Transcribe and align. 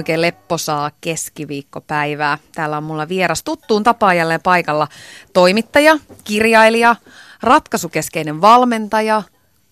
Oikein 0.00 0.20
lepposaa 0.20 0.90
keskiviikkopäivää. 1.00 2.38
Täällä 2.54 2.76
on 2.76 2.84
mulla 2.84 3.08
vieras 3.08 3.42
tuttuun 3.42 3.82
tapaan 3.82 4.16
jälleen 4.16 4.42
paikalla 4.42 4.88
toimittaja, 5.32 5.98
kirjailija, 6.24 6.96
ratkaisukeskeinen 7.42 8.40
valmentaja, 8.40 9.22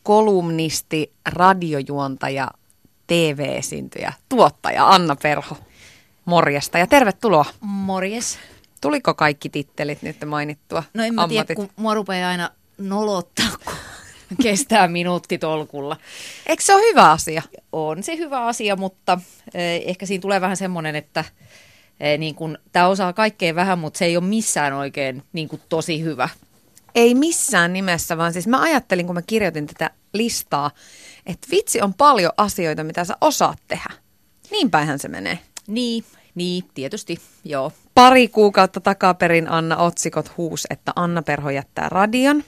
kolumnisti, 0.02 1.12
radiojuontaja, 1.26 2.50
TV-esiintyjä, 3.06 4.12
tuottaja 4.28 4.88
Anna 4.88 5.16
Perho. 5.16 5.56
Morjesta 6.24 6.78
ja 6.78 6.86
tervetuloa. 6.86 7.44
Morjes. 7.60 8.38
Tuliko 8.80 9.14
kaikki 9.14 9.48
tittelit 9.48 10.02
nyt 10.02 10.24
mainittua? 10.26 10.82
No 10.94 11.04
en 11.04 11.14
mä 11.14 11.22
ammatit? 11.22 11.46
tiedä, 11.46 11.56
kun 11.56 11.70
mua 11.76 11.94
rupeaa 11.94 12.30
aina 12.30 12.50
nolottaa, 12.78 13.48
kun 13.64 13.74
kestää 14.42 14.88
minuutti 14.88 15.38
tolkulla. 15.38 15.96
Eikö 16.46 16.62
se 16.62 16.74
ole 16.74 16.82
hyvä 16.90 17.10
asia? 17.10 17.42
On 17.72 18.02
se 18.02 18.16
hyvä 18.16 18.46
asia, 18.46 18.76
mutta 18.76 19.18
eh, 19.54 19.82
ehkä 19.86 20.06
siinä 20.06 20.22
tulee 20.22 20.40
vähän 20.40 20.56
semmoinen, 20.56 20.96
että 20.96 21.24
eh, 22.00 22.18
niin 22.18 22.34
kun, 22.34 22.58
tämä 22.72 22.86
osaa 22.86 23.12
kaikkea 23.12 23.54
vähän, 23.54 23.78
mutta 23.78 23.98
se 23.98 24.04
ei 24.04 24.16
ole 24.16 24.24
missään 24.24 24.72
oikein 24.72 25.22
niin 25.32 25.48
kun, 25.48 25.60
tosi 25.68 26.02
hyvä. 26.02 26.28
Ei 26.94 27.14
missään 27.14 27.72
nimessä, 27.72 28.16
vaan 28.18 28.32
siis 28.32 28.46
mä 28.46 28.62
ajattelin, 28.62 29.06
kun 29.06 29.14
mä 29.14 29.22
kirjoitin 29.22 29.66
tätä 29.66 29.90
listaa, 30.12 30.70
että 31.26 31.48
vitsi 31.50 31.80
on 31.80 31.94
paljon 31.94 32.32
asioita, 32.36 32.84
mitä 32.84 33.04
sä 33.04 33.16
osaat 33.20 33.58
tehdä. 33.68 33.90
Niin 34.50 34.70
päinhän 34.70 34.98
se 34.98 35.08
menee. 35.08 35.38
Niin, 35.66 36.04
niin, 36.34 36.64
tietysti, 36.74 37.18
joo. 37.44 37.72
Pari 37.94 38.28
kuukautta 38.28 38.80
takaperin 38.80 39.50
Anna 39.50 39.76
otsikot 39.76 40.36
huus, 40.36 40.66
että 40.70 40.92
Anna 40.96 41.22
Perho 41.22 41.50
jättää 41.50 41.88
radion. 41.88 42.44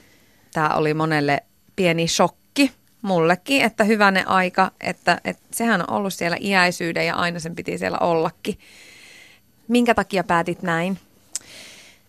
Tämä 0.53 0.69
oli 0.69 0.93
monelle 0.93 1.43
pieni 1.81 2.07
shokki, 2.07 2.71
mullekin, 3.01 3.61
että 3.61 3.83
hyvänen 3.83 4.27
aika, 4.27 4.71
että, 4.81 5.21
että 5.25 5.43
sehän 5.51 5.81
on 5.81 5.95
ollut 5.95 6.13
siellä 6.13 6.37
iäisyyden 6.41 7.07
ja 7.07 7.15
aina 7.15 7.39
sen 7.39 7.55
piti 7.55 7.77
siellä 7.77 7.97
ollakin. 7.97 8.59
Minkä 9.67 9.93
takia 9.93 10.23
päätit 10.23 10.61
näin? 10.61 10.99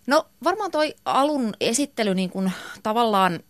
No 0.06 0.26
varmaan 0.44 0.70
toi 0.70 0.94
alun 1.04 1.54
esittely 1.60 2.14
niin 2.14 2.30
kun, 2.30 2.50
tavallaan 2.82 3.40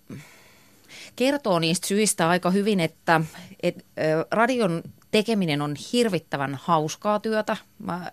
kertoo 1.16 1.58
niistä 1.58 1.86
syistä 1.86 2.28
aika 2.28 2.50
hyvin, 2.50 2.80
että 2.80 3.20
et, 3.62 3.84
radion 4.30 4.82
tekeminen 5.10 5.62
on 5.62 5.74
hirvittävän 5.92 6.58
hauskaa 6.62 7.20
työtä. 7.20 7.56
Mä, 7.78 8.12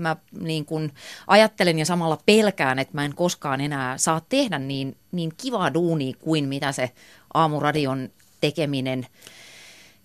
mä 0.00 0.16
niin 0.40 0.64
kun 0.64 0.92
ajattelen 1.26 1.78
ja 1.78 1.86
samalla 1.86 2.18
pelkään, 2.26 2.78
että 2.78 2.94
mä 2.94 3.04
en 3.04 3.14
koskaan 3.14 3.60
enää 3.60 3.98
saa 3.98 4.20
tehdä 4.28 4.58
niin, 4.58 4.96
niin 5.12 5.32
kivaa 5.36 5.74
duunia 5.74 6.16
kuin 6.20 6.48
mitä 6.48 6.72
se 6.72 6.90
aamuradion 7.34 8.08
tekeminen 8.40 9.06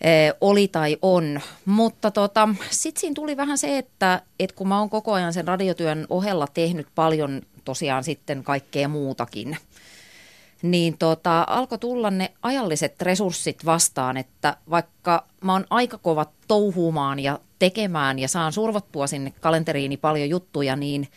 ö, 0.06 0.38
oli 0.42 0.68
tai 0.68 0.98
on. 1.02 1.42
Mutta 1.66 2.12
tota, 2.12 2.50
sitten 2.70 3.02
siinä 3.02 3.14
tuli 3.14 3.38
vähän 3.38 3.58
se, 3.58 3.78
että, 3.78 4.22
että 4.40 4.56
kun 4.56 4.68
mä 4.68 4.80
oon 4.80 4.90
koko 4.90 5.14
ajan 5.14 5.34
sen 5.34 5.48
radiotyön 5.48 6.06
ohella 6.10 6.48
tehnyt 6.54 6.88
paljon 6.96 7.42
tosiaan 7.66 8.04
sitten 8.04 8.44
kaikkea 8.44 8.88
muutakin, 8.88 9.58
niin 10.72 10.98
tota, 10.98 11.46
alkoi 11.48 11.80
tulla 11.80 12.12
ne 12.12 12.32
ajalliset 12.42 13.02
resurssit 13.02 13.66
vastaan, 13.66 14.18
että 14.18 14.58
vaikka 14.70 15.26
mä 15.42 15.54
oon 15.54 15.66
aika 15.70 15.98
kova 15.98 16.26
touhuumaan 16.48 17.20
ja 17.20 17.40
tekemään 17.60 18.20
ja 18.20 18.28
saan 18.28 18.54
survottua 18.54 19.08
sinne 19.08 19.34
kalenteriini 19.42 19.98
paljon 19.98 20.30
juttuja, 20.30 20.76
niin 20.76 21.08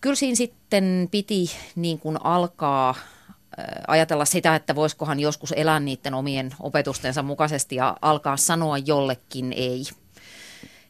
kyllä 0.00 0.16
siinä 0.16 0.36
sitten 0.36 1.08
piti 1.10 1.50
niin 1.76 1.98
kuin 1.98 2.18
alkaa 2.24 2.90
äh, 2.90 3.64
ajatella 3.88 4.24
sitä, 4.24 4.54
että 4.54 4.74
voisikohan 4.74 5.20
joskus 5.20 5.52
elää 5.56 5.80
niiden 5.80 6.14
omien 6.14 6.50
opetustensa 6.60 7.22
mukaisesti 7.22 7.76
ja 7.76 7.96
alkaa 8.02 8.36
sanoa 8.36 8.78
jollekin 8.78 9.52
ei. 9.56 9.84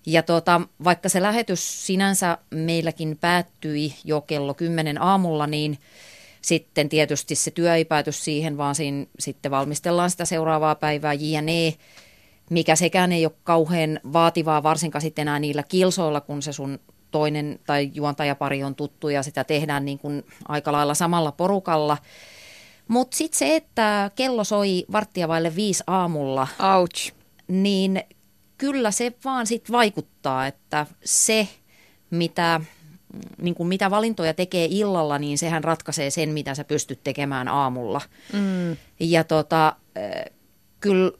Ja 0.06 0.22
tota, 0.22 0.60
vaikka 0.84 1.08
se 1.08 1.22
lähetys 1.22 1.86
sinänsä 1.86 2.38
meilläkin 2.50 3.18
päättyi 3.20 3.94
jo 4.04 4.20
kello 4.20 4.54
10 4.54 5.02
aamulla, 5.02 5.46
niin 5.46 5.78
sitten 6.44 6.88
tietysti 6.88 7.34
se 7.34 7.50
työ 7.50 7.74
ei 7.74 7.84
pääty 7.84 8.12
siihen, 8.12 8.56
vaan 8.56 8.74
siinä 8.74 9.06
sitten 9.18 9.50
valmistellaan 9.50 10.10
sitä 10.10 10.24
seuraavaa 10.24 10.74
päivää 10.74 11.12
JNE, 11.12 11.74
mikä 12.50 12.76
sekään 12.76 13.12
ei 13.12 13.26
ole 13.26 13.34
kauhean 13.44 14.00
vaativaa, 14.12 14.62
varsinkaan 14.62 15.02
sitten 15.02 15.22
enää 15.22 15.38
niillä 15.38 15.62
kilsoilla, 15.62 16.20
kun 16.20 16.42
se 16.42 16.52
sun 16.52 16.78
toinen 17.10 17.60
tai 17.66 17.90
juontajapari 17.94 18.64
on 18.64 18.74
tuttu 18.74 19.08
ja 19.08 19.22
sitä 19.22 19.44
tehdään 19.44 19.84
niin 19.84 19.98
kuin 19.98 20.22
aika 20.48 20.72
lailla 20.72 20.94
samalla 20.94 21.32
porukalla. 21.32 21.98
Mutta 22.88 23.16
sitten 23.16 23.38
se, 23.38 23.56
että 23.56 24.10
kello 24.16 24.44
soi 24.44 24.84
varttia 24.92 25.28
vaille 25.28 25.56
viisi 25.56 25.84
aamulla, 25.86 26.48
Ouch. 26.78 27.12
niin 27.48 28.02
kyllä 28.58 28.90
se 28.90 29.12
vaan 29.24 29.46
sit 29.46 29.72
vaikuttaa, 29.72 30.46
että 30.46 30.86
se, 31.04 31.48
mitä, 32.10 32.60
niin 33.38 33.54
kuin 33.54 33.66
mitä 33.66 33.90
valintoja 33.90 34.34
tekee 34.34 34.68
illalla, 34.70 35.18
niin 35.18 35.38
sehän 35.38 35.64
ratkaisee 35.64 36.10
sen, 36.10 36.28
mitä 36.28 36.54
sä 36.54 36.64
pystyt 36.64 37.00
tekemään 37.04 37.48
aamulla. 37.48 38.00
Mm. 38.32 38.76
Ja 39.00 39.24
tota, 39.24 39.76
äh, 39.98 40.24
kyllä 40.80 41.12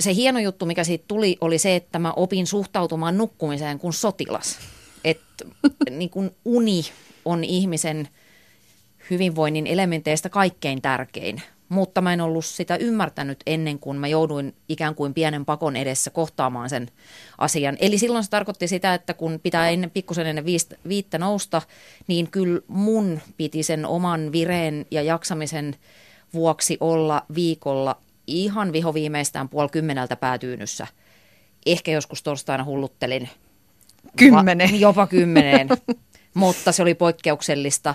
se 0.00 0.14
hieno 0.14 0.38
juttu, 0.38 0.66
mikä 0.66 0.84
siitä 0.84 1.04
tuli, 1.08 1.36
oli 1.40 1.58
se, 1.58 1.76
että 1.76 1.98
mä 1.98 2.12
opin 2.12 2.46
suhtautumaan 2.46 3.18
nukkumiseen 3.18 3.78
kuin 3.78 3.92
sotilas. 3.92 4.58
Että 5.04 5.44
niin 5.90 6.10
kuin 6.10 6.30
uni 6.44 6.82
on 7.24 7.44
ihmisen 7.44 8.08
hyvinvoinnin 9.10 9.66
elementeistä 9.66 10.28
kaikkein 10.28 10.82
tärkein. 10.82 11.42
Mutta 11.68 12.00
mä 12.00 12.12
en 12.12 12.20
ollut 12.20 12.44
sitä 12.44 12.76
ymmärtänyt 12.76 13.40
ennen 13.46 13.78
kuin 13.78 13.98
mä 13.98 14.08
jouduin 14.08 14.54
ikään 14.68 14.94
kuin 14.94 15.14
pienen 15.14 15.44
pakon 15.44 15.76
edessä 15.76 16.10
kohtaamaan 16.10 16.70
sen 16.70 16.90
asian. 17.38 17.76
Eli 17.80 17.98
silloin 17.98 18.24
se 18.24 18.30
tarkoitti 18.30 18.68
sitä, 18.68 18.94
että 18.94 19.14
kun 19.14 19.40
pitää 19.42 19.68
ennen, 19.68 19.90
pikkusen 19.90 20.26
ennen 20.26 20.44
viistä, 20.44 20.76
viittä 20.88 21.18
nousta, 21.18 21.62
niin 22.06 22.30
kyllä 22.30 22.60
mun 22.68 23.20
piti 23.36 23.62
sen 23.62 23.86
oman 23.86 24.32
vireen 24.32 24.86
ja 24.90 25.02
jaksamisen 25.02 25.76
vuoksi 26.34 26.76
olla 26.80 27.22
viikolla 27.34 27.96
ihan 28.26 28.72
vihoviimeistään 28.72 29.48
puoli 29.48 29.68
kymmeneltä 29.68 30.16
päätyynyssä. 30.16 30.86
Ehkä 31.66 31.90
joskus 31.90 32.22
torstaina 32.22 32.64
hulluttelin. 32.64 33.28
Kymmenen. 34.16 34.70
Va- 34.70 34.76
jopa 34.76 35.06
kymmeneen, 35.06 35.68
mutta 36.34 36.72
se 36.72 36.82
oli 36.82 36.94
poikkeuksellista 36.94 37.94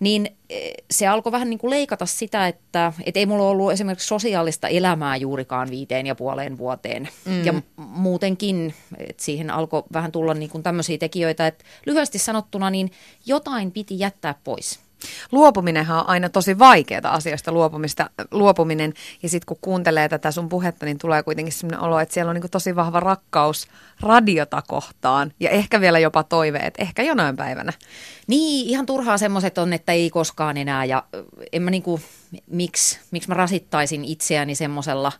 niin 0.00 0.36
eh, 0.50 0.72
se 0.90 1.06
alkoi 1.06 1.32
vähän 1.32 1.50
niin 1.50 1.58
kuin 1.58 1.70
leikata 1.70 2.06
sitä, 2.06 2.48
että 2.48 2.92
et 3.06 3.16
ei 3.16 3.26
mulla 3.26 3.48
ollut 3.48 3.72
esimerkiksi 3.72 4.08
sosiaalista 4.08 4.68
elämää 4.68 5.16
juurikaan 5.16 5.70
viiteen 5.70 6.06
ja 6.06 6.14
puoleen 6.14 6.58
vuoteen. 6.58 7.08
Mm. 7.24 7.44
Ja 7.44 7.54
muutenkin, 7.76 8.74
että 8.98 9.22
siihen 9.22 9.50
alkoi 9.50 9.82
vähän 9.92 10.12
tulla 10.12 10.34
niin 10.34 10.50
kuin 10.50 10.62
tämmöisiä 10.62 10.98
tekijöitä, 10.98 11.46
että 11.46 11.64
lyhyesti 11.86 12.18
sanottuna 12.18 12.70
niin 12.70 12.90
jotain 13.26 13.72
piti 13.72 13.98
jättää 13.98 14.34
pois. 14.44 14.87
Luopuminenhan 15.32 15.98
on 16.00 16.08
aina 16.08 16.28
tosi 16.28 16.58
vaikeaa 16.58 17.14
asioista 17.14 17.52
luopumista, 17.52 18.10
luopuminen. 18.30 18.94
Ja 19.22 19.28
sitten 19.28 19.46
kun 19.46 19.58
kuuntelee 19.60 20.08
tätä 20.08 20.30
sun 20.30 20.48
puhetta, 20.48 20.86
niin 20.86 20.98
tulee 20.98 21.22
kuitenkin 21.22 21.52
sellainen 21.52 21.80
olo, 21.80 22.00
että 22.00 22.14
siellä 22.14 22.30
on 22.30 22.36
niin 22.36 22.50
tosi 22.50 22.76
vahva 22.76 23.00
rakkaus 23.00 23.68
radiota 24.00 24.62
kohtaan. 24.68 25.32
Ja 25.40 25.50
ehkä 25.50 25.80
vielä 25.80 25.98
jopa 25.98 26.22
toive, 26.22 26.58
että 26.58 26.82
ehkä 26.82 27.02
jonain 27.02 27.36
päivänä. 27.36 27.72
Niin, 28.26 28.68
ihan 28.68 28.86
turhaa 28.86 29.18
semmoiset 29.18 29.58
on, 29.58 29.72
että 29.72 29.92
ei 29.92 30.10
koskaan 30.10 30.56
enää. 30.56 30.84
Ja 30.84 31.04
en 31.52 31.62
mä 31.62 31.70
niinku, 31.70 32.00
miksi, 32.50 32.98
miksi 33.10 33.28
mä 33.28 33.34
rasittaisin 33.34 34.04
itseäni 34.04 34.54
semmoisella 34.54 35.12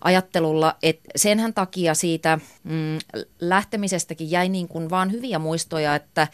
ajattelulla, 0.00 0.76
että 0.82 1.10
senhän 1.16 1.54
takia 1.54 1.94
siitä 1.94 2.38
mm, 2.64 2.98
lähtemisestäkin 3.40 4.30
jäi 4.30 4.48
niin 4.48 4.68
kuin 4.68 4.90
vaan 4.90 5.12
hyviä 5.12 5.38
muistoja, 5.38 5.94
että, 5.94 6.28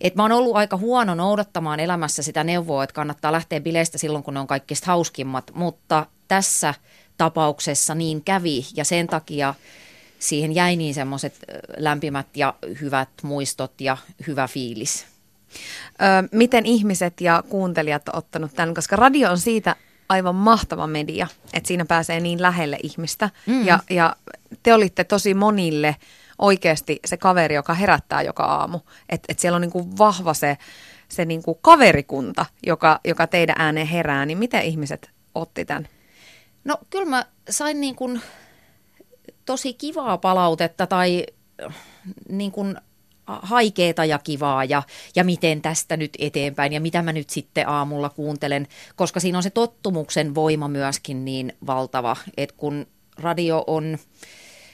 että 0.00 0.16
mä 0.16 0.22
oon 0.22 0.32
ollut 0.32 0.56
aika 0.56 0.76
huono 0.76 1.14
noudattamaan 1.14 1.80
elämässä 1.80 2.22
sitä 2.22 2.44
neuvoa, 2.44 2.84
että 2.84 2.94
kannattaa 2.94 3.32
lähteä 3.32 3.60
bileistä 3.60 3.98
silloin, 3.98 4.24
kun 4.24 4.34
ne 4.34 4.40
on 4.40 4.46
kaikista 4.46 4.86
hauskimmat, 4.86 5.50
mutta 5.54 6.06
tässä 6.28 6.74
tapauksessa 7.16 7.94
niin 7.94 8.24
kävi 8.24 8.66
ja 8.76 8.84
sen 8.84 9.06
takia 9.06 9.54
siihen 10.18 10.54
jäi 10.54 10.76
niin 10.76 10.94
semmoiset 10.94 11.34
lämpimät 11.76 12.36
ja 12.36 12.54
hyvät 12.80 13.08
muistot 13.22 13.80
ja 13.80 13.96
hyvä 14.26 14.48
fiilis. 14.48 15.06
Miten 16.32 16.66
ihmiset 16.66 17.20
ja 17.20 17.42
kuuntelijat 17.48 18.08
on 18.08 18.16
ottanut 18.16 18.54
tämän, 18.54 18.74
koska 18.74 18.96
radio 18.96 19.30
on 19.30 19.38
siitä 19.38 19.76
aivan 20.12 20.34
mahtava 20.34 20.86
media, 20.86 21.26
että 21.52 21.66
siinä 21.66 21.84
pääsee 21.84 22.20
niin 22.20 22.42
lähelle 22.42 22.78
ihmistä. 22.82 23.30
Mm. 23.46 23.66
Ja, 23.66 23.78
ja 23.90 24.16
te 24.62 24.74
olitte 24.74 25.04
tosi 25.04 25.34
monille 25.34 25.96
oikeasti 26.38 27.00
se 27.04 27.16
kaveri, 27.16 27.54
joka 27.54 27.74
herättää 27.74 28.22
joka 28.22 28.44
aamu. 28.44 28.80
Että 29.08 29.26
et 29.28 29.38
siellä 29.38 29.56
on 29.56 29.62
niinku 29.62 29.98
vahva 29.98 30.34
se, 30.34 30.58
se 31.08 31.24
niinku 31.24 31.54
kaverikunta, 31.54 32.46
joka, 32.66 33.00
joka 33.04 33.26
teidän 33.26 33.56
ääneen 33.58 33.86
herää. 33.86 34.26
Niin 34.26 34.38
miten 34.38 34.62
ihmiset 34.62 35.10
otti 35.34 35.64
tämän? 35.64 35.88
No 36.64 36.78
kyllä 36.90 37.06
mä 37.06 37.26
sain 37.50 37.80
niin 37.80 37.96
kuin 37.96 38.20
tosi 39.44 39.74
kivaa 39.74 40.18
palautetta 40.18 40.86
tai 40.86 41.26
niin 42.28 42.52
kuin 42.52 42.76
haikeeta 43.26 44.04
ja 44.04 44.18
kivaa 44.18 44.64
ja, 44.64 44.82
ja 45.16 45.24
miten 45.24 45.62
tästä 45.62 45.96
nyt 45.96 46.10
eteenpäin 46.18 46.72
ja 46.72 46.80
mitä 46.80 47.02
mä 47.02 47.12
nyt 47.12 47.30
sitten 47.30 47.68
aamulla 47.68 48.10
kuuntelen, 48.10 48.68
koska 48.96 49.20
siinä 49.20 49.38
on 49.38 49.42
se 49.42 49.50
tottumuksen 49.50 50.34
voima 50.34 50.68
myöskin 50.68 51.24
niin 51.24 51.52
valtava, 51.66 52.16
että 52.36 52.54
kun 52.58 52.86
radio 53.18 53.64
on, 53.66 53.98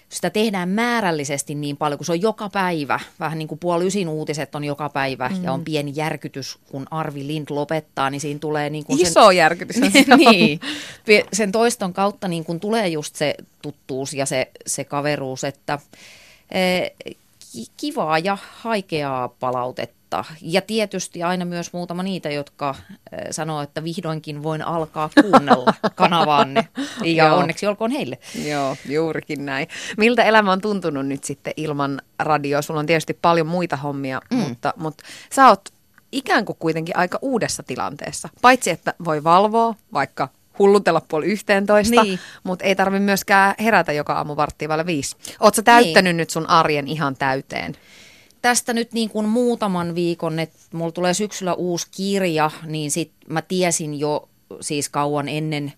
sitä 0.08 0.30
tehdään 0.30 0.68
määrällisesti 0.68 1.54
niin 1.54 1.76
paljon, 1.76 1.98
kun 1.98 2.04
se 2.06 2.12
on 2.12 2.22
joka 2.22 2.48
päivä, 2.48 3.00
vähän 3.20 3.38
niin 3.38 3.48
kuin 3.48 3.58
puoli 3.58 3.86
ysin 3.86 4.08
uutiset 4.08 4.54
on 4.54 4.64
joka 4.64 4.88
päivä 4.88 5.28
mm. 5.28 5.44
ja 5.44 5.52
on 5.52 5.64
pieni 5.64 5.92
järkytys, 5.94 6.58
kun 6.70 6.86
Arvi 6.90 7.26
Lind 7.26 7.46
lopettaa, 7.50 8.10
niin 8.10 8.20
siinä 8.20 8.38
tulee 8.38 8.70
niin 8.70 8.84
kuin 8.84 9.00
Iso 9.00 9.28
sen, 9.28 9.36
järkytys. 9.36 9.76
niin, 10.16 10.60
sen 11.32 11.52
toiston 11.52 11.92
kautta 11.92 12.28
niin 12.28 12.44
kuin 12.44 12.60
tulee 12.60 12.88
just 12.88 13.16
se 13.16 13.34
tuttuus 13.62 14.14
ja 14.14 14.26
se, 14.26 14.50
se 14.66 14.84
kaveruus, 14.84 15.44
että 15.44 15.78
eh, 16.50 16.92
kivaa 17.76 18.18
ja 18.18 18.38
haikeaa 18.56 19.28
palautetta. 19.28 20.24
Ja 20.42 20.60
tietysti 20.60 21.22
aina 21.22 21.44
myös 21.44 21.72
muutama 21.72 22.02
niitä, 22.02 22.30
jotka 22.30 22.74
sanoo, 23.30 23.62
että 23.62 23.84
vihdoinkin 23.84 24.42
voin 24.42 24.62
alkaa 24.62 25.10
kuunnella 25.22 25.74
kanavaanne. 25.94 26.68
Ja 27.04 27.34
onneksi 27.34 27.66
olkoon 27.66 27.90
heille. 27.90 28.18
Joo, 28.44 28.76
juurikin 28.88 29.46
näin. 29.46 29.68
Miltä 29.96 30.24
elämä 30.24 30.52
on 30.52 30.60
tuntunut 30.60 31.06
nyt 31.06 31.24
sitten 31.24 31.52
ilman 31.56 32.02
radioa? 32.18 32.62
Sulla 32.62 32.80
on 32.80 32.86
tietysti 32.86 33.14
paljon 33.22 33.46
muita 33.46 33.76
hommia, 33.76 34.20
mm. 34.30 34.36
mutta, 34.36 34.74
mutta 34.76 35.04
sä 35.32 35.48
oot 35.48 35.68
ikään 36.12 36.44
kuin 36.44 36.56
kuitenkin 36.58 36.96
aika 36.96 37.18
uudessa 37.22 37.62
tilanteessa. 37.62 38.28
Paitsi, 38.42 38.70
että 38.70 38.94
voi 39.04 39.24
valvoa 39.24 39.74
vaikka 39.92 40.28
hullutella 40.58 41.02
puoli 41.08 41.26
yhteentoista, 41.26 42.02
niin. 42.02 42.18
mutta 42.44 42.64
ei 42.64 42.76
tarvi 42.76 43.00
myöskään 43.00 43.54
herätä 43.62 43.92
joka 43.92 44.12
aamu 44.12 44.36
varttia 44.36 44.68
vailla 44.68 44.86
viisi. 44.86 45.16
Oletko 45.40 45.62
täyttänyt 45.62 46.10
niin. 46.10 46.16
nyt 46.16 46.30
sun 46.30 46.48
arjen 46.50 46.88
ihan 46.88 47.16
täyteen? 47.16 47.76
Tästä 48.42 48.72
nyt 48.72 48.92
niin 48.92 49.10
kuin 49.10 49.28
muutaman 49.28 49.94
viikon, 49.94 50.38
että 50.38 50.58
mulla 50.72 50.92
tulee 50.92 51.14
syksyllä 51.14 51.54
uusi 51.54 51.86
kirja, 51.90 52.50
niin 52.66 52.90
sit 52.90 53.12
mä 53.28 53.42
tiesin 53.42 54.00
jo 54.00 54.28
siis 54.60 54.88
kauan 54.88 55.28
ennen 55.28 55.72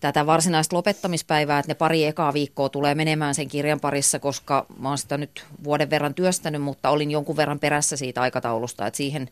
tätä 0.00 0.26
varsinaista 0.26 0.76
lopettamispäivää, 0.76 1.58
että 1.58 1.70
ne 1.70 1.74
pari 1.74 2.04
ekaa 2.04 2.32
viikkoa 2.32 2.68
tulee 2.68 2.94
menemään 2.94 3.34
sen 3.34 3.48
kirjan 3.48 3.80
parissa, 3.80 4.18
koska 4.18 4.66
mä 4.78 4.88
oon 4.88 4.98
sitä 4.98 5.18
nyt 5.18 5.44
vuoden 5.64 5.90
verran 5.90 6.14
työstänyt, 6.14 6.62
mutta 6.62 6.90
olin 6.90 7.10
jonkun 7.10 7.36
verran 7.36 7.58
perässä 7.58 7.96
siitä 7.96 8.20
aikataulusta, 8.20 8.86
että 8.86 8.96
siihen 8.96 9.28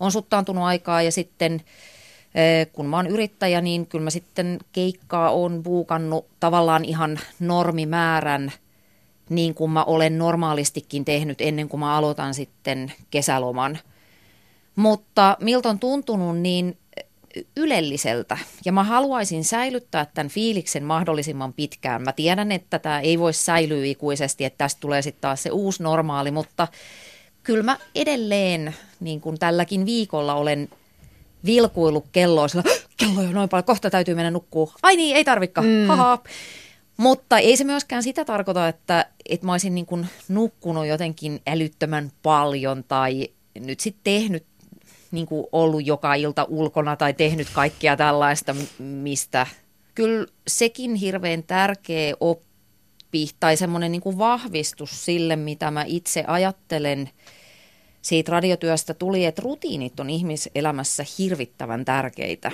on 0.00 0.12
suttaantunut 0.12 0.64
aikaa 0.64 1.02
ja 1.02 1.12
sitten 1.12 1.60
kun 2.72 2.86
mä 2.86 2.96
oon 2.96 3.06
yrittäjä, 3.06 3.60
niin 3.60 3.86
kyllä 3.86 4.04
mä 4.04 4.10
sitten 4.10 4.58
keikkaa 4.72 5.30
on 5.30 5.62
buukannut 5.62 6.26
tavallaan 6.40 6.84
ihan 6.84 7.20
normimäärän, 7.40 8.52
niin 9.28 9.54
kuin 9.54 9.70
mä 9.70 9.84
olen 9.84 10.18
normaalistikin 10.18 11.04
tehnyt 11.04 11.40
ennen 11.40 11.68
kuin 11.68 11.80
mä 11.80 11.96
aloitan 11.96 12.34
sitten 12.34 12.92
kesäloman. 13.10 13.78
Mutta 14.76 15.36
miltä 15.40 15.68
on 15.68 15.78
tuntunut 15.78 16.38
niin 16.38 16.76
ylelliseltä 17.56 18.38
ja 18.64 18.72
mä 18.72 18.84
haluaisin 18.84 19.44
säilyttää 19.44 20.06
tämän 20.14 20.28
fiiliksen 20.28 20.84
mahdollisimman 20.84 21.52
pitkään. 21.52 22.02
Mä 22.02 22.12
tiedän, 22.12 22.52
että 22.52 22.78
tämä 22.78 23.00
ei 23.00 23.18
voi 23.18 23.32
säilyä 23.32 23.84
ikuisesti, 23.84 24.44
että 24.44 24.58
tästä 24.58 24.80
tulee 24.80 25.02
sitten 25.02 25.20
taas 25.20 25.42
se 25.42 25.50
uusi 25.50 25.82
normaali, 25.82 26.30
mutta 26.30 26.68
kyllä 27.42 27.62
mä 27.62 27.76
edelleen, 27.94 28.74
niin 29.00 29.20
kuin 29.20 29.38
tälläkin 29.38 29.86
viikolla 29.86 30.34
olen 30.34 30.68
vilkuillut 31.46 32.04
kelloa, 32.12 32.48
sillä, 32.48 32.62
kello 32.96 33.20
on 33.20 33.32
noin 33.32 33.48
paljon, 33.48 33.64
kohta 33.64 33.90
täytyy 33.90 34.14
mennä 34.14 34.30
nukkuu. 34.30 34.72
Ai 34.82 34.96
niin, 34.96 35.16
ei 35.16 35.24
tarvikaan, 35.24 35.66
mm. 35.66 35.86
haha. 35.86 36.18
Mutta 36.96 37.38
ei 37.38 37.56
se 37.56 37.64
myöskään 37.64 38.02
sitä 38.02 38.24
tarkoita, 38.24 38.68
että, 38.68 39.06
että 39.28 39.46
mä 39.46 39.52
olisin 39.52 39.74
niin 39.74 39.86
kuin 39.86 40.06
nukkunut 40.28 40.86
jotenkin 40.86 41.40
älyttömän 41.46 42.12
paljon 42.22 42.84
tai 42.84 43.28
nyt 43.60 43.80
sitten 43.80 44.00
tehnyt 44.04 44.44
niin 45.10 45.26
kuin 45.26 45.46
ollut 45.52 45.86
joka 45.86 46.14
ilta 46.14 46.46
ulkona 46.48 46.96
tai 46.96 47.14
tehnyt 47.14 47.48
kaikkia 47.52 47.96
tällaista, 47.96 48.56
mistä 48.78 49.46
kyllä 49.94 50.26
sekin 50.48 50.94
hirveän 50.94 51.42
tärkeä 51.42 52.14
oppi 52.20 53.30
tai 53.40 53.56
semmoinen 53.56 53.92
niin 53.92 54.02
kuin 54.02 54.18
vahvistus 54.18 55.04
sille, 55.04 55.36
mitä 55.36 55.70
mä 55.70 55.84
itse 55.86 56.24
ajattelen– 56.26 57.10
siitä 58.02 58.32
radiotyöstä 58.32 58.94
tuli, 58.94 59.24
että 59.24 59.42
rutiinit 59.42 60.00
on 60.00 60.10
ihmiselämässä 60.10 61.04
hirvittävän 61.18 61.84
tärkeitä. 61.84 62.52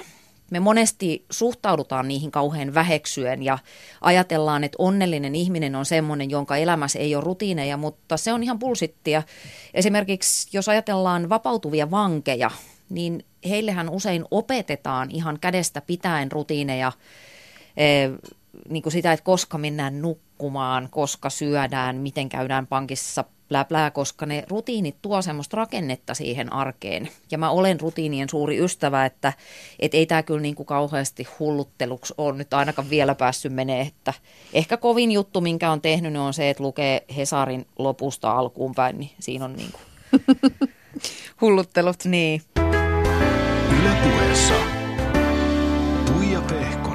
Me 0.50 0.60
monesti 0.60 1.24
suhtaudutaan 1.30 2.08
niihin 2.08 2.30
kauhean 2.30 2.74
väheksyen 2.74 3.42
ja 3.42 3.58
ajatellaan, 4.00 4.64
että 4.64 4.76
onnellinen 4.78 5.34
ihminen 5.34 5.74
on 5.74 5.86
semmoinen, 5.86 6.30
jonka 6.30 6.56
elämässä 6.56 6.98
ei 6.98 7.14
ole 7.14 7.24
rutiineja, 7.24 7.76
mutta 7.76 8.16
se 8.16 8.32
on 8.32 8.42
ihan 8.42 8.58
pulsittia. 8.58 9.22
Esimerkiksi 9.74 10.48
jos 10.52 10.68
ajatellaan 10.68 11.28
vapautuvia 11.28 11.90
vankeja, 11.90 12.50
niin 12.88 13.24
heillehän 13.48 13.88
usein 13.88 14.24
opetetaan 14.30 15.10
ihan 15.10 15.38
kädestä 15.40 15.80
pitäen 15.80 16.32
rutiineja, 16.32 16.92
eh, 17.76 18.10
niin 18.68 18.82
kuin 18.82 18.92
sitä, 18.92 19.12
että 19.12 19.24
koska 19.24 19.58
mennään 19.58 20.02
nukkumaan, 20.02 20.88
koska 20.90 21.30
syödään, 21.30 21.96
miten 21.96 22.28
käydään 22.28 22.66
pankissa 22.66 23.24
blä, 23.48 23.64
blä, 23.64 23.90
koska 23.90 24.26
ne 24.26 24.44
rutiinit 24.48 24.96
tuo 25.02 25.22
semmoista 25.22 25.56
rakennetta 25.56 26.14
siihen 26.14 26.52
arkeen. 26.52 27.08
Ja 27.30 27.38
mä 27.38 27.50
olen 27.50 27.80
rutiinien 27.80 28.28
suuri 28.28 28.64
ystävä, 28.64 29.04
että 29.04 29.32
et 29.78 29.94
ei 29.94 30.06
tämä 30.06 30.22
kyllä 30.22 30.40
niin 30.40 30.54
kuin 30.54 30.66
kauheasti 30.66 31.26
hullutteluksi 31.38 32.14
ole 32.18 32.36
nyt 32.36 32.54
ainakaan 32.54 32.90
vielä 32.90 33.14
päässyt 33.14 33.52
menee. 33.52 33.80
Että 33.80 34.14
ehkä 34.52 34.76
kovin 34.76 35.12
juttu, 35.12 35.40
minkä 35.40 35.70
on 35.70 35.80
tehnyt, 35.80 36.12
niin 36.12 36.20
on 36.20 36.34
se, 36.34 36.50
että 36.50 36.62
lukee 36.62 37.04
Hesarin 37.16 37.66
lopusta 37.78 38.32
alkuun 38.32 38.74
päin, 38.74 38.98
niin 38.98 39.10
siinä 39.20 39.44
on 39.44 39.52
niin 39.52 39.70
kuin... 39.72 39.82
Hulluttelut. 41.40 42.04
Niin. 42.04 42.42
Ylepuheessa 43.80 44.54
Tuija 46.06 46.40
Pehko. 46.40 46.85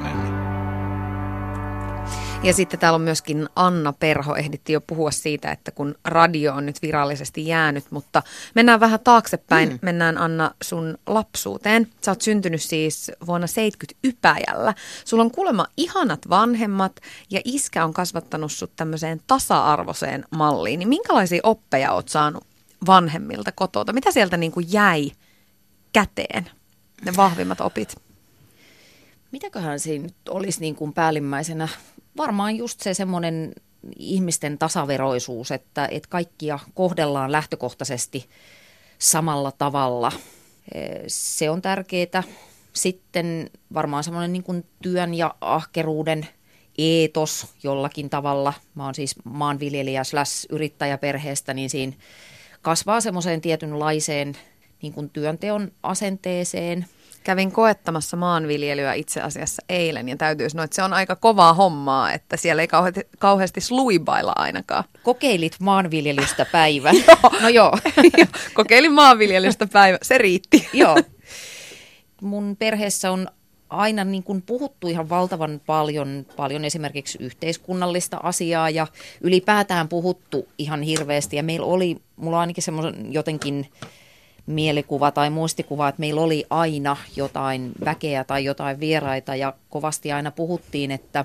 Ja 2.42 2.52
sitten 2.52 2.80
täällä 2.80 2.94
on 2.94 3.02
myöskin 3.02 3.48
Anna 3.56 3.92
Perho, 3.92 4.34
ehditti 4.34 4.72
jo 4.72 4.80
puhua 4.80 5.10
siitä, 5.10 5.52
että 5.52 5.70
kun 5.70 5.94
radio 6.04 6.54
on 6.54 6.66
nyt 6.66 6.82
virallisesti 6.82 7.46
jäänyt, 7.46 7.84
mutta 7.90 8.22
mennään 8.54 8.80
vähän 8.80 9.00
taaksepäin, 9.00 9.68
mm. 9.68 9.78
mennään 9.82 10.18
Anna 10.18 10.54
sun 10.62 10.98
lapsuuteen. 11.06 11.88
Sä 12.00 12.10
oot 12.10 12.20
syntynyt 12.20 12.62
siis 12.62 13.10
vuonna 13.26 13.46
70 13.46 13.98
Ypäjällä. 14.04 14.74
Sulla 15.04 15.22
on 15.22 15.30
kuulemma 15.30 15.66
ihanat 15.76 16.28
vanhemmat 16.30 16.92
ja 17.30 17.40
iskä 17.44 17.84
on 17.84 17.92
kasvattanut 17.92 18.52
sut 18.52 18.72
tämmöiseen 18.76 19.20
tasa-arvoiseen 19.26 20.24
malliin. 20.30 20.78
Niin 20.78 20.88
minkälaisia 20.88 21.40
oppeja 21.42 21.92
oot 21.92 22.08
saanut 22.08 22.44
vanhemmilta 22.86 23.52
kotota? 23.52 23.92
Mitä 23.92 24.12
sieltä 24.12 24.36
niin 24.36 24.52
kuin 24.52 24.66
jäi 24.68 25.10
käteen, 25.92 26.50
ne 27.04 27.12
vahvimmat 27.16 27.60
opit? 27.60 27.96
Mitäköhän 29.32 29.80
siinä 29.80 30.02
nyt 30.02 30.28
olisi 30.28 30.60
niin 30.60 30.74
kuin 30.74 30.92
päällimmäisenä 30.92 31.68
varmaan 32.16 32.56
just 32.56 32.80
se 32.80 32.94
semmoinen 32.94 33.52
ihmisten 33.96 34.58
tasaveroisuus, 34.58 35.50
että, 35.50 35.88
että 35.90 36.08
kaikkia 36.08 36.58
kohdellaan 36.74 37.32
lähtökohtaisesti 37.32 38.28
samalla 38.98 39.52
tavalla. 39.52 40.12
E, 40.74 40.80
se 41.06 41.50
on 41.50 41.62
tärkeää. 41.62 42.22
Sitten 42.72 43.50
varmaan 43.74 44.04
semmoinen 44.04 44.32
niin 44.32 44.42
kuin 44.42 44.64
työn 44.82 45.14
ja 45.14 45.34
ahkeruuden 45.40 46.26
eetos 46.78 47.46
jollakin 47.62 48.10
tavalla. 48.10 48.52
Mä 48.74 48.84
oon 48.84 48.94
siis 48.94 49.14
maanviljelijä 49.24 50.04
slash 50.04 50.46
yrittäjäperheestä, 50.50 51.54
niin 51.54 51.70
siinä 51.70 51.92
kasvaa 52.62 53.00
semmoiseen 53.00 53.40
tietynlaiseen 53.40 54.36
niin 54.82 54.92
kuin 54.92 55.10
työnteon 55.10 55.72
asenteeseen– 55.82 56.86
Kävin 57.24 57.52
koettamassa 57.52 58.16
maanviljelyä 58.16 58.94
itse 58.94 59.20
asiassa 59.20 59.62
eilen 59.68 60.08
ja 60.08 60.16
täytyy 60.16 60.50
sanoa, 60.50 60.64
että 60.64 60.74
se 60.74 60.82
on 60.82 60.92
aika 60.92 61.16
kovaa 61.16 61.54
hommaa, 61.54 62.12
että 62.12 62.36
siellä 62.36 62.62
ei 62.62 62.68
kauheasti, 62.68 63.00
kauheasti 63.18 63.60
sluibailla 63.60 64.32
ainakaan. 64.36 64.84
Kokeilit 65.02 65.56
maanviljelystä 65.60 66.46
päivän. 66.52 66.94
no 67.42 67.48
joo. 67.58 67.78
Kokeilin 68.54 68.92
maanviljelystä 68.92 69.66
päivän, 69.66 69.98
se 70.02 70.18
riitti. 70.18 70.68
joo. 70.72 70.96
Mun 72.20 72.56
perheessä 72.58 73.10
on 73.10 73.28
aina 73.68 74.04
niin 74.04 74.22
kuin 74.22 74.42
puhuttu 74.42 74.88
ihan 74.88 75.08
valtavan 75.08 75.60
paljon, 75.66 76.26
paljon 76.36 76.64
esimerkiksi 76.64 77.18
yhteiskunnallista 77.20 78.20
asiaa 78.22 78.70
ja 78.70 78.86
ylipäätään 79.20 79.88
puhuttu 79.88 80.48
ihan 80.58 80.82
hirveästi. 80.82 81.36
Ja 81.36 81.42
meillä 81.42 81.66
oli, 81.66 81.96
mulla 82.16 82.40
ainakin 82.40 82.64
semmoisen 82.64 83.12
jotenkin 83.12 83.66
mielikuva 84.46 85.10
tai 85.10 85.30
muistikuva, 85.30 85.88
että 85.88 86.00
meillä 86.00 86.20
oli 86.20 86.44
aina 86.50 86.96
jotain 87.16 87.72
väkeä 87.84 88.24
tai 88.24 88.44
jotain 88.44 88.80
vieraita 88.80 89.36
ja 89.36 89.54
kovasti 89.70 90.12
aina 90.12 90.30
puhuttiin, 90.30 90.90
että, 90.90 91.24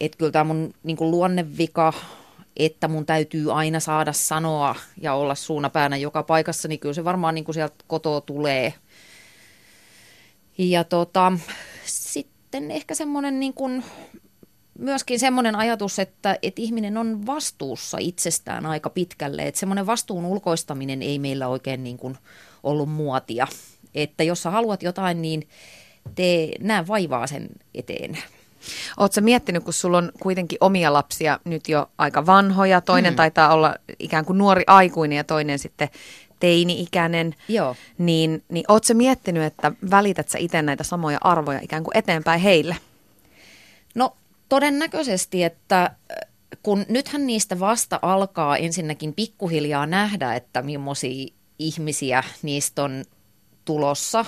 että 0.00 0.18
kyllä 0.18 0.32
tämä 0.32 0.44
mun 0.44 0.74
niin 0.82 0.96
kuin 0.96 1.10
luonnevika, 1.10 1.92
että 2.56 2.88
mun 2.88 3.06
täytyy 3.06 3.52
aina 3.58 3.80
saada 3.80 4.12
sanoa 4.12 4.74
ja 5.00 5.14
olla 5.14 5.34
suunapäänä 5.34 5.96
joka 5.96 6.22
paikassa, 6.22 6.68
niin 6.68 6.80
kyllä 6.80 6.94
se 6.94 7.04
varmaan 7.04 7.34
niin 7.34 7.44
kuin 7.44 7.54
sieltä 7.54 7.74
kotoa 7.86 8.20
tulee. 8.20 8.74
Ja 10.58 10.84
tota, 10.84 11.32
sitten 11.84 12.70
ehkä 12.70 12.94
semmoinen 12.94 13.40
niin 13.40 13.54
kuin, 13.54 13.84
myöskin 14.78 15.20
semmoinen 15.20 15.56
ajatus, 15.56 15.98
että, 15.98 16.38
että 16.42 16.62
ihminen 16.62 16.96
on 16.96 17.26
vastuussa 17.26 17.98
itsestään 18.00 18.66
aika 18.66 18.90
pitkälle. 18.90 19.42
Että 19.42 19.60
semmoinen 19.60 19.86
vastuun 19.86 20.24
ulkoistaminen 20.24 21.02
ei 21.02 21.18
meillä 21.18 21.48
oikein 21.48 21.84
niin 21.84 21.98
kuin 21.98 22.16
ollut 22.62 22.88
muotia. 22.88 23.46
Että 23.94 24.24
jos 24.24 24.42
sä 24.42 24.50
haluat 24.50 24.82
jotain, 24.82 25.22
niin 25.22 25.48
tee, 26.14 26.52
näe 26.60 26.86
vaivaa 26.86 27.26
sen 27.26 27.48
eteen. 27.74 28.18
Oletko 28.96 29.20
miettinyt, 29.20 29.64
kun 29.64 29.72
sulla 29.72 29.98
on 29.98 30.12
kuitenkin 30.20 30.58
omia 30.60 30.92
lapsia 30.92 31.38
nyt 31.44 31.68
jo 31.68 31.90
aika 31.98 32.26
vanhoja, 32.26 32.80
toinen 32.80 33.12
mm. 33.12 33.16
taitaa 33.16 33.54
olla 33.54 33.74
ikään 33.98 34.24
kuin 34.24 34.38
nuori 34.38 34.64
aikuinen 34.66 35.16
ja 35.16 35.24
toinen 35.24 35.58
sitten 35.58 35.88
teini-ikäinen, 36.40 37.34
Joo. 37.48 37.76
niin, 37.98 38.42
niin 38.48 38.64
ootko 38.68 38.94
miettinyt, 38.94 39.42
että 39.42 39.72
välität 39.90 40.28
sä 40.28 40.38
itse 40.38 40.62
näitä 40.62 40.84
samoja 40.84 41.18
arvoja 41.20 41.60
ikään 41.62 41.84
kuin 41.84 41.96
eteenpäin 41.96 42.40
heille? 42.40 42.76
No 43.94 44.16
todennäköisesti, 44.48 45.44
että 45.44 45.82
äh, 45.82 45.92
kun 46.62 46.86
nythän 46.88 47.26
niistä 47.26 47.60
vasta 47.60 47.98
alkaa 48.02 48.56
ensinnäkin 48.56 49.14
pikkuhiljaa 49.14 49.86
nähdä, 49.86 50.34
että 50.34 50.62
millaisia 50.62 51.34
ihmisiä 51.58 52.24
niistä 52.42 52.82
on 52.82 53.04
tulossa. 53.64 54.24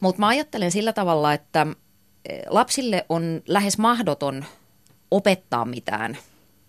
Mutta 0.00 0.20
mä 0.20 0.28
ajattelen 0.28 0.70
sillä 0.70 0.92
tavalla, 0.92 1.32
että 1.32 1.60
äh, 1.60 1.66
lapsille 2.46 3.06
on 3.08 3.42
lähes 3.48 3.78
mahdoton 3.78 4.44
opettaa 5.10 5.64
mitään, 5.64 6.18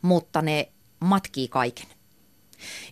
mutta 0.01 0.41
ne 0.41 0.71
matkii 0.99 1.47
kaiken. 1.47 1.96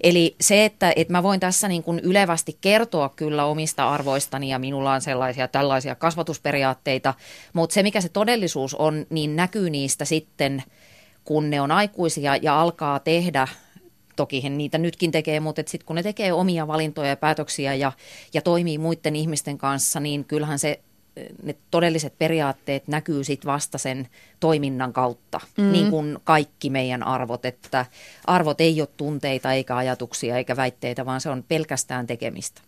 Eli 0.03 0.36
se, 0.41 0.65
että, 0.65 0.93
että 0.95 1.12
mä 1.12 1.24
voin 1.24 1.39
tässä 1.39 1.67
niin 1.67 1.84
kuin 1.84 2.00
ylevästi 2.00 2.57
kertoa 2.62 3.10
kyllä 3.10 3.45
omista 3.45 3.89
arvoistani 3.89 4.50
ja 4.50 4.60
minulla 4.60 4.93
on 4.93 5.01
sellaisia 5.01 5.48
tällaisia 5.48 5.95
kasvatusperiaatteita, 5.95 7.13
mutta 7.53 7.74
se 7.74 7.84
mikä 7.84 8.01
se 8.01 8.10
todellisuus 8.10 8.75
on, 8.75 9.05
niin 9.10 9.36
näkyy 9.36 9.69
niistä 9.69 10.05
sitten, 10.05 10.63
kun 11.24 11.50
ne 11.50 11.62
on 11.62 11.72
aikuisia 11.72 12.36
ja 12.36 12.62
alkaa 12.62 13.00
tehdä. 13.00 13.48
Toki 14.15 14.43
he 14.43 14.50
niitä 14.50 14.77
nytkin 14.77 15.12
tekee, 15.12 15.39
mutta 15.39 15.62
sitten 15.65 15.86
kun 15.86 15.95
ne 15.95 16.03
tekee 16.03 16.34
omia 16.34 16.67
valintoja 16.67 17.10
ja 17.10 17.17
päätöksiä 17.17 17.74
ja, 17.74 17.91
ja 18.34 18.41
toimii 18.41 18.77
muiden 18.77 19.15
ihmisten 19.15 19.57
kanssa, 19.57 20.00
niin 20.00 20.25
kyllähän 20.25 20.60
se 20.60 20.79
ne 21.43 21.55
todelliset 21.72 22.17
periaatteet 22.17 22.88
näkyy 22.88 23.24
sit 23.24 23.45
vasta 23.45 23.77
sen 23.77 24.07
toiminnan 24.39 24.93
kautta, 24.93 25.39
mm. 25.57 25.72
niin 25.72 25.89
kuin 25.89 26.17
kaikki 26.24 26.69
meidän 26.69 27.03
arvot, 27.03 27.45
että 27.45 27.86
arvot 28.25 28.62
ei 28.62 28.81
ole 28.81 28.89
tunteita 28.98 29.53
eikä 29.53 29.75
ajatuksia 29.75 30.38
eikä 30.38 30.55
väitteitä, 30.55 31.05
vaan 31.05 31.22
se 31.22 31.29
on 31.29 31.43
pelkästään 31.48 32.07
tekemistä 32.07 32.62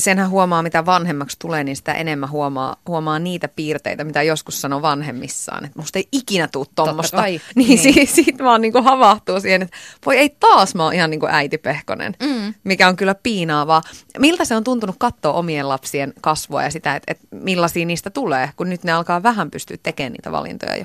senhän 0.00 0.30
huomaa, 0.30 0.62
mitä 0.62 0.86
vanhemmaksi 0.86 1.36
tulee, 1.38 1.64
niin 1.64 1.76
sitä 1.76 1.92
enemmän 1.92 2.30
huomaa, 2.30 2.76
huomaa 2.88 3.18
niitä 3.18 3.48
piirteitä, 3.48 4.04
mitä 4.04 4.22
joskus 4.22 4.60
sanoo 4.60 4.82
vanhemmissaan. 4.82 5.64
Että 5.64 5.78
musta 5.78 5.98
ei 5.98 6.08
ikinä 6.12 6.48
tuu 6.48 6.66
tuommoista. 6.74 7.22
Niin, 7.32 7.40
niin. 7.54 7.78
siitä 7.78 8.12
sit 8.14 8.38
vaan 8.38 8.60
niinku 8.60 8.82
havahtuu 8.82 9.40
siihen, 9.40 9.62
että 9.62 9.76
voi 10.06 10.16
ei 10.16 10.28
taas 10.28 10.74
mä 10.74 10.84
oon 10.84 10.94
ihan 10.94 11.10
niin 11.10 11.20
kuin 11.20 11.34
äiti 11.34 11.58
Pehkonen, 11.58 12.14
mm. 12.22 12.54
mikä 12.64 12.88
on 12.88 12.96
kyllä 12.96 13.14
piinaavaa. 13.14 13.82
Miltä 14.18 14.44
se 14.44 14.56
on 14.56 14.64
tuntunut 14.64 14.96
katsoa 14.98 15.32
omien 15.32 15.68
lapsien 15.68 16.12
kasvua 16.20 16.62
ja 16.62 16.70
sitä, 16.70 16.96
että, 16.96 17.12
että 17.12 17.26
millaisia 17.30 17.86
niistä 17.86 18.10
tulee, 18.10 18.50
kun 18.56 18.70
nyt 18.70 18.84
ne 18.84 18.92
alkaa 18.92 19.22
vähän 19.22 19.50
pystyä 19.50 19.76
tekemään 19.82 20.12
niitä 20.12 20.32
valintoja 20.32 20.76
jo? 20.76 20.84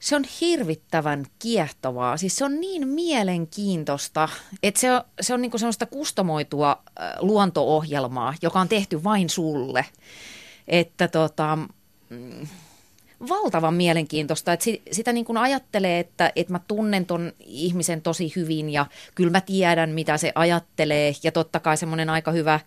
Se 0.00 0.16
on 0.16 0.24
hirvittävän 0.40 1.26
kiehtovaa. 1.38 2.16
Siis 2.16 2.36
se 2.36 2.44
on 2.44 2.60
niin 2.60 2.88
mielenkiintoista, 2.88 4.28
että 4.62 4.80
se 4.80 4.92
on, 4.92 5.02
se 5.20 5.34
on 5.34 5.42
niinku 5.42 5.58
sellaista 5.58 5.86
kustomoitua 5.86 6.70
äh, 6.70 7.12
luonto-ohjelmaa, 7.20 8.34
joka 8.42 8.60
on 8.60 8.68
tehty 8.68 9.04
vain 9.04 9.30
sulle. 9.30 9.86
Että 10.68 11.08
tota, 11.08 11.58
mm, 12.10 12.46
valtavan 13.28 13.74
mielenkiintoista, 13.74 14.52
että 14.52 14.64
sitä 14.92 15.12
niin 15.12 15.24
kuin 15.24 15.38
ajattelee, 15.38 15.98
että, 15.98 16.32
että 16.36 16.52
mä 16.52 16.60
tunnen 16.68 17.06
ton 17.06 17.32
ihmisen 17.40 18.02
tosi 18.02 18.32
hyvin 18.36 18.70
ja 18.70 18.86
kyllä 19.14 19.30
mä 19.30 19.40
tiedän, 19.40 19.90
mitä 19.90 20.18
se 20.18 20.32
ajattelee 20.34 21.14
ja 21.22 21.32
totta 21.32 21.60
kai 21.60 21.76
semmoinen 21.76 22.10
aika 22.10 22.32
hyvä 22.32 22.60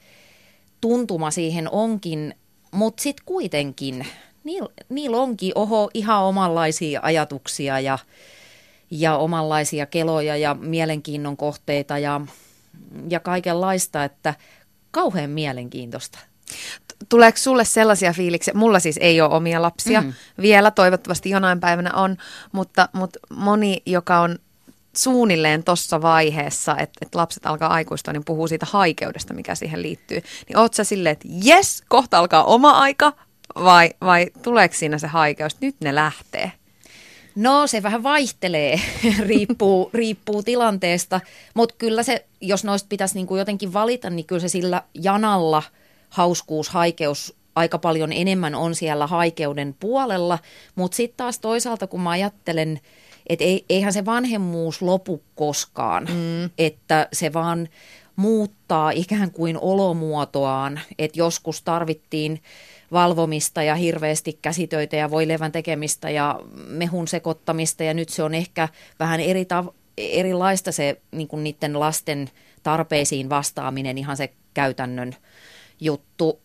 tuntuma 0.82 1.32
siihen 1.32 1.70
onkin, 1.72 2.36
mutta 2.72 3.04
sitten 3.04 3.26
kuitenkin 3.26 4.06
niillä, 4.44 4.70
niillä 4.90 5.18
onkin 5.18 5.52
oho 5.56 5.90
ihan 5.94 6.24
omanlaisia 6.24 7.00
ajatuksia 7.04 7.80
ja, 7.80 8.00
ja 8.92 9.18
omanlaisia 9.18 9.86
keloja 9.86 10.38
ja 10.38 10.54
mielenkiinnon 10.54 11.38
kohteita 11.38 11.98
ja, 11.98 12.22
ja 13.10 13.20
kaikenlaista, 13.20 14.04
että 14.04 14.34
kauhean 14.92 15.30
mielenkiintoista. 15.30 16.20
Tuleeko 17.10 17.38
sulle 17.38 17.66
sellaisia 17.66 18.14
fiiliksiä, 18.14 18.54
mulla 18.54 18.80
siis 18.80 19.00
ei 19.02 19.22
ole 19.22 19.34
omia 19.34 19.62
lapsia 19.62 20.02
mm. 20.02 20.14
vielä, 20.42 20.72
toivottavasti 20.72 21.30
jonain 21.30 21.60
päivänä 21.60 21.94
on, 21.94 22.18
mutta, 22.52 22.90
mutta 22.94 23.20
moni, 23.30 23.82
joka 23.86 24.20
on 24.20 24.40
suunnilleen 24.96 25.64
tuossa 25.64 26.02
vaiheessa, 26.02 26.72
että, 26.72 27.00
että 27.02 27.18
lapset 27.18 27.46
alkaa 27.46 27.74
aikuistua, 27.74 28.14
niin 28.14 28.26
puhuu 28.26 28.48
siitä 28.48 28.66
haikeudesta, 28.70 29.34
mikä 29.34 29.56
siihen 29.56 29.82
liittyy. 29.82 30.22
Niin 30.48 30.58
oot 30.58 30.74
sä 30.74 30.84
silleen, 30.84 31.14
että 31.14 31.28
jes, 31.44 31.84
kohta 31.90 32.20
alkaa 32.20 32.44
oma 32.44 32.72
aika, 32.72 33.14
vai, 33.56 33.90
vai 34.02 34.28
tuleeko 34.42 34.76
siinä 34.76 34.98
se 34.98 35.08
haikeus, 35.08 35.62
nyt 35.62 35.76
ne 35.80 35.96
lähtee? 35.96 36.52
No 37.36 37.68
se 37.68 37.84
vähän 37.84 38.04
vaihtelee, 38.04 38.82
riippuu, 39.28 39.90
riippuu 39.94 40.44
tilanteesta, 40.44 41.22
mutta 41.54 41.76
kyllä 41.78 42.04
se, 42.04 42.26
jos 42.42 42.64
noista 42.64 42.88
pitäisi 42.90 43.16
niin 43.16 43.28
kuin 43.28 43.40
jotenkin 43.40 43.74
valita, 43.74 44.10
niin 44.10 44.26
kyllä 44.26 44.42
se 44.42 44.48
sillä 44.48 44.84
janalla 44.94 45.64
hauskuus, 46.10 46.70
haikeus 46.70 47.36
aika 47.56 47.78
paljon 47.78 48.12
enemmän 48.12 48.56
on 48.56 48.76
siellä 48.76 49.08
haikeuden 49.08 49.76
puolella, 49.80 50.40
mutta 50.76 50.96
sitten 50.96 51.18
taas 51.18 51.40
toisaalta 51.40 51.88
kun 51.88 52.02
mä 52.02 52.10
ajattelen, 52.10 52.80
että 53.28 53.46
eihän 53.70 53.94
se 53.94 54.06
vanhemmuus 54.06 54.82
lopu 54.82 55.24
koskaan, 55.36 56.04
mm. 56.04 56.50
että 56.58 57.08
se 57.14 57.34
vaan 57.34 57.70
muuttaa 58.16 58.92
ikään 58.92 59.32
kuin 59.32 59.58
olomuotoaan, 59.62 60.80
että 61.00 61.20
joskus 61.20 61.62
tarvittiin 61.62 62.42
valvomista 62.94 63.64
ja 63.64 63.76
hirveästi 63.76 64.40
käsitöitä 64.42 64.96
ja 64.96 65.12
voilevän 65.12 65.52
tekemistä 65.52 66.10
ja 66.10 66.40
mehun 66.68 67.08
sekoittamista 67.08 67.84
ja 67.84 67.94
nyt 67.94 68.10
se 68.10 68.24
on 68.24 68.34
ehkä 68.34 68.70
vähän 69.00 69.20
eri 69.20 69.44
tav- 69.44 69.74
erilaista 69.98 70.72
se 70.72 71.02
niin 71.12 71.28
kuin 71.28 71.44
niiden 71.44 71.80
lasten 71.80 72.30
tarpeisiin 72.64 73.30
vastaaminen, 73.30 73.98
ihan 73.98 74.18
se 74.18 74.34
käytännön 74.54 75.16
juttu. 75.80 76.42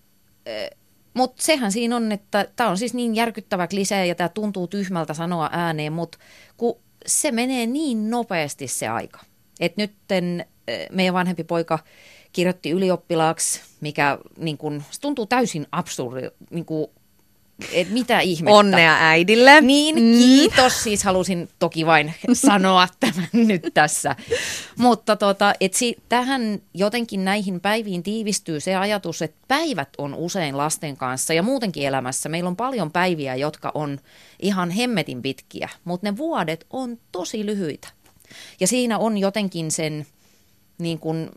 Mutta 1.15 1.43
sehän 1.43 1.73
siinä 1.73 1.97
on, 1.97 2.13
että 2.13 2.49
tämä 2.57 2.71
on 2.71 2.79
siis 2.79 2.95
niin 2.95 3.15
järkyttävä 3.15 3.67
klisee 3.67 4.07
ja 4.07 4.15
tämä 4.15 4.29
tuntuu 4.29 4.67
tyhmältä 4.67 5.15
sanoa 5.15 5.51
ääneen, 5.53 5.93
mutta 5.93 6.19
kun 6.57 6.79
se 7.07 7.33
menee 7.33 7.67
niin 7.67 8.11
nopeasti 8.11 8.69
se 8.69 8.89
aika. 8.89 9.21
Että 9.61 9.83
nytten 9.83 10.47
meidän 10.93 11.15
vanhempi 11.15 11.45
poika 11.45 11.79
kirjoitti 12.33 12.71
ylioppilaaksi, 12.71 13.61
mikä 13.81 14.19
niin 14.37 14.59
kun, 14.59 14.83
se 14.91 15.01
tuntuu 15.01 15.27
täysin 15.27 15.67
absurdi, 15.73 16.21
niin 16.51 16.65
kuin, 16.65 16.91
et 17.73 17.91
mitä 17.91 18.21
ihmettä. 18.21 18.57
Onnea 18.57 18.97
äidille. 19.01 19.61
Niin, 19.61 19.95
mm. 19.95 20.13
kiitos. 20.13 20.83
Siis 20.83 21.05
halusin 21.05 21.49
toki 21.59 21.87
vain 21.87 22.15
sanoa 22.33 22.89
tämän 23.01 23.29
nyt 23.49 23.63
tässä. 23.75 24.17
Mutta 24.77 25.17
tota, 25.17 25.55
et 25.61 25.75
si, 25.75 25.97
tähän 26.09 26.63
jotenkin 26.75 27.25
näihin 27.25 27.61
päiviin 27.61 28.03
tiivistyy 28.03 28.61
se 28.61 28.75
ajatus, 28.75 29.23
että 29.23 29.39
päivät 29.49 29.89
on 29.99 30.15
usein 30.15 30.57
lasten 30.57 30.97
kanssa 30.97 31.35
ja 31.35 31.43
muutenkin 31.43 31.87
elämässä. 31.87 32.29
Meillä 32.29 32.49
on 32.49 32.57
paljon 32.57 32.91
päiviä, 32.91 33.37
jotka 33.37 33.73
on 33.75 34.01
ihan 34.41 34.71
hemmetin 34.71 35.23
pitkiä, 35.23 35.69
mutta 35.85 36.07
ne 36.07 36.17
vuodet 36.17 36.67
on 36.71 36.99
tosi 37.13 37.47
lyhyitä. 37.47 37.89
Ja 38.61 38.67
siinä 38.67 38.99
on 38.99 39.19
jotenkin 39.19 39.71
sen 39.71 40.07
niin 40.79 40.99
kuin, 40.99 41.31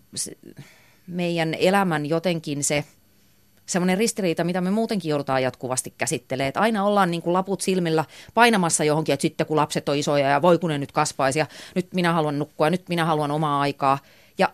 meidän 1.12 1.54
elämän 1.54 2.06
jotenkin 2.06 2.64
se 2.64 2.84
semmoinen 3.66 3.98
ristiriita, 3.98 4.44
mitä 4.44 4.62
me 4.62 4.72
muutenkin 4.72 5.10
joudutaan 5.10 5.44
jatkuvasti 5.44 5.94
käsittelemään. 5.98 6.48
Että 6.48 6.60
aina 6.60 6.86
ollaan 6.86 7.12
niin 7.12 7.22
kuin 7.22 7.34
laput 7.34 7.62
silmillä 7.62 8.06
painamassa 8.34 8.84
johonkin, 8.84 9.14
että 9.14 9.22
sitten 9.22 9.48
kun 9.48 9.58
lapset 9.58 9.90
on 9.90 9.98
isoja 9.98 10.30
ja 10.30 10.42
voi 10.42 10.60
kun 10.60 10.70
ne 10.70 10.78
nyt 10.78 10.92
kasvaisi 10.92 11.40
ja 11.40 11.46
nyt 11.76 11.94
minä 11.94 12.14
haluan 12.14 12.40
nukkua 12.40 12.68
ja 12.68 12.72
nyt 12.72 12.90
minä 12.90 13.06
haluan 13.06 13.32
omaa 13.32 13.62
aikaa. 13.62 14.00
Ja 14.38 14.54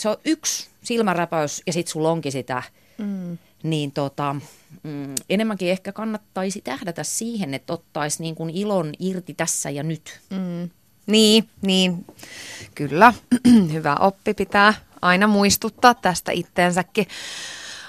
se 0.00 0.08
on 0.08 0.16
yksi 0.24 0.68
silmäräpäys 0.84 1.62
ja 1.66 1.72
sitten 1.72 1.92
sulla 1.92 2.10
onkin 2.10 2.32
sitä. 2.32 2.62
Mm. 2.98 3.38
Niin 3.62 3.92
tota, 3.92 4.36
mm, 4.82 5.14
enemmänkin 5.28 5.70
ehkä 5.70 5.92
kannattaisi 5.92 6.60
tähdätä 6.60 7.04
siihen, 7.04 7.54
että 7.54 7.72
ottaisi 7.72 8.22
niin 8.22 8.34
kuin 8.34 8.50
ilon 8.50 8.92
irti 8.98 9.34
tässä 9.34 9.70
ja 9.70 9.82
nyt. 9.82 10.20
Mm. 10.30 10.70
Niin, 11.06 11.48
niin, 11.62 12.04
kyllä. 12.74 13.14
Hyvä 13.72 13.96
oppi 14.00 14.34
pitää 14.34 14.74
aina 15.02 15.26
muistuttaa 15.26 15.94
tästä 15.94 16.32
itteensäkin. 16.32 17.06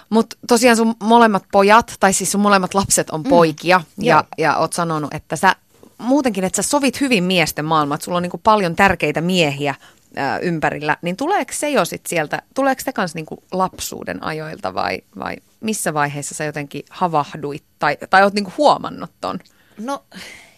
Mutta 0.10 0.36
tosiaan 0.48 0.78
sun 0.78 0.96
molemmat 1.04 1.44
pojat, 1.52 1.94
tai 2.00 2.14
siis 2.14 2.32
sun 2.32 2.42
molemmat 2.42 2.74
lapset 2.74 3.10
on 3.10 3.22
mm. 3.22 3.30
poikia, 3.30 3.78
mm. 3.78 4.04
ja, 4.04 4.24
ja 4.38 4.58
oot 4.58 4.74
sanonut, 4.74 5.14
että 5.14 5.36
sä 5.36 5.56
muutenkin, 5.98 6.44
että 6.44 6.64
sä 6.64 6.70
sovit 6.70 7.02
hyvin 7.02 7.24
miesten 7.24 7.66
maailmaa, 7.66 7.96
että 7.96 8.06
sulla 8.06 8.18
on 8.18 8.24
niinku 8.24 8.38
paljon 8.38 8.76
tärkeitä 8.76 9.22
miehiä 9.22 9.76
ää, 10.16 10.40
ympärillä, 10.40 10.98
niin 11.02 11.18
tuleeko 11.18 11.54
se 11.54 11.70
jo 11.70 11.86
sit 11.86 12.06
sieltä, 12.06 12.42
tuleeko 12.56 12.82
se 12.86 12.94
kanssa 12.94 13.18
niinku 13.18 13.44
lapsuuden 13.52 14.24
ajoilta 14.24 14.74
vai, 14.74 15.02
vai 15.20 15.36
missä 15.62 15.94
vaiheessa 15.94 16.36
sä 16.36 16.44
jotenkin 16.44 16.84
havahduit 16.90 17.64
tai, 17.80 17.98
tai 18.10 18.24
oot 18.24 18.34
niinku 18.34 18.54
huomannut 18.58 19.12
ton? 19.22 19.40
No 19.78 20.04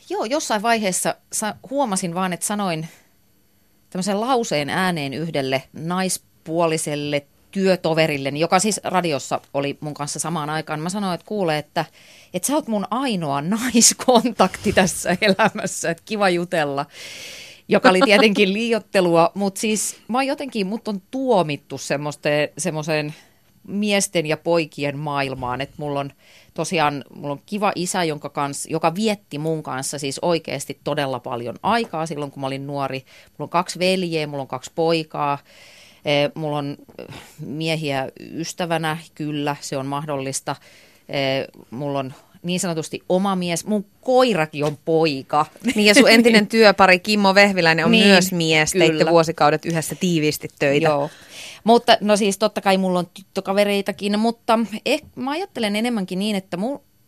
joo, 0.09 0.25
jossain 0.25 0.61
vaiheessa 0.61 1.15
sa- 1.33 1.55
huomasin 1.69 2.15
vaan, 2.15 2.33
että 2.33 2.45
sanoin 2.45 2.87
tämmöisen 3.89 4.21
lauseen 4.21 4.69
ääneen 4.69 5.13
yhdelle 5.13 5.63
naispuoliselle 5.73 7.25
työtoverille, 7.51 8.29
joka 8.29 8.59
siis 8.59 8.79
radiossa 8.83 9.41
oli 9.53 9.77
mun 9.79 9.93
kanssa 9.93 10.19
samaan 10.19 10.49
aikaan. 10.49 10.79
Mä 10.79 10.89
sanoin, 10.89 11.15
että 11.15 11.27
kuule, 11.27 11.57
että, 11.57 11.85
että 12.33 12.47
sä 12.47 12.53
oot 12.53 12.67
mun 12.67 12.87
ainoa 12.91 13.41
naiskontakti 13.57 14.73
tässä 14.73 15.17
elämässä, 15.21 15.89
että 15.91 16.03
kiva 16.05 16.29
jutella. 16.29 16.85
Joka 17.69 17.89
oli 17.89 17.99
tietenkin 18.05 18.53
liiottelua, 18.53 19.31
mutta 19.33 19.61
siis 19.61 19.97
mä 20.07 20.23
jotenkin, 20.23 20.67
mut 20.67 20.87
on 20.87 21.01
tuomittu 21.11 21.77
semmoiseen 22.57 23.13
miesten 23.67 24.25
ja 24.25 24.37
poikien 24.37 24.97
maailmaan, 24.97 25.61
että 25.61 25.75
mulla 25.77 25.99
on 25.99 26.11
tosiaan 26.53 27.03
mulla 27.15 27.31
on 27.31 27.41
kiva 27.45 27.71
isä, 27.75 28.03
jonka 28.03 28.29
kanssa, 28.29 28.69
joka 28.69 28.95
vietti 28.95 29.37
mun 29.37 29.63
kanssa 29.63 29.99
siis 29.99 30.19
oikeasti 30.21 30.79
todella 30.83 31.19
paljon 31.19 31.55
aikaa 31.63 32.05
silloin, 32.05 32.31
kun 32.31 32.41
mä 32.41 32.47
olin 32.47 32.67
nuori. 32.67 32.99
Mulla 33.29 33.45
on 33.45 33.49
kaksi 33.49 33.79
veljeä, 33.79 34.27
mulla 34.27 34.41
on 34.41 34.47
kaksi 34.47 34.71
poikaa. 34.75 35.37
Eh, 36.05 36.31
mulla 36.35 36.57
on 36.57 36.77
eh, 36.97 37.15
miehiä 37.39 38.09
ystävänä, 38.19 38.97
kyllä, 39.15 39.55
se 39.61 39.77
on 39.77 39.85
mahdollista. 39.85 40.55
Eh, 41.09 41.47
mulla 41.71 41.99
on 41.99 42.13
niin 42.43 42.59
sanotusti 42.59 43.03
oma 43.09 43.35
mies. 43.35 43.65
Mun 43.65 43.85
koirakin 44.01 44.65
on 44.65 44.77
poika. 44.85 45.45
Niin 45.75 45.85
ja 45.85 45.93
sun 45.93 46.09
entinen 46.09 46.47
työpari 46.57 46.99
Kimmo 46.99 47.35
Vehviläinen 47.35 47.85
on 47.85 47.91
niin, 47.91 48.07
myös 48.07 48.31
mies. 48.31 48.71
Kyllä. 48.71 48.85
Teitte 48.85 49.11
vuosikaudet 49.11 49.65
yhdessä 49.65 49.95
tiiviisti 49.95 50.47
töitä. 50.59 50.87
Joo. 50.87 51.09
Mutta 51.63 51.97
no 52.01 52.17
siis 52.17 52.37
totta 52.37 52.61
kai 52.61 52.77
mulla 52.77 52.99
on 52.99 53.07
tyttökavereitakin, 53.13 54.19
mutta 54.19 54.59
eh, 54.85 55.01
mä 55.15 55.31
ajattelen 55.31 55.75
enemmänkin 55.75 56.19
niin, 56.19 56.35
että 56.35 56.57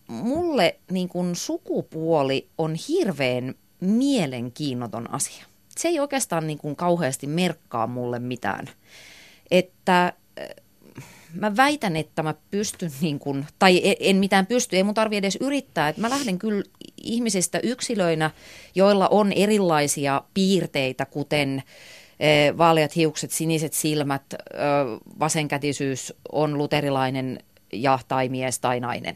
mulle 0.07 0.79
niin 0.91 1.09
kun 1.09 1.35
sukupuoli 1.35 2.47
on 2.57 2.75
hirveän 2.89 3.55
mielenkiinnoton 3.79 5.13
asia. 5.13 5.45
Se 5.77 5.87
ei 5.87 5.99
oikeastaan 5.99 6.47
niin 6.47 6.57
kuin 6.57 6.75
kauheasti 6.75 7.27
merkkaa 7.27 7.87
mulle 7.87 8.19
mitään. 8.19 8.67
Että 9.51 10.13
mä 11.33 11.55
väitän, 11.55 11.95
että 11.95 12.23
mä 12.23 12.33
pystyn, 12.51 12.91
niin 13.01 13.19
kun, 13.19 13.45
tai 13.59 13.81
e, 13.83 13.95
en 13.99 14.15
mitään 14.15 14.45
pysty, 14.45 14.75
ei 14.75 14.83
mun 14.83 14.93
tarvi 14.93 15.17
edes 15.17 15.37
yrittää. 15.41 15.89
Että 15.89 16.01
mä 16.01 16.09
lähden 16.09 16.39
kyllä 16.39 16.63
ihmisistä 17.03 17.59
yksilöinä, 17.63 18.31
joilla 18.75 19.07
on 19.07 19.31
erilaisia 19.31 20.21
piirteitä, 20.33 21.05
kuten 21.05 21.63
e, 22.19 22.57
vaaleat 22.57 22.95
hiukset, 22.95 23.31
siniset 23.31 23.73
silmät, 23.73 24.23
vasenkätisyys, 25.19 26.13
on 26.31 26.57
luterilainen 26.57 27.39
ja 27.73 27.99
tai 28.07 28.29
mies 28.29 28.59
tai 28.59 28.79
nainen. 28.79 29.15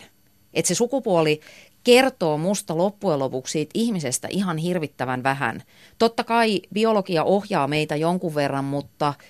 Että 0.53 0.67
se 0.67 0.75
sukupuoli 0.75 1.39
kertoo 1.83 2.37
musta 2.37 2.77
loppujen 2.77 3.19
lopuksi 3.19 3.51
siitä 3.51 3.71
ihmisestä 3.73 4.27
ihan 4.31 4.57
hirvittävän 4.57 5.23
vähän. 5.23 5.63
Totta 5.97 6.23
kai 6.23 6.61
biologia 6.73 7.23
ohjaa 7.23 7.67
meitä 7.67 7.95
jonkun 7.95 8.35
verran, 8.35 8.65
mutta– 8.65 9.13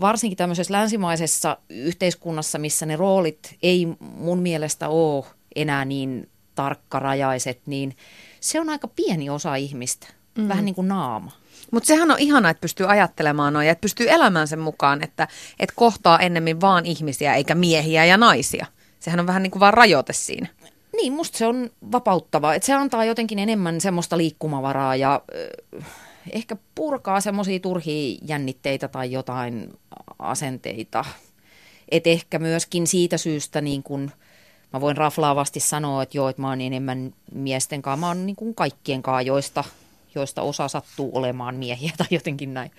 varsinkin 0.00 0.36
tämmöisessä 0.36 0.74
länsimaisessa 0.74 1.56
yhteiskunnassa, 1.68 2.58
missä 2.58 2.86
ne 2.86 2.96
roolit 2.96 3.56
ei 3.62 3.86
mun 4.00 4.38
mielestä 4.38 4.88
ole 4.88 5.24
enää 5.56 5.84
niin 5.84 6.28
tarkkarajaiset, 6.54 7.60
niin 7.66 7.96
se 8.40 8.60
on 8.60 8.68
aika 8.68 8.88
pieni 8.88 9.30
osa 9.30 9.54
ihmistä, 9.54 10.06
mm. 10.38 10.48
vähän 10.48 10.64
niin 10.64 10.74
kuin 10.74 10.88
naama. 10.88 11.32
Mutta 11.70 11.86
sehän 11.86 12.10
on 12.10 12.18
ihana, 12.18 12.50
että 12.50 12.60
pystyy 12.60 12.90
ajattelemaan 12.90 13.52
noin, 13.52 13.68
että 13.68 13.80
pystyy 13.80 14.10
elämään 14.10 14.48
sen 14.48 14.58
mukaan, 14.58 15.02
että, 15.04 15.28
että 15.58 15.74
kohtaa 15.76 16.18
ennemmin 16.18 16.60
vaan 16.60 16.86
ihmisiä 16.86 17.34
eikä 17.34 17.54
miehiä 17.54 18.04
ja 18.04 18.16
naisia. 18.16 18.66
Sehän 19.00 19.20
on 19.20 19.26
vähän 19.26 19.42
niin 19.42 19.50
kuin 19.50 19.60
vaan 19.60 19.74
rajoite 19.74 20.12
siinä. 20.12 20.46
Niin, 20.96 21.12
musta 21.12 21.38
se 21.38 21.46
on 21.46 21.70
vapauttavaa. 21.92 22.54
Että 22.54 22.66
se 22.66 22.74
antaa 22.74 23.04
jotenkin 23.04 23.38
enemmän 23.38 23.80
semmoista 23.80 24.18
liikkumavaraa 24.18 24.96
ja 24.96 25.22
äh, 25.76 25.86
ehkä 26.32 26.56
purkaa 26.74 27.20
semmoisia 27.20 27.60
turhia 27.60 28.18
jännitteitä 28.22 28.88
tai 28.88 29.12
jotain 29.12 29.72
asenteita. 30.18 31.04
Et 31.88 32.06
ehkä 32.06 32.38
myöskin 32.38 32.86
siitä 32.86 33.18
syystä 33.18 33.60
niin 33.60 33.82
kun, 33.82 34.10
mä 34.72 34.80
voin 34.80 34.96
raflaavasti 34.96 35.60
sanoa, 35.60 36.02
että 36.02 36.16
joo, 36.16 36.28
että 36.28 36.42
mä 36.42 36.48
oon 36.48 36.60
enemmän 36.60 37.14
miesten 37.34 37.82
kanssa, 37.82 38.00
mä 38.00 38.08
oon 38.08 38.26
niin 38.26 38.36
kuin 38.36 38.54
kaikkien 38.54 39.02
kanssa, 39.02 39.22
joista, 39.22 39.64
joista 40.14 40.42
osa 40.42 40.68
sattuu 40.68 41.10
olemaan 41.14 41.54
miehiä 41.54 41.92
tai 41.96 42.06
jotenkin 42.10 42.54
näin. 42.54 42.70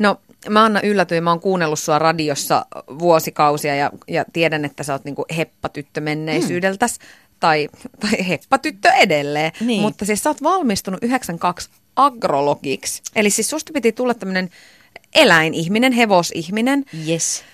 No 0.00 0.20
mä 0.48 0.64
Anna 0.64 0.80
yllätyin, 0.80 1.24
mä 1.24 1.30
oon 1.30 1.40
kuunnellut 1.40 1.78
sua 1.78 1.98
radiossa 1.98 2.66
vuosikausia 2.98 3.74
ja, 3.74 3.90
ja 4.08 4.24
tiedän, 4.32 4.64
että 4.64 4.82
sä 4.82 4.92
oot 4.92 5.04
niinku 5.04 5.24
heppatyttö 5.36 6.00
menneisyydeltäs. 6.00 6.98
Hmm. 6.98 7.31
Tai, 7.42 7.68
tai 8.00 8.28
heppatyttö 8.28 8.88
edelleen. 8.88 9.52
Niin. 9.60 9.80
Mutta 9.80 10.04
siis 10.04 10.22
sä 10.22 10.30
oot 10.30 10.42
valmistunut 10.42 11.02
92 11.02 11.70
agrologiksi. 11.96 13.02
Eli 13.16 13.30
siis 13.30 13.50
susta 13.50 13.72
piti 13.72 13.92
tulla 13.92 14.14
tämmöinen 14.14 14.50
eläinihminen, 15.14 15.92
hevosihminen. 15.92 16.84
Yes. 17.08 17.44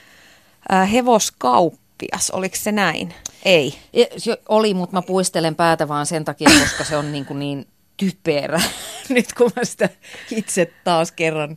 Äh, 0.73 0.93
hevoskauppias, 0.93 2.31
oliko 2.31 2.57
se 2.57 2.73
näin? 2.73 3.15
Ei. 3.45 3.75
Se 4.17 4.39
oli, 4.49 4.75
mutta 4.75 4.97
mä 4.97 5.03
puistelen 5.03 5.55
päätä 5.55 5.89
vaan 5.89 6.07
sen 6.07 6.25
takia, 6.25 6.51
koska 6.61 6.85
se 6.85 6.97
on 6.97 7.13
niin, 7.13 7.25
kuin 7.25 7.39
niin 7.39 7.67
typerä. 7.97 8.61
Nyt 9.09 9.33
kun 9.33 9.51
mä 9.57 9.65
sitä 9.65 9.89
itse 10.31 10.73
taas 10.85 11.13
kerran 11.13 11.57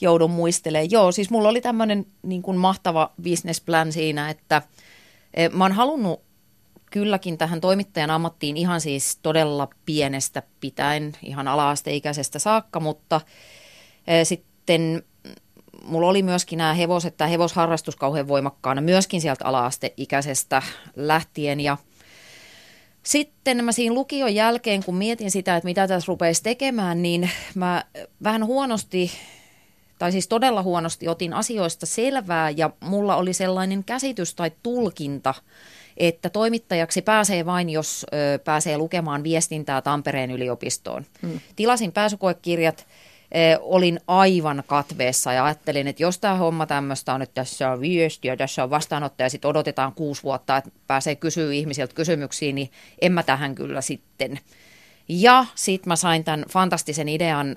joudun 0.00 0.30
muistelemaan. 0.30 0.90
Joo, 0.90 1.12
siis 1.12 1.30
mulla 1.30 1.48
oli 1.48 1.60
tämmöinen 1.60 2.06
niin 2.22 2.42
kuin 2.42 2.56
mahtava 2.56 3.12
businessplan 3.22 3.92
siinä, 3.92 4.30
että 4.30 4.62
eh, 5.34 5.50
mä 5.50 5.64
oon 5.64 5.72
halunnut 5.72 6.29
kylläkin 6.90 7.38
tähän 7.38 7.60
toimittajan 7.60 8.10
ammattiin 8.10 8.56
ihan 8.56 8.80
siis 8.80 9.18
todella 9.22 9.68
pienestä 9.86 10.42
pitäen, 10.60 11.12
ihan 11.22 11.48
ala-asteikäisestä 11.48 12.38
saakka, 12.38 12.80
mutta 12.80 13.20
e, 14.06 14.24
sitten 14.24 15.02
mulla 15.84 16.08
oli 16.08 16.22
myöskin 16.22 16.56
nämä 16.56 16.74
hevoset, 16.74 17.16
tämä 17.16 17.28
hevosharrastus 17.28 17.96
kauhean 17.96 18.28
voimakkaana 18.28 18.80
myöskin 18.80 19.20
sieltä 19.20 19.44
ala-asteikäisestä 19.44 20.62
lähtien. 20.96 21.60
Ja 21.60 21.76
sitten 23.02 23.64
mä 23.64 23.72
siinä 23.72 23.94
lukion 23.94 24.34
jälkeen, 24.34 24.84
kun 24.84 24.96
mietin 24.96 25.30
sitä, 25.30 25.56
että 25.56 25.64
mitä 25.64 25.88
tässä 25.88 26.08
rupeisi 26.08 26.42
tekemään, 26.42 27.02
niin 27.02 27.30
mä 27.54 27.84
vähän 28.22 28.46
huonosti, 28.46 29.10
tai 29.98 30.12
siis 30.12 30.28
todella 30.28 30.62
huonosti 30.62 31.08
otin 31.08 31.34
asioista 31.34 31.86
selvää 31.86 32.50
ja 32.50 32.70
mulla 32.80 33.16
oli 33.16 33.32
sellainen 33.32 33.84
käsitys 33.84 34.34
tai 34.34 34.52
tulkinta, 34.62 35.34
että 36.08 36.30
toimittajaksi 36.30 37.02
pääsee 37.02 37.46
vain, 37.46 37.70
jos 37.70 38.06
ö, 38.12 38.38
pääsee 38.38 38.78
lukemaan 38.78 39.22
viestintää 39.22 39.82
Tampereen 39.82 40.30
yliopistoon. 40.30 41.06
Hmm. 41.22 41.40
Tilasin 41.56 41.92
pääsykoekirjat, 41.92 42.86
ö, 42.86 43.58
olin 43.60 44.00
aivan 44.06 44.62
katveessa 44.66 45.32
ja 45.32 45.44
ajattelin, 45.44 45.86
että 45.86 46.02
jos 46.02 46.18
tämä 46.18 46.34
homma 46.34 46.66
tämmöistä 46.66 47.14
on, 47.14 47.22
että 47.22 47.34
tässä 47.34 47.70
on 47.70 47.80
viestiä, 47.80 48.36
tässä 48.36 48.64
on 48.64 48.70
vastaanottaja, 48.70 49.30
sitten 49.30 49.48
odotetaan 49.48 49.92
kuusi 49.92 50.22
vuotta, 50.22 50.56
että 50.56 50.70
pääsee 50.86 51.16
kysyä 51.16 51.52
ihmisiltä 51.52 51.94
kysymyksiä, 51.94 52.52
niin 52.52 52.70
en 53.00 53.12
mä 53.12 53.22
tähän 53.22 53.54
kyllä 53.54 53.80
sitten. 53.80 54.38
Ja 55.08 55.46
sitten 55.54 55.88
mä 55.90 55.96
sain 55.96 56.24
tämän 56.24 56.44
fantastisen 56.50 57.08
idean 57.08 57.56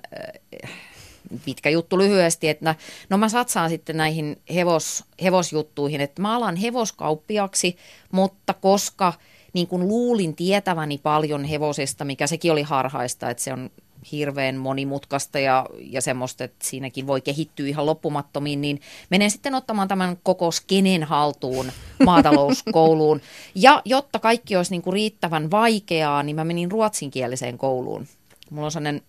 pitkä 1.46 1.70
juttu 1.70 1.98
lyhyesti, 1.98 2.50
että 2.50 2.76
no 3.10 3.18
mä 3.18 3.30
satsaan 3.30 3.70
sitten 3.70 3.98
näihin 3.98 4.42
hevos, 4.54 5.04
hevosjuttuihin, 5.24 6.02
että 6.02 6.22
mä 6.22 6.36
alan 6.36 6.56
hevoskauppiaksi, 6.56 7.78
mutta 8.12 8.54
koska 8.54 9.14
niin 9.54 9.68
kuin 9.68 9.88
luulin 9.88 10.36
tietäväni 10.36 10.98
paljon 10.98 11.44
hevosesta, 11.44 12.06
mikä 12.06 12.28
sekin 12.28 12.52
oli 12.52 12.62
harhaista, 12.62 13.30
että 13.30 13.44
se 13.44 13.54
on 13.54 13.70
hirveän 14.12 14.56
monimutkaista 14.56 15.40
ja, 15.40 15.66
ja 15.80 16.02
semmoista, 16.02 16.44
että 16.44 16.66
siinäkin 16.66 17.08
voi 17.08 17.22
kehittyä 17.22 17.68
ihan 17.68 17.86
loppumattomiin, 17.86 18.62
niin 18.62 18.82
menen 19.10 19.32
sitten 19.32 19.56
ottamaan 19.56 19.88
tämän 19.88 20.18
koko 20.24 20.52
skenen 20.52 21.04
haltuun 21.04 21.72
maatalouskouluun. 22.06 23.22
Ja 23.56 23.82
jotta 23.86 24.20
kaikki 24.20 24.56
olisi 24.56 24.72
niin 24.72 24.82
kuin 24.82 24.94
riittävän 24.94 25.52
vaikeaa, 25.52 26.24
niin 26.24 26.36
mä 26.36 26.44
menin 26.44 26.72
ruotsinkieliseen 26.72 27.58
kouluun. 27.58 28.08
Mulla 28.50 28.66
on 28.66 28.72
sellainen 28.72 29.02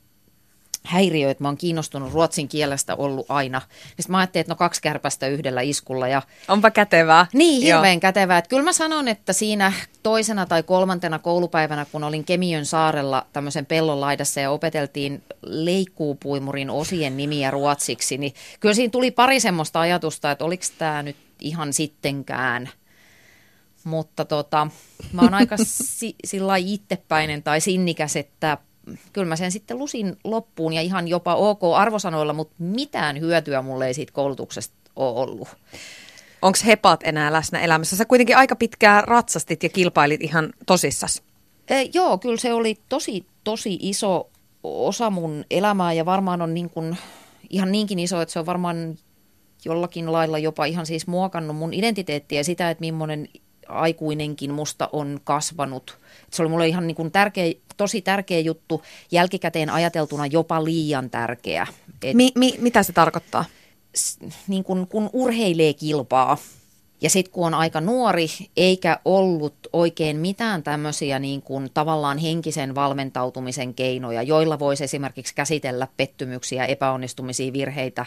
häiriö, 0.85 1.31
että 1.31 1.45
mä 1.45 1.49
oon 1.49 1.57
kiinnostunut 1.57 2.13
ruotsin 2.13 2.49
kielestä 2.49 2.95
ollut 2.95 3.27
aina. 3.29 3.61
Sitten 3.87 4.05
mä 4.09 4.19
ajattelin, 4.19 4.41
että 4.41 4.53
no 4.53 4.57
kaksi 4.57 4.83
kärpästä 4.83 5.27
yhdellä 5.27 5.61
iskulla. 5.61 6.09
Ja... 6.09 6.23
Onpa 6.49 6.71
kätevää. 6.71 7.27
Niin, 7.33 7.63
hirveän 7.63 7.95
Joo. 7.95 8.01
kätevää. 8.01 8.39
Että 8.39 8.49
kyllä 8.49 8.63
mä 8.63 8.73
sanon, 8.73 9.09
että 9.09 9.33
siinä 9.33 9.73
toisena 10.03 10.47
tai 10.47 10.63
kolmantena 10.63 11.19
koulupäivänä, 11.19 11.87
kun 11.93 12.05
olin 12.05 12.25
Kemiön 12.25 12.67
saarella 12.67 13.27
tämmöisen 13.33 13.67
pellon 13.67 14.01
laidassa 14.01 14.41
ja 14.41 14.51
opeteltiin 14.51 15.23
leikkuupuimurin 15.43 16.71
osien 16.71 17.17
nimiä 17.17 17.51
ruotsiksi, 17.51 18.19
niin 18.19 18.35
kyllä 18.61 18.75
siinä 18.75 18.91
tuli 18.91 19.11
pari 19.11 19.41
semmoista 19.41 19.81
ajatusta, 19.81 20.31
että 20.31 20.45
oliko 20.45 20.65
tämä 20.79 21.03
nyt 21.03 21.17
ihan 21.41 21.73
sittenkään– 21.73 22.69
mutta 23.85 24.25
tota, 24.25 24.67
mä 25.13 25.23
oon 25.23 25.35
aika 25.35 25.57
si- 25.63 26.17
sillä 26.25 26.57
ittepäinen 26.57 27.43
tai 27.43 27.61
sinnikäs, 27.61 28.17
että 28.17 28.59
kyllä 29.13 29.29
mä 29.29 29.37
sen 29.37 29.53
sitten 29.53 29.79
lusin 29.79 30.17
loppuun 30.25 30.73
ja 30.73 30.81
ihan 30.81 31.09
jopa 31.09 31.35
ok 31.35 31.61
arvosanoilla, 31.77 32.33
mutta 32.33 32.55
mitään 32.59 33.21
hyötyä 33.21 33.63
mulle 33.63 33.87
ei 33.87 33.95
siitä 33.95 34.13
koulutuksesta 34.13 34.75
ole 34.97 35.21
ollut. 35.21 35.49
Onko 36.43 36.59
hepat 36.67 37.01
enää 37.05 37.33
läsnä 37.33 37.61
elämässä? 37.61 37.97
Sä 37.97 38.05
kuitenkin 38.05 38.37
aika 38.37 38.57
pitkään 38.57 39.05
ratsastit 39.05 39.63
ja 39.63 39.69
kilpailit 39.69 40.23
ihan 40.23 40.53
tosissas. 40.67 41.23
E, 41.69 41.83
joo, 41.95 42.19
kyllä 42.19 42.37
se 42.37 42.53
oli 42.53 42.79
tosi, 42.89 43.27
tosi 43.45 43.79
iso 43.81 44.31
osa 44.63 45.11
mun 45.11 45.45
elämää 45.51 45.93
ja 45.93 46.07
varmaan 46.07 46.43
on 46.43 46.55
niin 46.55 46.71
kuin, 46.71 46.97
ihan 47.51 47.73
niinkin 47.73 47.99
iso, 47.99 48.21
että 48.21 48.33
se 48.33 48.39
on 48.39 48.47
varmaan 48.47 48.99
jollakin 49.65 50.13
lailla 50.13 50.39
jopa 50.39 50.65
ihan 50.65 50.87
siis 50.87 51.07
muokannut 51.07 51.57
mun 51.57 51.75
identiteettiä 51.75 52.41
ja 52.41 52.45
sitä, 52.45 52.71
että 52.71 52.81
millainen 52.81 53.29
aikuinenkin 53.69 54.53
musta 54.53 54.89
on 54.93 55.21
kasvanut. 55.25 55.99
Se 56.31 56.43
oli 56.43 56.51
mulle 56.51 56.69
ihan 56.69 56.87
niin 56.87 56.95
kuin 56.95 57.11
tärkeä, 57.11 57.53
tosi 57.77 58.03
tärkeä 58.03 58.41
juttu, 58.41 58.83
jälkikäteen 59.11 59.71
ajateltuna 59.71 60.27
jopa 60.27 60.65
liian 60.65 61.11
tärkeä. 61.11 61.67
Et, 62.03 62.15
mi, 62.15 62.33
mi, 62.35 62.55
mitä 62.59 62.83
se 62.83 62.93
tarkoittaa? 62.93 63.45
S, 63.97 64.19
niin 64.49 64.65
kuin, 64.65 64.87
kun 64.87 65.11
urheilee 65.13 65.75
kilpaa 65.75 66.39
ja 67.05 67.11
sitten 67.11 67.33
kun 67.33 67.47
on 67.47 67.55
aika 67.55 67.81
nuori 67.81 68.27
eikä 68.57 68.99
ollut 69.05 69.55
oikein 69.73 70.17
mitään 70.17 70.63
tämmöisiä 70.63 71.19
niin 71.19 71.43
kuin 71.43 71.71
tavallaan 71.75 72.19
henkisen 72.19 72.75
valmentautumisen 72.75 73.75
keinoja, 73.75 74.23
joilla 74.23 74.59
voisi 74.59 74.85
esimerkiksi 74.85 75.35
käsitellä 75.35 75.89
pettymyksiä, 75.97 76.67
epäonnistumisia, 76.67 77.53
virheitä, 77.53 78.07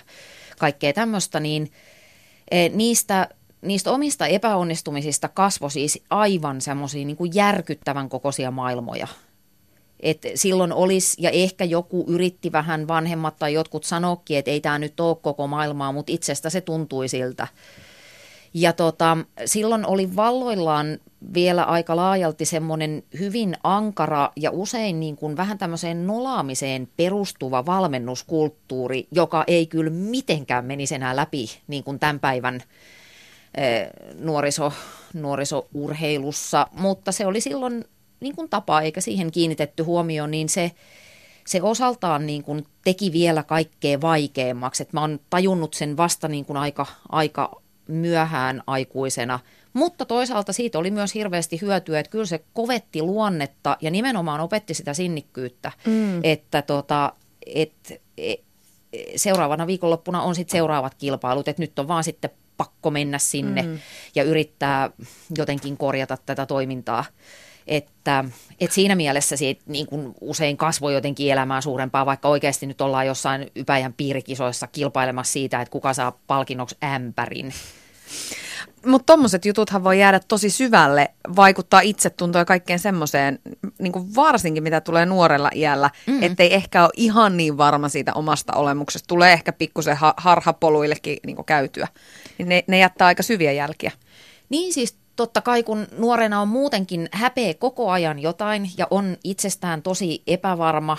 kaikkea 0.60 0.94
tämmöistä, 0.94 1.40
niin 1.40 1.72
e, 2.52 2.70
niistä 2.70 3.30
niistä 3.62 3.92
omista 3.92 4.28
epäonnistumisista 4.28 5.28
kasvoi 5.28 5.72
siis 5.72 6.04
aivan 6.10 6.62
semmoisia 6.62 7.06
niin 7.06 7.18
järkyttävän 7.34 8.10
kokoisia 8.10 8.52
maailmoja. 8.52 9.08
Et 10.00 10.22
silloin 10.36 10.74
olisi, 10.74 11.18
ja 11.20 11.30
ehkä 11.30 11.64
joku 11.64 12.06
yritti 12.08 12.52
vähän 12.52 12.88
vanhemmat 12.88 13.36
tai 13.40 13.54
jotkut 13.54 13.84
sanoikin, 13.84 14.38
että 14.38 14.52
ei 14.52 14.62
tämä 14.62 14.80
nyt 14.80 15.00
ole 15.00 15.18
koko 15.22 15.48
maailmaa, 15.48 15.92
mutta 15.92 16.12
itsestä 16.12 16.50
se 16.50 16.62
tuntui 16.62 17.08
siltä. 17.08 17.48
Ja 18.54 18.74
tota, 18.74 19.18
silloin 19.46 19.86
oli 19.86 20.16
valloillaan 20.16 20.98
vielä 21.34 21.64
aika 21.64 21.96
laajalti 21.96 22.46
semmoinen 22.46 23.04
hyvin 23.20 23.56
ankara 23.64 24.32
ja 24.36 24.52
usein 24.52 25.00
niin 25.00 25.16
kuin 25.16 25.38
vähän 25.38 25.58
tämmöiseen 25.58 26.08
nolaamiseen 26.08 26.88
perustuva 26.98 27.66
valmennuskulttuuri, 27.66 29.08
joka 29.12 29.44
ei 29.48 29.68
kyllä 29.68 29.92
mitenkään 29.92 30.66
menisi 30.66 30.96
enää 30.96 31.16
läpi 31.16 31.46
niin 31.68 31.84
kuin 31.84 32.00
tämän 32.00 32.20
päivän 32.20 32.62
Eh, 33.58 33.90
nuoriso, 34.20 34.74
nuorisourheilussa, 35.14 36.68
mutta 36.72 37.12
se 37.12 37.26
oli 37.26 37.42
silloin 37.42 37.86
niin 38.20 38.36
kuin 38.36 38.50
tapa, 38.50 38.82
eikä 38.82 39.02
siihen 39.02 39.32
kiinnitetty 39.32 39.84
huomioon, 39.84 40.32
niin 40.32 40.50
se, 40.50 40.72
se 41.48 41.62
osaltaan 41.62 42.26
niin 42.26 42.44
kuin 42.44 42.66
teki 42.84 43.12
vielä 43.12 43.44
kaikkea 43.44 44.02
vaikeammaksi. 44.02 44.84
Et 44.84 44.94
mä 44.94 45.02
oon 45.02 45.20
tajunnut 45.30 45.74
sen 45.74 45.98
vasta 45.98 46.28
niin 46.28 46.46
kuin 46.46 46.58
aika, 46.58 46.86
aika 47.10 47.62
myöhään 47.88 48.64
aikuisena, 48.68 49.40
mutta 49.74 50.06
toisaalta 50.06 50.54
siitä 50.54 50.80
oli 50.80 50.92
myös 50.92 51.14
hirveästi 51.16 51.62
hyötyä, 51.62 52.00
että 52.00 52.10
kyllä 52.10 52.26
se 52.26 52.44
kovetti 52.54 53.02
luonnetta 53.02 53.78
ja 53.82 53.92
nimenomaan 53.92 54.40
opetti 54.40 54.74
sitä 54.74 54.94
sinnikkyyttä, 54.94 55.72
mm. 55.86 56.20
että 56.24 56.62
tota, 56.62 57.14
et, 57.46 58.02
et, 58.18 58.42
seuraavana 59.16 59.68
viikonloppuna 59.68 60.22
on 60.22 60.36
sitten 60.36 60.58
seuraavat 60.58 60.96
kilpailut, 60.96 61.48
että 61.48 61.62
nyt 61.62 61.80
on 61.80 61.88
vaan 61.88 62.04
sitten 62.04 62.30
pakko 62.58 62.92
mennä 62.92 63.20
sinne 63.20 63.62
mm. 63.62 63.80
ja 64.16 64.24
yrittää 64.24 64.90
jotenkin 65.38 65.78
korjata 65.78 66.18
tätä 66.26 66.46
toimintaa. 66.46 67.06
Että, 67.68 68.26
että 68.60 68.76
siinä 68.76 68.96
mielessä 68.96 69.38
siitä 69.38 69.62
niin 69.68 69.88
kuin 69.88 70.14
usein 70.22 70.58
kasvoi 70.58 70.94
jotenkin 70.94 71.32
elämää 71.32 71.62
suurempaa, 71.62 72.06
vaikka 72.06 72.30
oikeasti 72.30 72.66
nyt 72.66 72.82
ollaan 72.82 73.08
jossain 73.08 73.52
Ypäjän 73.56 73.94
piirikisoissa 73.94 74.68
kilpailemassa 74.68 75.34
siitä, 75.34 75.62
että 75.62 75.72
kuka 75.72 75.94
saa 75.94 76.18
palkinnoksi 76.28 76.78
ämpärin. 76.84 77.54
Mutta 78.86 79.06
tuommoiset 79.06 79.46
jututhan 79.46 79.84
voi 79.84 80.00
jäädä 80.00 80.20
tosi 80.28 80.50
syvälle, 80.50 81.10
vaikuttaa 81.36 81.80
itsetuntoon 81.80 82.42
ja 82.42 82.46
kaikkeen 82.46 82.80
semmoiseen, 82.80 83.40
niin 83.80 84.16
varsinkin 84.16 84.64
mitä 84.64 84.82
tulee 84.82 85.06
nuorella 85.06 85.50
iällä, 85.56 85.90
mm. 86.08 86.24
ettei 86.24 86.54
ehkä 86.54 86.84
ole 86.84 86.90
ihan 86.96 87.38
niin 87.38 87.58
varma 87.58 87.90
siitä 87.90 88.14
omasta 88.14 88.54
olemuksesta. 88.54 89.08
Tulee 89.08 89.34
ehkä 89.34 89.54
pikkusen 89.54 89.98
ha- 89.98 90.14
harhapoluillekin 90.18 91.18
niin 91.26 91.46
käytyä. 91.46 91.88
Niin 92.38 92.50
ne, 92.50 92.64
ne 92.68 92.78
jättää 92.78 93.08
aika 93.08 93.24
syviä 93.24 93.52
jälkiä. 93.52 93.92
Niin 94.50 94.74
siis 94.74 94.98
totta 95.18 95.42
kai 95.42 95.64
kun 95.64 95.88
nuorena 95.98 96.42
on 96.42 96.48
muutenkin 96.48 97.10
häpeä 97.12 97.54
koko 97.54 97.92
ajan 97.92 98.20
jotain 98.20 98.72
ja 98.78 98.88
on 98.90 99.18
itsestään 99.24 99.82
tosi 99.82 100.24
epävarma, 100.28 100.98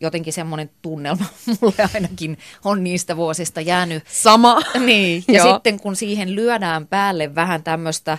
jotenkin 0.00 0.32
semmoinen 0.32 0.70
tunnelma 0.82 1.24
mulle 1.60 1.88
ainakin 1.94 2.38
on 2.64 2.84
niistä 2.84 3.16
vuosista 3.16 3.60
jäänyt. 3.60 4.04
Sama. 4.08 4.60
Niin, 4.86 5.24
ja 5.34 5.52
sitten 5.52 5.80
kun 5.80 5.96
siihen 5.96 6.34
lyödään 6.34 6.86
päälle 6.86 7.34
vähän 7.34 7.62
tämmöistä 7.62 8.18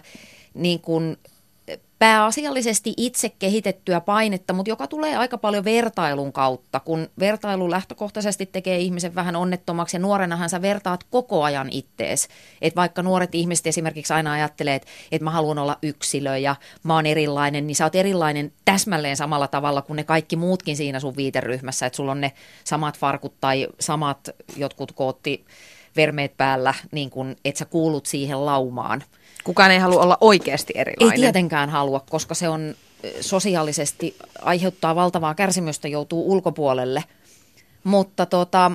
niin 0.54 0.80
kuin 0.80 1.18
pääasiallisesti 2.00 2.94
itse 2.98 3.30
kehitettyä 3.30 4.02
painetta, 4.02 4.54
mutta 4.54 4.70
joka 4.70 4.88
tulee 4.88 5.18
aika 5.18 5.38
paljon 5.38 5.64
vertailun 5.64 6.34
kautta, 6.34 6.80
kun 6.80 7.10
vertailu 7.20 7.72
lähtökohtaisesti 7.72 8.46
tekee 8.46 8.78
ihmisen 8.78 9.16
vähän 9.16 9.36
onnettomaksi 9.36 9.98
ja 9.98 10.02
nuorenahan 10.02 10.50
sä 10.50 10.62
vertaat 10.62 11.04
koko 11.04 11.44
ajan 11.44 11.68
ittees. 11.72 12.28
Että 12.62 12.76
vaikka 12.76 13.04
nuoret 13.04 13.36
ihmiset 13.36 13.68
esimerkiksi 13.68 14.14
aina 14.14 14.32
ajattelee, 14.32 14.76
että, 14.76 14.88
että 15.12 15.24
mä 15.24 15.32
haluan 15.32 15.58
olla 15.58 15.78
yksilö 15.82 16.38
ja 16.38 16.56
mä 16.84 16.96
oon 16.96 17.06
erilainen, 17.06 17.68
niin 17.68 17.76
sä 17.76 17.84
oot 17.84 17.96
erilainen 17.96 18.52
täsmälleen 18.66 19.18
samalla 19.18 19.48
tavalla 19.48 19.82
kuin 19.82 19.98
ne 19.98 20.04
kaikki 20.04 20.36
muutkin 20.36 20.78
siinä 20.78 21.00
sun 21.00 21.16
viiteryhmässä, 21.16 21.86
että 21.86 21.98
sulla 21.98 22.12
on 22.12 22.22
ne 22.22 22.32
samat 22.64 22.98
farkut 22.98 23.34
tai 23.42 23.68
samat 23.80 24.30
jotkut 24.58 24.92
kootti 24.92 25.46
vermeet 25.96 26.38
päällä, 26.38 26.74
niin 26.92 27.10
kun, 27.10 27.36
että 27.46 27.60
sä 27.60 27.66
kuulut 27.66 28.06
siihen 28.06 28.46
laumaan– 28.46 29.04
Kukaan 29.44 29.72
ei 29.72 29.80
halua 29.80 30.02
olla 30.02 30.18
oikeasti 30.22 30.74
erilainen. 30.76 31.12
Ei 31.14 31.20
tietenkään 31.20 31.70
halua, 31.70 32.04
koska 32.10 32.36
se 32.36 32.50
on 32.50 32.76
sosiaalisesti 33.22 34.16
aiheuttaa 34.42 34.96
valtavaa 34.96 35.36
kärsimystä, 35.36 35.88
joutuu 35.88 36.32
ulkopuolelle. 36.32 37.04
Mutta 37.84 38.26
tota, 38.26 38.72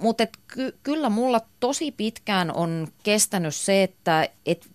mutta 0.00 0.22
et 0.22 0.30
ky- 0.46 0.74
kyllä 0.82 1.08
mulla 1.08 1.40
tosi 1.60 1.92
pitkään 1.92 2.52
on 2.54 2.88
kestänyt 3.02 3.54
se, 3.54 3.82
että 3.82 4.28
et 4.46 4.66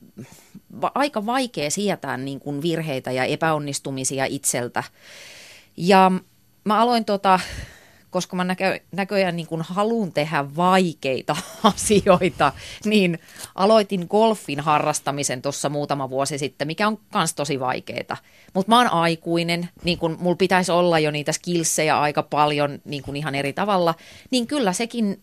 va- 0.81 0.91
aika 0.95 1.25
vaikea 1.25 1.69
sietää 1.69 2.17
niin 2.17 2.39
kuin 2.39 2.61
virheitä 2.61 3.11
ja 3.11 3.23
epäonnistumisia 3.23 4.25
itseltä. 4.25 4.83
Ja 5.77 6.11
mä 6.63 6.79
aloin 6.79 7.05
tota, 7.05 7.39
koska 8.15 8.35
mä 8.35 8.43
näkö, 8.43 8.79
näköjään 8.91 9.35
niin 9.35 9.47
kuin 9.47 9.61
haluan 9.61 10.11
tehdä 10.11 10.45
vaikeita 10.55 11.35
asioita, 11.75 12.51
niin 12.85 13.19
aloitin 13.55 14.05
golfin 14.09 14.59
harrastamisen 14.59 15.41
tuossa 15.41 15.69
muutama 15.69 16.09
vuosi 16.09 16.37
sitten, 16.37 16.67
mikä 16.67 16.87
on 16.87 16.99
myös 17.13 17.33
tosi 17.33 17.59
vaikeaa. 17.59 18.17
Mutta 18.53 18.71
mä 18.71 18.77
oon 18.77 18.91
aikuinen, 18.91 19.69
niin 19.83 19.97
kun 19.97 20.17
mulla 20.19 20.35
pitäisi 20.35 20.71
olla 20.71 20.99
jo 20.99 21.11
niitä 21.11 21.31
skillsejä 21.31 21.99
aika 21.99 22.23
paljon 22.23 22.79
niin 22.85 23.03
kuin 23.03 23.17
ihan 23.17 23.35
eri 23.35 23.53
tavalla, 23.53 23.95
niin 24.31 24.47
kyllä 24.47 24.73
sekin 24.73 25.21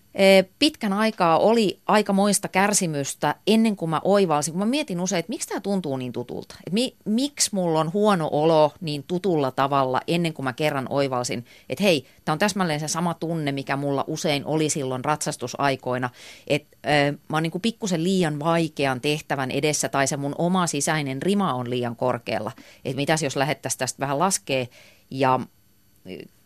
pitkän 0.58 0.92
aikaa 0.92 1.38
oli 1.38 1.80
aika 1.86 2.12
moista 2.12 2.48
kärsimystä 2.48 3.34
ennen 3.46 3.76
kuin 3.76 3.90
mä 3.90 4.00
oivalsin. 4.04 4.52
Kun 4.52 4.58
mä 4.58 4.66
mietin 4.66 5.00
usein, 5.00 5.20
että 5.20 5.30
miksi 5.30 5.48
tämä 5.48 5.60
tuntuu 5.60 5.96
niin 5.96 6.12
tutulta. 6.12 6.54
Et 6.66 6.72
mi, 6.72 6.96
miksi 7.04 7.50
mulla 7.52 7.80
on 7.80 7.92
huono 7.92 8.28
olo 8.32 8.72
niin 8.80 9.04
tutulla 9.08 9.50
tavalla 9.50 10.00
ennen 10.06 10.32
kuin 10.32 10.44
mä 10.44 10.52
kerran 10.52 10.86
oivalsin, 10.90 11.46
että 11.68 11.84
hei, 11.84 12.06
tämä 12.24 12.32
on 12.32 12.38
täsmälleen 12.38 12.80
se 12.80 12.88
sama 12.88 13.14
tunne, 13.14 13.52
mikä 13.52 13.76
mulla 13.76 14.04
usein 14.06 14.44
oli 14.46 14.68
silloin 14.68 15.04
ratsastusaikoina. 15.04 16.10
Että 16.46 16.76
e, 16.84 17.12
mä 17.12 17.36
oon 17.36 17.42
niin 17.42 17.60
pikkusen 17.62 18.04
liian 18.04 18.40
vaikean 18.40 19.00
tehtävän 19.00 19.50
edessä 19.50 19.88
tai 19.88 20.06
se 20.06 20.16
mun 20.16 20.34
oma 20.38 20.66
sisäinen 20.66 21.22
rima 21.22 21.54
on 21.54 21.70
liian 21.70 21.96
korkealla. 21.96 22.52
Että 22.84 22.96
mitä 22.96 23.16
jos 23.22 23.36
lähdettäisiin 23.36 23.78
tästä 23.78 24.00
vähän 24.00 24.18
laskee 24.18 24.68
ja 25.10 25.40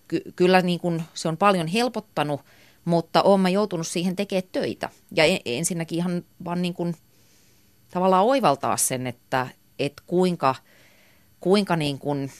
ky- 0.08 0.32
kyllä 0.36 0.62
niin 0.62 0.80
kuin 0.80 1.02
se 1.14 1.28
on 1.28 1.36
paljon 1.36 1.66
helpottanut, 1.66 2.40
mutta 2.86 3.22
olen 3.22 3.40
mä 3.40 3.48
joutunut 3.48 3.86
siihen 3.86 4.16
tekemään 4.16 4.48
töitä. 4.52 4.88
Ja 5.16 5.24
ensinnäkin 5.44 5.98
ihan 5.98 6.22
vaan 6.44 6.62
niin 6.62 6.74
kuin 6.74 6.96
tavallaan 7.90 8.24
oivaltaa 8.24 8.76
sen, 8.76 9.06
että, 9.06 9.48
että 9.78 10.02
kuinka, 10.06 10.54
kuinka 11.40 11.76
niin 11.76 11.98
kuin 11.98 12.32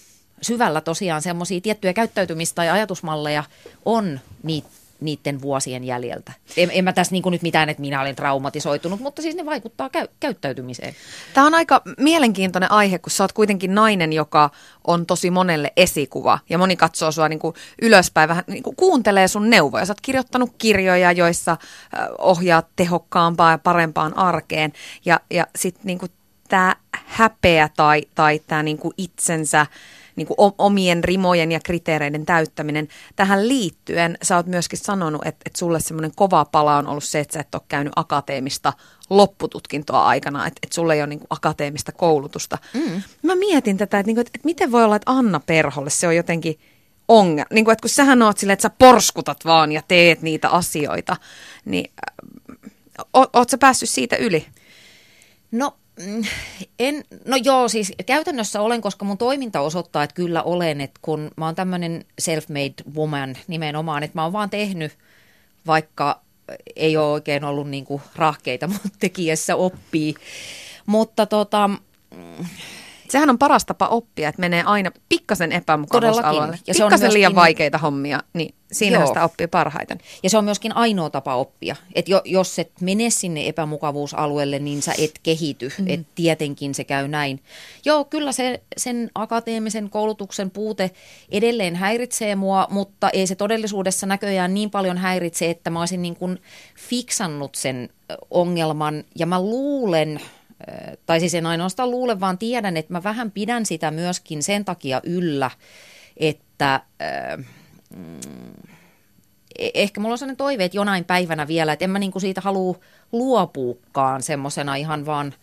syvällä 0.42 0.80
tosiaan 0.80 1.22
semmoisia 1.22 1.60
tiettyjä 1.60 1.92
käyttäytymistä 1.92 2.54
tai 2.54 2.68
ajatusmalleja 2.68 3.44
on 3.84 4.20
niitä 4.42 4.68
niiden 5.00 5.42
vuosien 5.42 5.84
jäljeltä. 5.84 6.32
En, 6.56 6.70
en 6.72 6.84
mä 6.84 6.92
tässä 6.92 7.12
niin 7.12 7.22
nyt 7.30 7.42
mitään, 7.42 7.68
että 7.68 7.80
minä 7.80 8.00
olen 8.00 8.16
traumatisoitunut, 8.16 9.00
mutta 9.00 9.22
siis 9.22 9.36
ne 9.36 9.46
vaikuttaa 9.46 9.90
käy, 9.90 10.06
käyttäytymiseen. 10.20 10.94
Tämä 11.34 11.46
on 11.46 11.54
aika 11.54 11.82
mielenkiintoinen 11.98 12.70
aihe, 12.70 12.98
kun 12.98 13.10
sä 13.10 13.24
oot 13.24 13.32
kuitenkin 13.32 13.74
nainen, 13.74 14.12
joka 14.12 14.50
on 14.86 15.06
tosi 15.06 15.30
monelle 15.30 15.72
esikuva. 15.76 16.38
Ja 16.48 16.58
moni 16.58 16.76
katsoo 16.76 17.12
sua 17.12 17.28
niin 17.28 17.38
kuin 17.38 17.54
ylöspäin, 17.82 18.28
vähän 18.28 18.44
niin 18.46 18.62
kuin 18.62 18.76
kuuntelee 18.76 19.28
sun 19.28 19.50
neuvoja. 19.50 19.86
Sä 19.86 19.90
oot 19.90 20.00
kirjoittanut 20.00 20.54
kirjoja, 20.58 21.12
joissa 21.12 21.56
ohjaat 22.18 22.66
tehokkaampaan 22.76 23.52
ja 23.52 23.58
parempaan 23.58 24.16
arkeen. 24.16 24.72
Ja, 25.04 25.20
ja 25.30 25.46
sitten 25.56 25.86
niin 25.86 25.98
tämä 26.48 26.76
häpeä 26.92 27.70
tai, 27.76 28.02
tai 28.14 28.40
tämä 28.46 28.62
niin 28.62 28.78
itsensä 28.96 29.66
niin 30.16 30.26
kuin 30.26 30.52
omien 30.58 31.04
rimojen 31.04 31.52
ja 31.52 31.60
kriteereiden 31.60 32.26
täyttäminen. 32.26 32.88
Tähän 33.16 33.48
liittyen 33.48 34.18
sä 34.22 34.36
oot 34.36 34.46
myöskin 34.46 34.78
sanonut, 34.78 35.26
että, 35.26 35.42
että 35.46 35.58
sulle 35.58 35.80
semmoinen 35.80 36.12
kova 36.16 36.44
pala 36.44 36.76
on 36.76 36.86
ollut 36.86 37.04
se, 37.04 37.20
että 37.20 37.34
sä 37.34 37.40
et 37.40 37.54
ole 37.54 37.62
käynyt 37.68 37.92
akateemista 37.96 38.72
loppututkintoa 39.10 40.06
aikana, 40.06 40.46
että, 40.46 40.60
että 40.62 40.74
sulle 40.74 40.94
ei 40.94 41.00
ole 41.00 41.06
niin 41.06 41.18
kuin 41.18 41.26
akateemista 41.30 41.92
koulutusta. 41.92 42.58
Mm. 42.74 43.02
Mä 43.22 43.34
mietin 43.34 43.76
tätä, 43.76 43.98
että, 43.98 44.08
niin 44.08 44.16
kuin, 44.16 44.20
että, 44.20 44.30
että 44.34 44.46
miten 44.46 44.72
voi 44.72 44.84
olla, 44.84 44.96
että 44.96 45.12
Anna 45.12 45.40
Perholle 45.40 45.90
se 45.90 46.06
on 46.06 46.16
jotenkin 46.16 46.58
ongelma. 47.08 47.48
Niin 47.52 47.64
kuin, 47.64 47.72
että 47.72 47.82
kun 47.82 47.90
sähän 47.90 48.22
oot 48.22 48.38
silleen, 48.38 48.52
että 48.52 48.62
sä 48.62 48.70
porskutat 48.78 49.44
vaan 49.44 49.72
ja 49.72 49.82
teet 49.88 50.22
niitä 50.22 50.48
asioita, 50.48 51.16
niin 51.64 51.92
o, 53.16 53.24
oot 53.32 53.50
sä 53.50 53.58
päässyt 53.58 53.90
siitä 53.90 54.16
yli? 54.16 54.46
No 55.52 55.76
en, 56.78 57.04
no 57.24 57.36
joo, 57.44 57.68
siis 57.68 57.92
käytännössä 58.06 58.60
olen, 58.60 58.80
koska 58.80 59.04
mun 59.04 59.18
toiminta 59.18 59.60
osoittaa, 59.60 60.02
että 60.02 60.14
kyllä 60.14 60.42
olen, 60.42 60.80
että 60.80 61.00
kun 61.02 61.30
mä 61.36 61.44
oon 61.44 61.54
tämmöinen 61.54 62.04
self-made 62.22 62.92
woman 62.94 63.36
nimenomaan, 63.48 64.02
että 64.02 64.18
mä 64.18 64.22
oon 64.22 64.32
vaan 64.32 64.50
tehnyt, 64.50 64.98
vaikka 65.66 66.20
ei 66.76 66.96
ole 66.96 67.12
oikein 67.12 67.44
ollut 67.44 67.70
niinku 67.70 68.02
rahkeita, 68.16 68.66
mutta 68.68 68.88
tekijässä 68.98 69.56
oppii. 69.56 70.14
Mutta 70.86 71.26
tota, 71.26 71.68
mm, 71.68 72.46
Sehän 73.08 73.30
on 73.30 73.38
paras 73.38 73.64
tapa 73.64 73.88
oppia, 73.88 74.28
että 74.28 74.40
menee 74.40 74.62
aina 74.62 74.90
pikkasen 75.08 75.52
epämukavuusalueelle. 75.52 76.58
Ja 76.66 76.74
se 76.74 76.84
on 76.84 76.90
myöskin... 76.90 77.12
liian 77.12 77.34
vaikeita 77.34 77.78
hommia, 77.78 78.22
niin 78.32 78.54
siinä 78.72 79.06
sitä 79.06 79.24
oppii 79.24 79.46
parhaiten. 79.46 79.98
Ja 80.22 80.30
se 80.30 80.38
on 80.38 80.44
myöskin 80.44 80.76
ainoa 80.76 81.10
tapa 81.10 81.34
oppia. 81.34 81.76
Että 81.94 82.10
jo, 82.10 82.22
jos 82.24 82.58
et 82.58 82.80
mene 82.80 83.10
sinne 83.10 83.48
epämukavuusalueelle, 83.48 84.58
niin 84.58 84.82
sä 84.82 84.94
et 84.98 85.20
kehity. 85.22 85.72
Mm. 85.78 85.84
Et 85.88 86.06
tietenkin 86.14 86.74
se 86.74 86.84
käy 86.84 87.08
näin. 87.08 87.42
Joo, 87.84 88.04
kyllä 88.04 88.32
se, 88.32 88.60
sen 88.76 89.10
akateemisen 89.14 89.90
koulutuksen 89.90 90.50
puute 90.50 90.90
edelleen 91.30 91.76
häiritsee 91.76 92.34
mua, 92.34 92.66
mutta 92.70 93.10
ei 93.10 93.26
se 93.26 93.34
todellisuudessa 93.34 94.06
näköjään 94.06 94.54
niin 94.54 94.70
paljon 94.70 94.98
häiritse, 94.98 95.50
että 95.50 95.70
mä 95.70 95.80
olisin 95.80 96.02
niin 96.02 96.16
kuin 96.16 96.38
fiksannut 96.76 97.54
sen 97.54 97.88
ongelman. 98.30 99.04
Ja 99.14 99.26
mä 99.26 99.42
luulen, 99.42 100.20
tai 101.06 101.20
siis 101.20 101.34
en 101.34 101.46
ainoastaan 101.46 101.90
luule, 101.90 102.20
vaan 102.20 102.38
tiedän, 102.38 102.76
että 102.76 102.92
mä 102.92 103.02
vähän 103.02 103.30
pidän 103.30 103.66
sitä 103.66 103.90
myöskin 103.90 104.42
sen 104.42 104.64
takia 104.64 105.00
yllä, 105.04 105.50
että 106.16 106.80
mm, 107.96 108.20
ehkä 109.74 110.00
mulla 110.00 110.12
on 110.12 110.18
sellainen 110.18 110.36
toive, 110.36 110.64
että 110.64 110.78
jonain 110.78 111.04
päivänä 111.04 111.48
vielä, 111.48 111.72
että 111.72 111.84
en 111.84 111.90
mä 111.90 111.98
niinku 111.98 112.20
siitä 112.20 112.40
halua 112.40 112.76
luopuukaan 113.12 114.22
semmoisena 114.22 114.74
ihan 114.74 115.06
vaan 115.06 115.34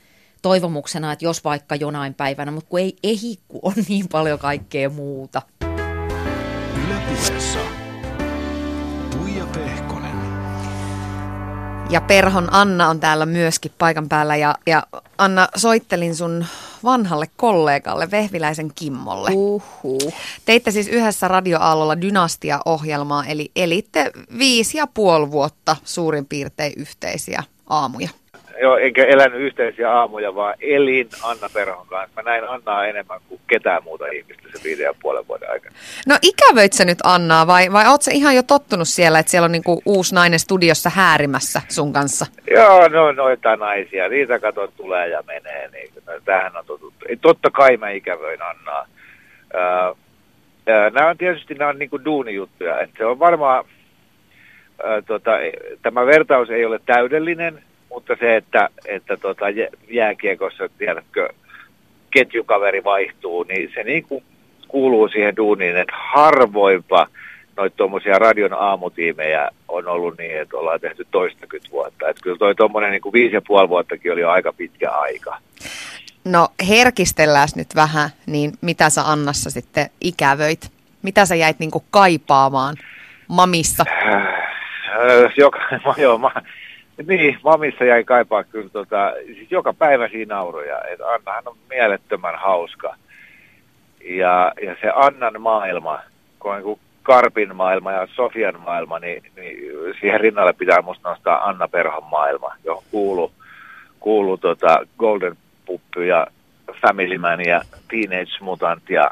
toivomuksena, 0.41 1.11
että 1.11 1.25
jos 1.25 1.43
vaikka 1.43 1.75
jonain 1.75 2.13
päivänä, 2.13 2.51
mutta 2.51 2.69
kun 2.69 2.79
ei 2.79 2.95
ehi, 3.03 3.39
kun 3.47 3.59
on 3.63 3.73
niin 3.89 4.07
paljon 4.07 4.39
kaikkea 4.39 4.89
muuta. 4.89 5.41
Ylepuheessa 6.85 7.59
Ja 11.89 12.01
Perhon 12.01 12.53
Anna 12.53 12.89
on 12.89 12.99
täällä 12.99 13.25
myöskin 13.25 13.71
paikan 13.77 14.09
päällä. 14.09 14.35
Ja, 14.35 14.55
ja 14.67 14.83
Anna, 15.17 15.47
soittelin 15.55 16.15
sun 16.15 16.45
vanhalle 16.83 17.25
kollegalle, 17.37 18.11
Vehviläisen 18.11 18.71
Kimmolle. 18.75 19.29
Uhuh. 19.33 20.13
Teitte 20.45 20.71
siis 20.71 20.87
yhdessä 20.87 21.27
radioaallolla 21.27 22.01
Dynastia-ohjelmaa, 22.01 23.25
eli 23.25 23.51
elitte 23.55 24.11
viisi 24.37 24.77
ja 24.77 24.87
puoli 24.87 25.31
vuotta 25.31 25.75
suurin 25.83 26.25
piirtein 26.25 26.73
yhteisiä 26.77 27.43
aamuja 27.69 28.09
joo, 28.61 28.77
enkä 28.77 29.05
elänyt 29.05 29.41
yhteisiä 29.41 29.91
aamuja, 29.91 30.35
vaan 30.35 30.55
elin 30.61 31.09
Anna 31.23 31.49
Perhon 31.53 31.87
kanssa. 31.87 32.21
Mä 32.21 32.31
näin 32.31 32.49
Annaa 32.49 32.85
enemmän 32.85 33.19
kuin 33.29 33.41
ketään 33.47 33.83
muuta 33.83 34.07
ihmistä 34.07 34.43
se 34.53 34.63
viiden 34.63 34.83
ja 34.83 34.93
puolen 35.01 35.27
vuoden 35.27 35.51
aikana. 35.51 35.75
No 36.07 36.17
ikävöit 36.21 36.73
sä 36.73 36.85
nyt 36.85 36.97
Annaa 37.03 37.47
vai, 37.47 37.71
vai 37.71 37.87
oot 37.87 38.01
sä 38.01 38.11
ihan 38.11 38.35
jo 38.35 38.43
tottunut 38.43 38.87
siellä, 38.87 39.19
että 39.19 39.29
siellä 39.29 39.45
on 39.45 39.51
niinku 39.51 39.81
uusi 39.85 40.15
nainen 40.15 40.39
studiossa 40.39 40.89
häärimässä 40.89 41.61
sun 41.69 41.93
kanssa? 41.93 42.25
Joo, 42.51 42.87
no 42.87 43.11
noita 43.11 43.55
naisia, 43.55 44.09
niitä 44.09 44.39
katot 44.39 44.75
tulee 44.77 45.07
ja 45.07 45.23
menee. 45.27 45.69
Niin, 45.71 45.89
tämähän 46.25 46.57
on 46.57 46.65
totuttu. 46.65 47.05
Totta 47.21 47.51
kai 47.51 47.77
mä 47.77 47.89
ikävöin 47.89 48.39
Annaa. 48.41 48.87
nämä 50.93 51.09
on 51.09 51.17
tietysti 51.17 51.53
nämä 51.53 51.69
on 51.69 51.79
niin 51.79 51.89
kuin 51.89 52.05
duunijuttuja. 52.05 52.79
Että 52.79 52.95
se 52.97 53.05
on 53.05 53.19
varmaan, 53.19 53.65
ää, 54.83 55.01
tota, 55.01 55.31
tämä 55.81 56.05
vertaus 56.05 56.49
ei 56.49 56.65
ole 56.65 56.79
täydellinen, 56.85 57.63
mutta 57.93 58.15
se, 58.19 58.35
että, 58.35 58.69
että 58.85 59.17
tota, 59.17 59.45
jääkiekossa, 59.89 60.69
tiedätkö, 60.77 61.29
ketjukaveri 62.11 62.83
vaihtuu, 62.83 63.43
niin 63.43 63.71
se 63.73 63.83
niin 63.83 64.03
kuin 64.03 64.23
kuuluu 64.67 65.07
siihen 65.07 65.35
duuniin, 65.35 65.77
että 65.77 65.93
harvoinpa 65.95 67.07
noita 67.57 67.77
tuommoisia 67.77 68.19
radion 68.19 68.53
aamutiimejä 68.53 69.49
on 69.67 69.87
ollut 69.87 70.17
niin, 70.17 70.41
että 70.41 70.57
ollaan 70.57 70.79
tehty 70.79 71.07
toistakymmentä 71.11 71.71
vuotta. 71.71 72.09
Että 72.09 72.21
kyllä 72.23 72.37
toi 72.37 72.55
tuommoinen 72.55 72.91
niin 72.91 73.01
kuin 73.01 73.13
viisi 73.13 73.35
ja 73.35 73.41
puoli 73.47 73.69
vuottakin 73.69 74.11
oli 74.11 74.21
jo 74.21 74.29
aika 74.29 74.53
pitkä 74.53 74.91
aika. 74.91 75.37
No 76.25 76.47
herkistellään 76.69 77.47
nyt 77.55 77.75
vähän, 77.75 78.09
niin 78.25 78.51
mitä 78.61 78.89
sä 78.89 79.01
Annassa 79.05 79.49
sitten 79.49 79.89
ikävöit? 80.01 80.71
Mitä 81.01 81.25
sä 81.25 81.35
jäit 81.35 81.59
niin 81.59 81.71
kuin 81.71 81.83
kaipaamaan 81.91 82.75
mamissa? 83.27 83.85
Äh, 83.89 85.33
joka, 85.37 85.59
joo, 85.97 86.17
mä, 86.17 86.31
niin, 87.07 87.37
mamissa 87.43 87.85
jäi 87.85 88.03
kaipaa 88.03 88.43
kyllä 88.43 88.69
tota, 88.69 89.13
siis 89.25 89.51
joka 89.51 89.73
päivä 89.73 90.07
siinä 90.07 90.35
nauroja. 90.35 90.81
että 90.91 91.07
Annahan 91.07 91.43
on 91.45 91.57
mielettömän 91.69 92.35
hauska. 92.35 92.95
Ja, 94.03 94.53
ja 94.61 94.75
se 94.81 94.91
Annan 94.95 95.41
maailma, 95.41 95.99
kun 96.39 96.53
on 96.53 96.79
Karpin 97.03 97.55
maailma 97.55 97.91
ja 97.91 98.07
Sofian 98.15 98.59
maailma, 98.59 98.99
niin, 98.99 99.23
niin 99.35 99.57
siihen 99.99 100.19
rinnalle 100.19 100.53
pitää 100.53 100.81
musta 100.81 101.09
nostaa 101.09 101.49
Anna 101.49 101.67
Perhon 101.67 102.03
maailma, 102.03 102.55
johon 102.63 102.83
kuuluu, 102.91 103.31
kuuluu 103.99 104.37
tota 104.37 104.87
Golden 104.99 105.37
Puppy 105.65 106.05
ja 106.05 106.27
Family 106.81 107.17
Man 107.17 107.45
ja 107.45 107.61
Teenage 107.87 108.31
Mutant 108.41 108.89
ja, 108.89 109.11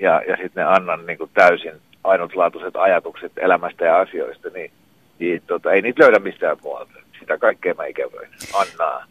ja, 0.00 0.22
ja 0.28 0.36
sitten 0.36 0.64
ne 0.64 0.64
Annan 0.64 1.06
niin 1.06 1.18
kuin 1.18 1.30
täysin 1.34 1.72
ainutlaatuiset 2.04 2.76
ajatukset 2.76 3.32
elämästä 3.36 3.84
ja 3.84 3.98
asioista, 3.98 4.48
niin 4.48 4.70
niin, 5.18 5.42
tota, 5.46 5.72
ei 5.72 5.82
niitä 5.82 6.02
löydä 6.02 6.18
mistään 6.18 6.56
muualta. 6.62 6.92
Sitä 7.20 7.38
kaikkea 7.38 7.74
mä 7.74 7.84
ikävöin. 7.84 8.30
Annaa. 8.54 9.04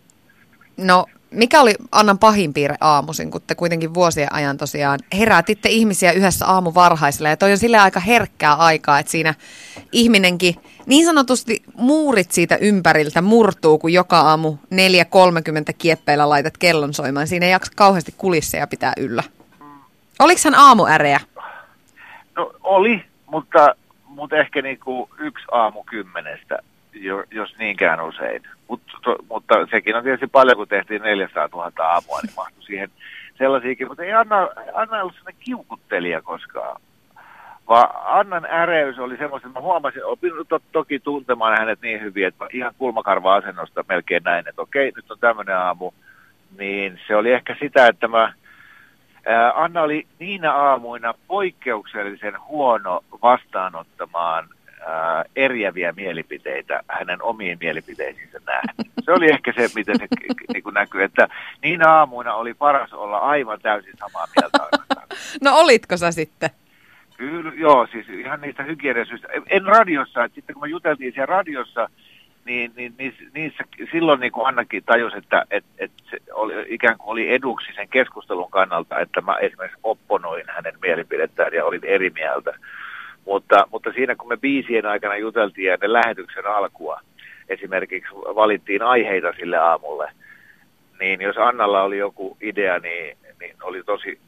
No, 0.77 1.05
mikä 1.31 1.61
oli 1.61 1.75
Annan 1.91 2.19
pahin 2.19 2.53
piirre 2.53 2.75
aamuisin, 2.81 3.31
kun 3.31 3.41
te 3.47 3.55
kuitenkin 3.55 3.93
vuosien 3.93 4.33
ajan 4.33 4.57
tosiaan 4.57 4.99
herätitte 5.17 5.69
ihmisiä 5.69 6.11
yhdessä 6.11 6.45
aamu 6.45 6.71
varhaisella. 6.75 7.29
Ja 7.29 7.37
toi 7.37 7.51
on 7.51 7.57
sille 7.57 7.77
aika 7.77 7.99
herkkää 7.99 8.53
aikaa, 8.53 8.99
että 8.99 9.11
siinä 9.11 9.33
ihminenkin 9.91 10.55
niin 10.85 11.05
sanotusti 11.05 11.63
muurit 11.73 12.31
siitä 12.31 12.57
ympäriltä 12.61 13.21
murtuu, 13.21 13.77
kun 13.77 13.93
joka 13.93 14.19
aamu 14.19 14.51
4.30 14.51 14.57
kieppeillä 15.77 16.29
laitat 16.29 16.57
kellon 16.57 16.93
soimaan. 16.93 17.27
Siinä 17.27 17.45
ei 17.45 17.51
jaksa 17.51 17.71
kauheasti 17.75 18.13
kulisseja 18.17 18.67
pitää 18.67 18.93
yllä. 18.97 19.23
Oliko 20.19 20.41
hän 20.43 20.55
aamuäreä? 20.55 21.19
No 22.35 22.51
oli, 22.63 23.03
mutta 23.25 23.75
mutta 24.17 24.35
ehkä 24.35 24.61
niinku 24.61 25.09
yksi 25.19 25.45
aamu 25.51 25.83
kymmenestä, 25.83 26.59
jos 27.31 27.57
niinkään 27.57 28.01
usein. 28.01 28.43
Mut, 28.67 28.81
to, 29.03 29.15
mutta 29.29 29.67
sekin 29.71 29.95
on 29.95 30.03
tietysti 30.03 30.27
paljon, 30.27 30.57
kun 30.57 30.67
tehtiin 30.67 31.01
400 31.01 31.49
000 31.53 31.71
aamua, 31.85 32.19
niin 32.23 32.33
mahtui 32.37 32.63
siihen 32.63 32.89
sellaisiakin. 33.37 33.87
Mutta 33.87 34.03
ei 34.03 34.13
Anna, 34.13 34.47
Anna 34.73 35.01
ollut 35.01 35.15
sellainen 35.15 35.41
kiukuttelija 35.45 36.21
koskaan. 36.21 36.81
Vaan 37.67 38.19
Annan 38.19 38.45
äreys 38.51 38.99
oli 38.99 39.17
semmoista, 39.17 39.47
että 39.47 39.59
mä 39.59 39.63
huomasin, 39.63 40.05
opin 40.05 40.31
to, 40.49 40.59
toki 40.71 40.99
tuntemaan 40.99 41.57
hänet 41.59 41.81
niin 41.81 42.01
hyvin, 42.01 42.27
että 42.27 42.45
ihan 42.53 42.73
kulmakarva-asennosta 42.77 43.85
melkein 43.89 44.23
näin, 44.23 44.47
että 44.47 44.61
okei, 44.61 44.91
nyt 44.95 45.11
on 45.11 45.19
tämmöinen 45.19 45.57
aamu. 45.57 45.91
Niin 46.57 46.99
se 47.07 47.15
oli 47.15 47.31
ehkä 47.31 47.55
sitä, 47.59 47.87
että 47.87 48.07
mä 48.07 48.33
Anna 49.55 49.81
oli 49.81 50.07
niinä 50.19 50.53
aamuina 50.53 51.13
poikkeuksellisen 51.27 52.33
huono 52.47 53.03
vastaanottamaan 53.21 54.47
ää, 54.87 55.23
eriäviä 55.35 55.91
mielipiteitä 55.91 56.83
hänen 56.87 57.21
omiin 57.21 57.57
mielipiteisiinsä 57.61 58.39
nähden. 58.45 58.91
Se 59.03 59.11
oli 59.11 59.31
ehkä 59.31 59.53
se, 59.55 59.67
miten 59.75 59.99
se 59.99 60.07
niin 60.53 60.63
kuin 60.63 60.73
näkyy, 60.73 61.03
että 61.03 61.27
niinä 61.63 61.91
aamuina 61.91 62.33
oli 62.33 62.53
paras 62.53 62.93
olla 62.93 63.17
aivan 63.17 63.59
täysin 63.61 63.93
samaa 63.99 64.27
mieltä. 64.35 64.57
No 65.43 65.55
olitko 65.55 65.97
sä 65.97 66.11
sitten? 66.11 66.49
Kyllä, 67.17 67.51
joo, 67.55 67.87
siis 67.91 68.09
ihan 68.09 68.41
niistä 68.41 68.63
hygieniasyistä. 68.63 69.27
En 69.49 69.65
radiossa, 69.65 70.23
että 70.23 70.35
sitten 70.35 70.53
kun 70.53 70.63
me 70.63 70.67
juteltiin 70.67 71.13
siellä 71.13 71.25
radiossa, 71.25 71.89
niin, 72.47 72.71
niin 72.75 72.93
niissä, 72.97 73.23
niissä, 73.33 73.63
silloin 73.91 74.19
niin 74.19 74.31
kuin 74.31 74.47
Annakin 74.47 74.83
tajusi, 74.85 75.17
että 75.17 75.45
et, 75.51 75.65
et 75.77 75.91
se 76.09 76.17
oli, 76.33 76.53
ikään 76.67 76.97
kuin 76.97 77.09
oli 77.09 77.33
eduksi 77.33 77.73
sen 77.75 77.89
keskustelun 77.89 78.51
kannalta, 78.51 78.99
että 78.99 79.21
mä 79.21 79.35
esimerkiksi 79.35 79.79
opponoin 79.83 80.45
hänen 80.47 80.73
mielipidettään 80.81 81.53
ja 81.53 81.65
olin 81.65 81.85
eri 81.85 82.09
mieltä. 82.09 82.53
Mutta, 83.25 83.67
mutta 83.71 83.91
siinä 83.91 84.15
kun 84.15 84.29
me 84.29 84.37
biisien 84.37 84.85
aikana 84.85 85.17
juteltiin 85.17 85.67
ja 85.67 85.77
ne 85.81 85.93
lähetyksen 85.93 86.45
alkua, 86.45 87.01
esimerkiksi 87.49 88.15
valittiin 88.15 88.81
aiheita 88.81 89.33
sille 89.39 89.57
aamulle, 89.57 90.11
niin 90.99 91.21
jos 91.21 91.37
Annalla 91.37 91.83
oli 91.83 91.97
joku 91.97 92.37
idea, 92.41 92.79
niin, 92.79 93.17
niin 93.39 93.55
oli 93.63 93.83
tosi 93.83 94.19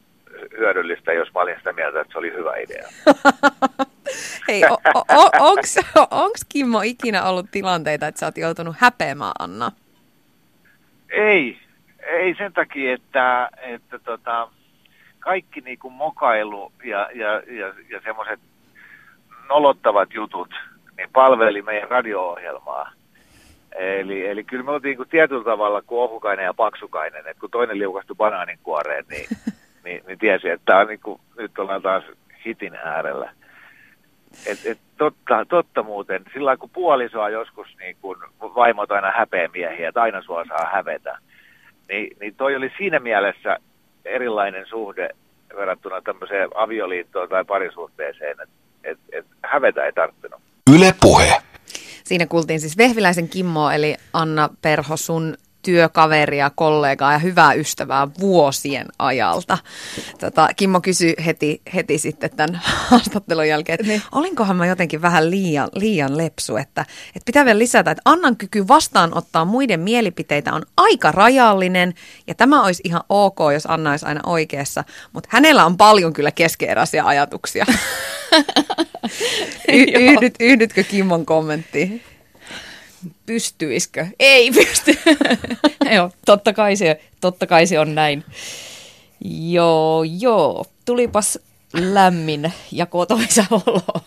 hyödyllistä, 0.58 1.14
jos 1.14 1.34
mä 1.34 1.42
olin 1.42 1.56
sitä 1.58 1.74
mieltä, 1.74 2.02
että 2.02 2.12
se 2.12 2.20
oli 2.20 2.34
hyvä 2.34 2.56
idea. 2.56 2.88
Hei, 4.48 4.62
o- 4.66 5.00
o- 5.16 5.32
onks, 5.40 5.78
onks 6.12 6.42
Kimmo 6.50 6.82
ikinä 6.82 7.24
ollut 7.24 7.52
tilanteita, 7.52 8.08
että 8.08 8.20
sä 8.20 8.26
oot 8.26 8.38
joutunut 8.38 8.76
häpeämään 8.80 9.32
Anna? 9.40 9.72
Ei, 11.10 11.58
ei 12.08 12.36
sen 12.36 12.54
takia, 12.54 12.94
että, 12.94 13.50
että 13.62 14.00
tota, 14.00 14.48
kaikki 15.20 15.62
niinku 15.62 15.90
mokailu 15.90 16.72
ja, 16.84 17.10
ja, 17.14 17.28
ja, 17.48 17.74
ja 17.90 18.02
semmoiset 18.04 18.40
nolottavat 19.50 20.14
jutut 20.14 20.50
niin 20.98 21.10
palveli 21.14 21.62
meidän 21.62 21.90
radio-ohjelmaa. 21.90 22.92
Eli, 23.76 24.28
eli 24.28 24.44
kyllä 24.44 24.64
me 24.64 24.72
oltiin 24.72 24.98
kuin 24.98 25.10
tietyllä 25.10 25.44
tavalla 25.44 25.82
kuin 25.82 26.02
ohukainen 26.02 26.46
ja 26.46 26.54
paksukainen, 26.54 27.28
että 27.28 27.40
kun 27.40 27.52
toinen 27.52 27.80
liukastui 27.80 28.16
banaaninkuoreen, 28.16 29.06
niin, 29.10 29.28
niin, 29.90 30.04
niin 30.08 30.20
tiesi, 30.20 30.50
että 30.50 30.78
on 30.78 30.88
niin 30.88 31.00
kuin, 31.00 31.22
nyt 31.38 31.60
ollaan 31.60 31.82
taas 31.82 32.04
hitin 32.46 32.76
äärellä. 32.76 33.32
Et, 34.46 34.60
et 34.66 34.80
totta, 34.98 35.46
totta 35.46 35.84
muuten, 35.84 36.24
sillä 36.34 36.58
kun 36.58 36.70
puolisoa 36.70 37.30
joskus 37.30 37.68
niin 37.80 37.98
kun 38.02 38.18
vaimot 38.42 38.92
aina 38.92 39.12
häpeämiehiä, 39.18 39.90
että 39.90 40.02
aina 40.02 40.22
sua 40.22 40.46
saa 40.48 40.70
hävetä, 40.74 41.18
niin, 41.88 42.18
niin 42.20 42.36
toi 42.36 42.56
oli 42.56 42.72
siinä 42.78 43.00
mielessä 43.00 43.58
erilainen 44.06 44.66
suhde 44.66 45.10
verrattuna 45.56 46.02
tämmöiseen 46.02 46.50
avioliittoon 46.56 47.30
tai 47.30 47.46
parisuhteeseen, 47.46 48.32
että 48.32 48.56
et, 48.84 49.00
et 49.12 49.26
hävetä 49.44 49.86
ei 49.86 49.94
tarttunut. 49.94 50.42
Yle 50.76 50.94
Puhe. 51.02 51.34
Siinä 52.04 52.26
kuultiin 52.26 52.60
siis 52.60 52.78
Vehviläisen 52.78 53.30
Kimmo, 53.30 53.70
eli 53.70 53.96
Anna 54.14 54.50
Perho, 54.62 54.98
sun 54.98 55.38
työkaveria, 55.62 56.52
kollegaa 56.56 57.12
ja 57.12 57.20
hyvää 57.20 57.54
ystävää 57.54 58.08
vuosien 58.20 58.88
ajalta. 59.00 59.58
Tota, 60.20 60.50
Kimmo 60.56 60.82
kysyi 60.82 61.16
heti, 61.26 61.62
heti 61.74 61.98
sitten 61.98 62.30
tämän 62.36 62.62
haastattelun 62.90 63.48
jälkeen, 63.48 63.74
että 63.74 63.88
niin. 63.88 64.02
olinkohan 64.12 64.56
mä 64.56 64.66
jotenkin 64.66 65.02
vähän 65.02 65.32
liian, 65.32 65.70
liian 65.74 66.18
lepsu, 66.18 66.58
että, 66.58 66.86
että 67.08 67.26
pitää 67.26 67.46
vielä 67.46 67.60
lisätä, 67.60 67.92
että 67.92 68.02
Annan 68.06 68.38
kyky 68.38 68.68
vastaanottaa 68.68 69.46
muiden 69.46 69.80
mielipiteitä 69.80 70.54
on 70.54 70.66
aika 70.78 71.12
rajallinen 71.12 71.94
ja 72.28 72.36
tämä 72.36 72.64
olisi 72.64 72.82
ihan 72.86 73.02
ok, 73.10 73.40
jos 73.54 73.66
Anna 73.66 73.92
olisi 73.92 74.06
aina 74.06 74.22
oikeassa, 74.26 74.84
mutta 75.14 75.30
hänellä 75.32 75.66
on 75.66 75.78
paljon 75.78 76.14
kyllä 76.14 76.32
keskeeräisiä 76.32 77.06
ajatuksia. 77.06 77.66
y- 79.68 79.92
yhdyt, 80.00 80.36
yhdytkö 80.40 80.84
Kimmon 80.84 81.26
kommenttiin? 81.26 82.02
Pystyisikö? 83.26 84.08
Ei 84.20 84.52
pysty. 84.58 84.98
joo, 85.96 86.12
totta 86.26 86.54
kai, 86.54 86.76
se, 86.76 87.02
totta 87.22 87.48
kai 87.48 87.68
se 87.68 87.80
on 87.80 87.96
näin. 87.96 88.24
Joo, 89.26 90.04
joo. 90.04 90.66
Tulipas 90.86 91.40
lämmin 91.74 92.54
ja 92.72 92.86
kotoisa 92.86 93.46
olo 93.52 94.04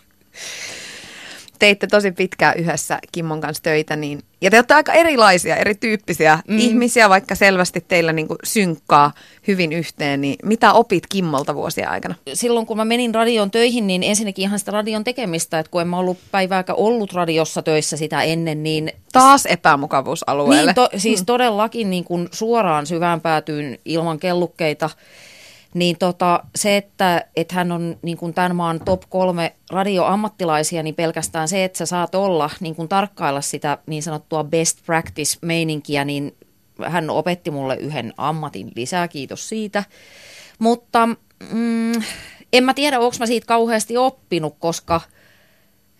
teitte 1.62 1.86
tosi 1.86 2.12
pitkään 2.12 2.58
yhdessä 2.58 2.98
Kimmon 3.12 3.40
kanssa 3.40 3.62
töitä, 3.62 3.96
niin, 3.96 4.22
ja 4.42 4.50
te 4.50 4.56
olette 4.56 4.74
aika 4.74 4.92
erilaisia, 4.92 5.56
erityyppisiä 5.56 6.38
mm. 6.48 6.58
ihmisiä, 6.58 7.08
vaikka 7.08 7.34
selvästi 7.34 7.84
teillä 7.88 8.12
niin 8.12 8.26
synkkaa 8.44 9.12
hyvin 9.48 9.72
yhteen, 9.72 10.20
niin 10.20 10.36
mitä 10.42 10.72
opit 10.72 11.06
Kimmolta 11.06 11.54
vuosien 11.54 11.88
aikana? 11.88 12.14
Silloin 12.34 12.66
kun 12.66 12.76
mä 12.76 12.84
menin 12.84 13.14
radion 13.14 13.50
töihin, 13.50 13.86
niin 13.86 14.02
ensinnäkin 14.02 14.42
ihan 14.42 14.58
sitä 14.58 14.70
radion 14.70 15.04
tekemistä, 15.04 15.58
että 15.58 15.70
kun 15.70 15.80
en 15.80 15.88
mä 15.88 15.98
ollut 15.98 16.18
päivääkään 16.30 16.78
ollut 16.78 17.12
radiossa 17.12 17.62
töissä 17.62 17.96
sitä 17.96 18.22
ennen, 18.22 18.62
niin... 18.62 18.92
Taas 19.12 19.46
epämukavuusalueelle. 19.46 20.64
Niin, 20.64 20.74
to, 20.74 20.88
siis 20.96 21.20
mm. 21.20 21.26
todellakin 21.26 21.90
niin 21.90 22.04
kuin 22.04 22.28
suoraan 22.32 22.86
syvään 22.86 23.20
päätyyn 23.20 23.78
ilman 23.84 24.18
kellukkeita 24.18 24.90
niin 25.74 25.98
tota, 25.98 26.44
se, 26.54 26.76
että, 26.76 27.24
että 27.36 27.54
hän 27.54 27.72
on 27.72 27.98
niin 28.02 28.16
kuin 28.16 28.34
tämän 28.34 28.56
maan 28.56 28.80
top 28.84 29.02
kolme 29.08 29.54
radioammattilaisia, 29.70 30.82
niin 30.82 30.94
pelkästään 30.94 31.48
se, 31.48 31.64
että 31.64 31.78
sä 31.78 31.86
saat 31.86 32.14
olla 32.14 32.50
niin 32.60 32.74
kuin 32.74 32.88
tarkkailla 32.88 33.40
sitä 33.40 33.78
niin 33.86 34.02
sanottua 34.02 34.44
best 34.44 34.78
practice-meininkiä, 34.86 36.04
niin 36.04 36.36
hän 36.86 37.10
opetti 37.10 37.50
mulle 37.50 37.76
yhden 37.76 38.12
ammatin 38.16 38.72
lisää, 38.76 39.08
kiitos 39.08 39.48
siitä. 39.48 39.84
Mutta 40.58 41.08
mm, 41.52 41.92
en 42.52 42.64
mä 42.64 42.74
tiedä, 42.74 43.00
onko 43.00 43.16
mä 43.18 43.26
siitä 43.26 43.46
kauheasti 43.46 43.96
oppinut, 43.96 44.56
koska 44.58 45.00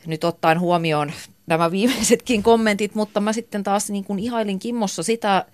nyt 0.06 0.24
ottaen 0.24 0.60
huomioon 0.60 1.12
nämä 1.46 1.70
viimeisetkin 1.70 2.42
kommentit, 2.42 2.94
mutta 2.94 3.20
mä 3.20 3.32
sitten 3.32 3.62
taas 3.62 3.90
niin 3.90 4.04
kuin 4.04 4.18
ihailin 4.18 4.58
Kimmossa 4.58 5.02
sitä, 5.02 5.46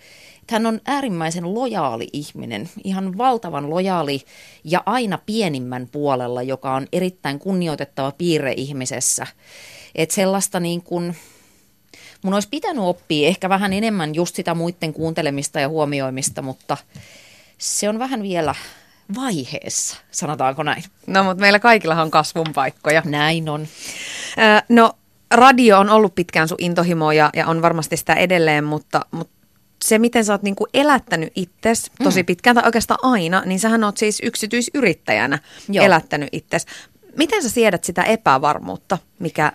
hän 0.51 0.67
on 0.67 0.81
äärimmäisen 0.87 1.55
lojaali 1.55 2.09
ihminen, 2.13 2.69
ihan 2.85 3.19
valtavan 3.19 3.71
lojaali 3.71 4.23
ja 4.65 4.83
aina 4.87 5.19
pienimmän 5.27 5.89
puolella, 5.93 6.43
joka 6.43 6.75
on 6.75 6.87
erittäin 6.93 7.39
kunnioitettava 7.39 8.13
piirre 8.13 8.55
ihmisessä. 8.57 9.27
Että 9.95 10.15
sellaista 10.15 10.61
niin 10.61 10.83
kuin, 10.83 11.17
mun 12.23 12.35
olisi 12.35 12.49
pitänyt 12.49 12.85
oppia 12.85 13.29
ehkä 13.29 13.49
vähän 13.49 13.73
enemmän 13.73 14.15
just 14.15 14.35
sitä 14.35 14.55
muiden 14.55 14.93
kuuntelemista 14.93 15.61
ja 15.61 15.69
huomioimista, 15.69 16.43
mutta 16.43 16.77
se 17.59 17.89
on 17.89 17.99
vähän 17.99 18.23
vielä 18.23 18.55
vaiheessa, 19.15 19.97
sanotaanko 20.11 20.63
näin. 20.63 20.85
No, 21.07 21.25
mutta 21.25 21.41
meillä 21.41 21.59
kaikilla 21.59 22.03
on 22.03 22.11
kasvun 22.11 22.53
paikkoja. 22.55 23.03
Näin 23.05 23.49
on. 23.49 23.69
Äh, 24.39 24.63
no, 24.69 24.93
radio 25.31 25.79
on 25.79 25.91
ollut 25.91 26.15
pitkään 26.15 26.49
sun 26.49 26.59
intohimo 26.61 27.13
ja, 27.13 27.31
ja 27.35 27.47
on 27.47 27.63
varmasti 27.63 27.97
sitä 27.97 28.15
edelleen, 28.15 28.65
mutta, 28.65 29.07
mutta 29.11 29.38
se, 29.85 29.99
miten 29.99 30.25
sä 30.25 30.33
oot 30.33 30.43
niin 30.43 30.57
kuin 30.57 30.71
elättänyt 30.75 31.33
itses 31.35 31.91
tosi 32.05 32.23
mm. 32.23 32.27
pitkään 32.27 32.57
tai 32.57 32.65
oikeastaan 32.67 33.01
aina, 33.03 33.43
niin 33.47 33.61
sähän 33.61 33.85
oot 33.85 33.97
siis 33.97 34.21
yksityisyrittäjänä 34.23 35.39
Joo. 35.69 35.85
elättänyt 35.85 36.29
itses. 36.33 36.67
Miten 37.17 37.43
sä 37.43 37.51
siedät 37.51 37.85
sitä 37.85 38.03
epävarmuutta, 38.03 38.99
mikä 39.19 39.53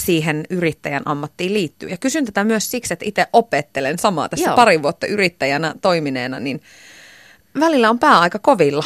siihen 0.00 0.44
yrittäjän 0.50 1.02
ammattiin 1.04 1.52
liittyy? 1.52 1.88
Ja 1.88 1.96
kysyn 1.96 2.24
tätä 2.24 2.44
myös 2.44 2.70
siksi, 2.70 2.92
että 2.92 3.04
itse 3.08 3.26
opettelen 3.32 3.98
samaa 3.98 4.28
tässä 4.28 4.50
Joo. 4.50 4.56
pari 4.56 4.82
vuotta 4.82 5.06
yrittäjänä 5.06 5.74
toimineena, 5.80 6.40
niin 6.40 6.60
välillä 7.60 7.90
on 7.90 7.98
pää 7.98 8.20
aika 8.20 8.38
kovilla. 8.38 8.84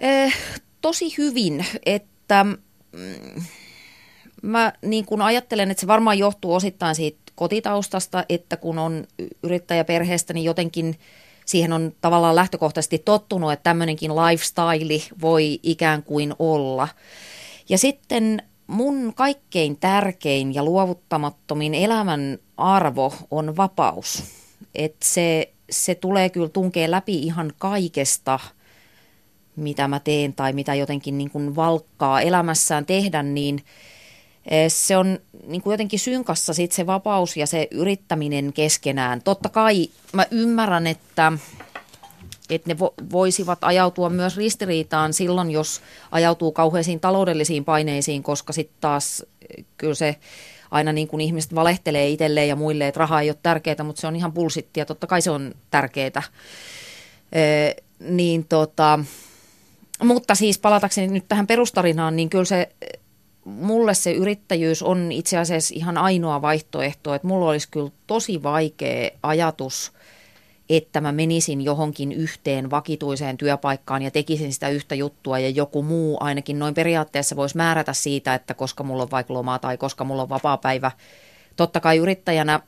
Eh, 0.00 0.36
tosi 0.80 1.14
hyvin, 1.18 1.66
että 1.86 2.44
mm, 2.44 3.42
mä 4.42 4.72
niin 4.82 5.06
kun 5.06 5.22
ajattelen, 5.22 5.70
että 5.70 5.80
se 5.80 5.86
varmaan 5.86 6.18
johtuu 6.18 6.54
osittain 6.54 6.94
siitä 6.94 7.29
kotitaustasta, 7.34 8.24
että 8.28 8.56
kun 8.56 8.78
on 8.78 9.06
yrittäjäperheestä, 9.42 10.32
niin 10.32 10.44
jotenkin 10.44 10.98
siihen 11.46 11.72
on 11.72 11.92
tavallaan 12.00 12.36
lähtökohtaisesti 12.36 12.98
tottunut, 12.98 13.52
että 13.52 13.62
tämmöinenkin 13.62 14.16
lifestyle 14.16 15.02
voi 15.20 15.60
ikään 15.62 16.02
kuin 16.02 16.34
olla. 16.38 16.88
Ja 17.68 17.78
sitten 17.78 18.42
mun 18.66 19.12
kaikkein 19.14 19.76
tärkein 19.76 20.54
ja 20.54 20.64
luovuttamattomin 20.64 21.74
elämän 21.74 22.38
arvo 22.56 23.14
on 23.30 23.56
vapaus. 23.56 24.22
että 24.74 25.06
se, 25.06 25.52
se 25.70 25.94
tulee 25.94 26.30
kyllä 26.30 26.48
tunkea 26.48 26.90
läpi 26.90 27.18
ihan 27.18 27.52
kaikesta, 27.58 28.38
mitä 29.56 29.88
mä 29.88 30.00
teen 30.00 30.34
tai 30.34 30.52
mitä 30.52 30.74
jotenkin 30.74 31.18
niin 31.18 31.30
kuin 31.30 31.56
valkkaa 31.56 32.20
elämässään 32.20 32.86
tehdä, 32.86 33.22
niin– 33.22 33.60
se 34.68 34.96
on 34.96 35.18
niin 35.46 35.62
kuin 35.62 35.72
jotenkin 35.72 35.98
synkassa 35.98 36.54
sit 36.54 36.72
se 36.72 36.86
vapaus 36.86 37.36
ja 37.36 37.46
se 37.46 37.68
yrittäminen 37.70 38.52
keskenään. 38.52 39.22
Totta 39.22 39.48
kai 39.48 39.88
mä 40.12 40.26
ymmärrän, 40.30 40.86
että, 40.86 41.32
että 42.50 42.68
ne 42.70 42.78
vo, 42.78 42.94
voisivat 43.12 43.58
ajautua 43.62 44.10
myös 44.10 44.36
ristiriitaan 44.36 45.12
silloin, 45.12 45.50
jos 45.50 45.80
ajautuu 46.10 46.52
kauheisiin 46.52 47.00
taloudellisiin 47.00 47.64
paineisiin, 47.64 48.22
koska 48.22 48.52
sitten 48.52 48.76
taas 48.80 49.24
eh, 49.58 49.64
kyllä 49.76 49.94
se 49.94 50.16
aina 50.70 50.92
niin 50.92 51.08
kuin 51.08 51.20
ihmiset 51.20 51.54
valehtelee 51.54 52.08
itselleen 52.08 52.48
ja 52.48 52.56
muille, 52.56 52.88
että 52.88 52.98
raha 52.98 53.20
ei 53.20 53.30
ole 53.30 53.38
tärkeää, 53.42 53.84
mutta 53.84 54.00
se 54.00 54.06
on 54.06 54.16
ihan 54.16 54.32
pulsittia. 54.32 54.86
Totta 54.86 55.06
kai 55.06 55.22
se 55.22 55.30
on 55.30 55.54
tärkeää. 55.70 56.22
E, 57.32 57.42
niin 58.00 58.44
tota, 58.48 58.98
mutta 60.04 60.34
siis 60.34 60.58
palatakseni 60.58 61.08
nyt 61.08 61.28
tähän 61.28 61.46
perustarinaan, 61.46 62.16
niin 62.16 62.30
kyllä 62.30 62.44
se 62.44 62.68
mulle 63.44 63.94
se 63.94 64.12
yrittäjyys 64.12 64.82
on 64.82 65.12
itse 65.12 65.38
asiassa 65.38 65.74
ihan 65.76 65.98
ainoa 65.98 66.42
vaihtoehto, 66.42 67.14
että 67.14 67.28
mulla 67.28 67.50
olisi 67.50 67.68
kyllä 67.70 67.90
tosi 68.06 68.42
vaikea 68.42 69.10
ajatus, 69.22 69.92
että 70.68 71.00
mä 71.00 71.12
menisin 71.12 71.60
johonkin 71.60 72.12
yhteen 72.12 72.70
vakituiseen 72.70 73.36
työpaikkaan 73.36 74.02
ja 74.02 74.10
tekisin 74.10 74.52
sitä 74.52 74.68
yhtä 74.68 74.94
juttua 74.94 75.38
ja 75.38 75.48
joku 75.48 75.82
muu 75.82 76.16
ainakin 76.20 76.58
noin 76.58 76.74
periaatteessa 76.74 77.36
voisi 77.36 77.56
määrätä 77.56 77.92
siitä, 77.92 78.34
että 78.34 78.54
koska 78.54 78.82
mulla 78.82 79.02
on 79.02 79.10
vaikka 79.10 79.34
lomaa 79.34 79.58
tai 79.58 79.76
koska 79.76 80.04
mulla 80.04 80.22
on 80.22 80.28
vapaa 80.28 80.56
päivä. 80.56 80.90
Totta 81.56 81.80
kai 81.80 81.96
yrittäjänä 81.96 82.60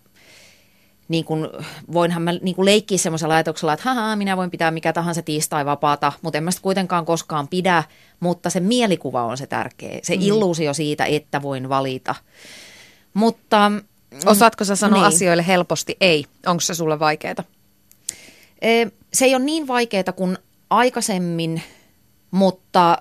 niin 1.12 1.24
kuin, 1.24 1.48
voinhan 1.92 2.22
mä 2.22 2.32
niin 2.32 2.54
kuin 2.54 2.64
leikkiä 2.64 2.98
semmoisella 2.98 3.34
ajatuksella, 3.34 3.72
että 3.72 3.94
haha, 3.94 4.16
minä 4.16 4.36
voin 4.36 4.50
pitää 4.50 4.70
mikä 4.70 4.92
tahansa 4.92 5.22
tiistai 5.22 5.64
vapaata, 5.64 6.12
mutta 6.22 6.38
en 6.38 6.44
mä 6.44 6.50
sitä 6.50 6.62
kuitenkaan 6.62 7.06
koskaan 7.06 7.48
pidä, 7.48 7.84
mutta 8.20 8.50
se 8.50 8.60
mielikuva 8.60 9.24
on 9.24 9.38
se 9.38 9.46
tärkeä, 9.46 9.98
se 10.02 10.16
mm. 10.16 10.22
illuusio 10.22 10.74
siitä, 10.74 11.04
että 11.04 11.42
voin 11.42 11.68
valita. 11.68 12.14
Mutta... 13.14 13.68
Mm, 13.68 13.82
Osaatko 14.26 14.64
sä 14.64 14.76
sanoa 14.76 14.98
niin. 14.98 15.14
asioille 15.14 15.46
helposti 15.46 15.96
ei? 16.00 16.24
Onko 16.46 16.60
se 16.60 16.74
sulle 16.74 16.98
vaikeaa? 16.98 17.44
Se 19.12 19.24
ei 19.24 19.34
ole 19.34 19.44
niin 19.44 19.66
vaikeaa 19.68 20.12
kuin 20.16 20.38
aikaisemmin 20.70 21.62
Mutta 22.30 22.98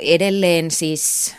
edelleen 0.00 0.70
siis 0.70 1.34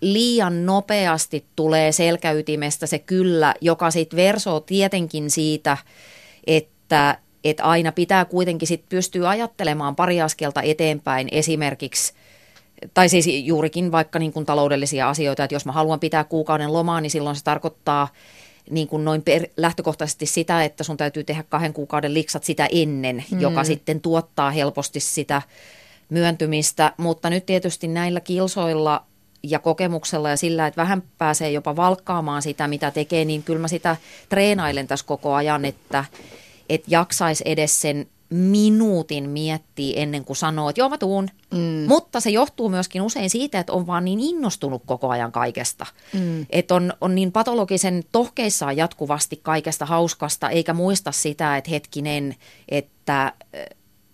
liian 0.00 0.66
nopeasti 0.66 1.44
tulee 1.56 1.92
selkäytimestä 1.92 2.86
se 2.86 2.98
kyllä, 2.98 3.54
joka 3.60 3.90
sitten 3.90 4.16
versoo 4.16 4.60
tietenkin 4.60 5.30
siitä, 5.30 5.76
että, 6.46 7.18
että 7.44 7.64
aina 7.64 7.92
pitää 7.92 8.24
kuitenkin 8.24 8.68
sit 8.68 8.84
pystyä 8.88 9.28
ajattelemaan 9.28 9.96
pari 9.96 10.20
askelta 10.20 10.62
eteenpäin 10.62 11.28
esimerkiksi 11.32 12.12
tai 12.94 13.08
siis 13.08 13.26
juurikin 13.26 13.92
vaikka 13.92 14.18
niin 14.18 14.32
kuin 14.32 14.46
taloudellisia 14.46 15.08
asioita, 15.08 15.44
että 15.44 15.54
jos 15.54 15.66
mä 15.66 15.72
haluan 15.72 16.00
pitää 16.00 16.24
kuukauden 16.24 16.72
lomaa, 16.72 17.00
niin 17.00 17.10
silloin 17.10 17.36
se 17.36 17.44
tarkoittaa 17.44 18.08
niin 18.70 18.88
kuin 18.88 19.04
noin 19.04 19.22
per, 19.22 19.46
lähtökohtaisesti 19.56 20.26
sitä, 20.26 20.64
että 20.64 20.84
sun 20.84 20.96
täytyy 20.96 21.24
tehdä 21.24 21.44
kahden 21.48 21.72
kuukauden 21.72 22.14
liksat 22.14 22.44
sitä 22.44 22.68
ennen, 22.72 23.24
mm. 23.30 23.40
joka 23.40 23.64
sitten 23.64 24.00
tuottaa 24.00 24.50
helposti 24.50 25.00
sitä 25.00 25.42
myöntymistä, 26.08 26.92
mutta 26.96 27.30
nyt 27.30 27.46
tietysti 27.46 27.88
näillä 27.88 28.20
kilsoilla 28.20 29.04
ja 29.42 29.58
kokemuksella 29.58 30.30
ja 30.30 30.36
sillä, 30.36 30.66
että 30.66 30.80
vähän 30.80 31.02
pääsee 31.18 31.50
jopa 31.50 31.76
valkkaamaan 31.76 32.42
sitä, 32.42 32.68
mitä 32.68 32.90
tekee, 32.90 33.24
niin 33.24 33.42
kyllä 33.42 33.60
mä 33.60 33.68
sitä 33.68 33.96
treenailen 34.28 34.86
tässä 34.86 35.06
koko 35.06 35.34
ajan, 35.34 35.64
että, 35.64 36.04
että 36.68 36.86
jaksaisi 36.90 37.44
edes 37.46 37.80
sen 37.80 38.06
minuutin 38.30 39.30
miettiä 39.30 40.02
ennen 40.02 40.24
kuin 40.24 40.36
sanoo, 40.36 40.68
että 40.68 40.80
joo 40.80 40.88
mä 40.88 40.98
tuun. 40.98 41.28
Mm. 41.54 41.84
Mutta 41.88 42.20
se 42.20 42.30
johtuu 42.30 42.68
myöskin 42.68 43.02
usein 43.02 43.30
siitä, 43.30 43.60
että 43.60 43.72
on 43.72 43.86
vaan 43.86 44.04
niin 44.04 44.20
innostunut 44.20 44.82
koko 44.86 45.08
ajan 45.08 45.32
kaikesta. 45.32 45.86
Mm. 46.12 46.46
Että 46.50 46.74
on, 46.74 46.92
on 47.00 47.14
niin 47.14 47.32
patologisen 47.32 48.04
tohkeissaan 48.12 48.76
jatkuvasti 48.76 49.40
kaikesta 49.42 49.86
hauskasta, 49.86 50.50
eikä 50.50 50.74
muista 50.74 51.12
sitä, 51.12 51.56
että 51.56 51.70
hetkinen, 51.70 52.36
että 52.68 53.32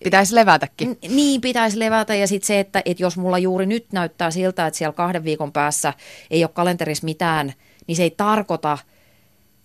Pitäisi 0.05 0.35
levätäkin. 0.35 0.99
Niin, 1.09 1.41
pitäisi 1.41 1.79
levätä 1.79 2.15
ja 2.15 2.27
sitten 2.27 2.47
se, 2.47 2.61
että, 2.61 2.83
että 2.85 3.03
jos 3.03 3.17
mulla 3.17 3.39
juuri 3.39 3.67
nyt 3.67 3.93
näyttää 3.93 4.31
siltä, 4.31 4.67
että 4.67 4.79
siellä 4.79 4.93
kahden 4.93 5.25
viikon 5.25 5.53
päässä 5.53 5.93
ei 6.31 6.45
ole 6.45 6.51
kalenterissa 6.55 7.05
mitään, 7.05 7.53
niin 7.87 7.97
se 7.97 8.03
ei 8.03 8.11
tarkoita 8.11 8.79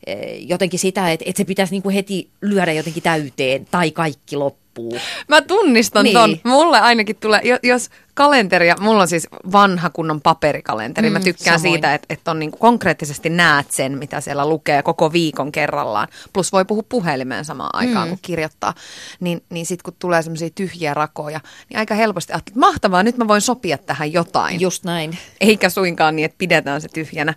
eh, 0.07 0.47
jotenkin 0.47 0.79
sitä, 0.79 1.11
että, 1.11 1.25
että 1.27 1.37
se 1.37 1.45
pitäisi 1.45 1.73
niin 1.73 1.83
kuin 1.83 1.95
heti 1.95 2.29
lyödä 2.41 2.73
jotenkin 2.73 3.03
täyteen 3.03 3.67
tai 3.71 3.91
kaikki 3.91 4.35
loppu 4.35 4.60
loppuu. 4.77 4.99
Mä 5.27 5.41
tunnistan 5.41 6.03
niin. 6.03 6.13
ton. 6.13 6.37
Mulle 6.43 6.79
ainakin 6.79 7.15
tulee, 7.15 7.41
jos 7.63 7.89
kalenteria, 8.13 8.75
mulla 8.79 9.01
on 9.01 9.07
siis 9.07 9.27
vanha 9.51 9.89
kunnon 9.89 10.21
paperikalenteri. 10.21 11.09
Mm, 11.09 11.13
Mä 11.13 11.19
tykkään 11.19 11.59
samoin. 11.59 11.73
siitä, 11.73 11.93
että, 11.93 12.05
että 12.09 12.31
on 12.31 12.39
niin 12.39 12.51
konkreettisesti 12.51 13.29
näet 13.29 13.71
sen, 13.71 13.97
mitä 13.97 14.21
siellä 14.21 14.49
lukee 14.49 14.83
koko 14.83 15.13
viikon 15.13 15.51
kerrallaan. 15.51 16.07
Plus 16.33 16.51
voi 16.51 16.65
puhua 16.65 16.83
puhelimeen 16.89 17.45
samaan 17.45 17.69
aikaan, 17.73 18.07
mm. 18.07 18.09
kun 18.09 18.19
kirjoittaa. 18.21 18.73
Niin, 19.19 19.43
niin 19.49 19.65
sitten 19.65 19.83
kun 19.83 19.99
tulee 19.99 20.21
semmoisia 20.21 20.49
tyhjiä 20.55 20.93
rakoja, 20.93 21.39
niin 21.69 21.77
aika 21.77 21.95
helposti 21.95 22.33
ajattelee, 22.33 22.51
että 22.51 22.59
mahtavaa, 22.59 23.03
nyt 23.03 23.17
mä 23.17 23.27
voin 23.27 23.41
sopia 23.41 23.77
tähän 23.77 24.13
jotain. 24.13 24.61
Just 24.61 24.83
näin. 24.83 25.17
Eikä 25.41 25.69
suinkaan 25.69 26.15
niin, 26.15 26.25
että 26.25 26.37
pidetään 26.37 26.81
se 26.81 26.87
tyhjänä. 26.87 27.33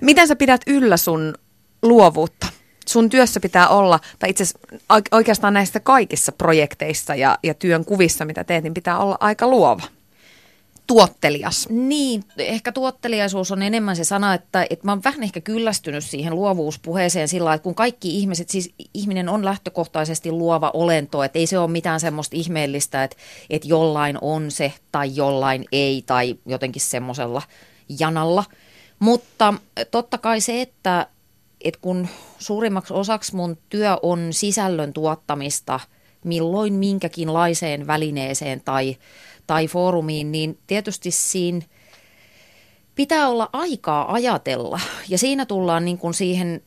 Miten 0.00 0.28
sä 0.28 0.36
pidät 0.36 0.60
yllä 0.66 0.96
sun 0.96 1.34
luovuutta? 1.82 2.46
Sun 2.88 3.10
työssä 3.10 3.40
pitää 3.40 3.68
olla, 3.68 4.00
tai 4.18 4.30
itse 4.30 4.44
oikeastaan 5.12 5.54
näissä 5.54 5.80
kaikissa 5.80 6.32
projekteissa 6.32 7.14
ja, 7.14 7.38
ja 7.42 7.54
työn 7.54 7.84
kuvissa, 7.84 8.24
mitä 8.24 8.44
teet, 8.44 8.64
niin 8.64 8.74
pitää 8.74 8.98
olla 8.98 9.16
aika 9.20 9.46
luova 9.48 9.82
tuottelias. 10.86 11.68
Niin, 11.68 12.24
ehkä 12.38 12.72
tuotteliaisuus 12.72 13.52
on 13.52 13.62
enemmän 13.62 13.96
se 13.96 14.04
sana, 14.04 14.34
että, 14.34 14.66
että 14.70 14.86
mä 14.86 14.92
oon 14.92 15.04
vähän 15.04 15.22
ehkä 15.22 15.40
kyllästynyt 15.40 16.04
siihen 16.04 16.34
luovuuspuheeseen 16.34 17.28
sillä 17.28 17.54
että 17.54 17.62
kun 17.62 17.74
kaikki 17.74 18.18
ihmiset, 18.18 18.50
siis 18.50 18.74
ihminen 18.94 19.28
on 19.28 19.44
lähtökohtaisesti 19.44 20.32
luova 20.32 20.70
olento, 20.74 21.22
että 21.22 21.38
ei 21.38 21.46
se 21.46 21.58
ole 21.58 21.70
mitään 21.70 22.00
semmoista 22.00 22.36
ihmeellistä, 22.36 23.04
että, 23.04 23.16
että 23.50 23.68
jollain 23.68 24.18
on 24.20 24.50
se 24.50 24.72
tai 24.92 25.16
jollain 25.16 25.64
ei 25.72 26.02
tai 26.06 26.36
jotenkin 26.46 26.82
semmoisella 26.82 27.42
janalla. 27.98 28.44
Mutta 28.98 29.54
totta 29.90 30.18
kai 30.18 30.40
se, 30.40 30.60
että, 30.60 31.06
että 31.64 31.80
kun 31.82 32.08
suurimmaksi 32.38 32.94
osaksi 32.94 33.36
mun 33.36 33.58
työ 33.68 33.98
on 34.02 34.28
sisällön 34.30 34.92
tuottamista 34.92 35.80
milloin 36.24 36.74
minkäkinlaiseen 36.74 37.86
välineeseen 37.86 38.60
tai, 38.60 38.96
tai 39.46 39.68
foorumiin, 39.68 40.32
niin 40.32 40.58
tietysti 40.66 41.10
siinä 41.10 41.60
pitää 42.94 43.28
olla 43.28 43.48
aikaa 43.52 44.12
ajatella. 44.12 44.80
Ja 45.08 45.18
siinä 45.18 45.46
tullaan 45.46 45.84
niin 45.84 45.98
kuin 45.98 46.14
siihen, 46.14 46.62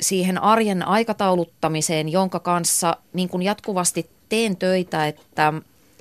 siihen 0.00 0.42
arjen 0.42 0.88
aikatauluttamiseen, 0.88 2.08
jonka 2.08 2.40
kanssa 2.40 2.96
niin 3.12 3.28
kuin 3.28 3.42
jatkuvasti 3.42 4.10
teen 4.28 4.56
töitä, 4.56 5.06
että, 5.06 5.52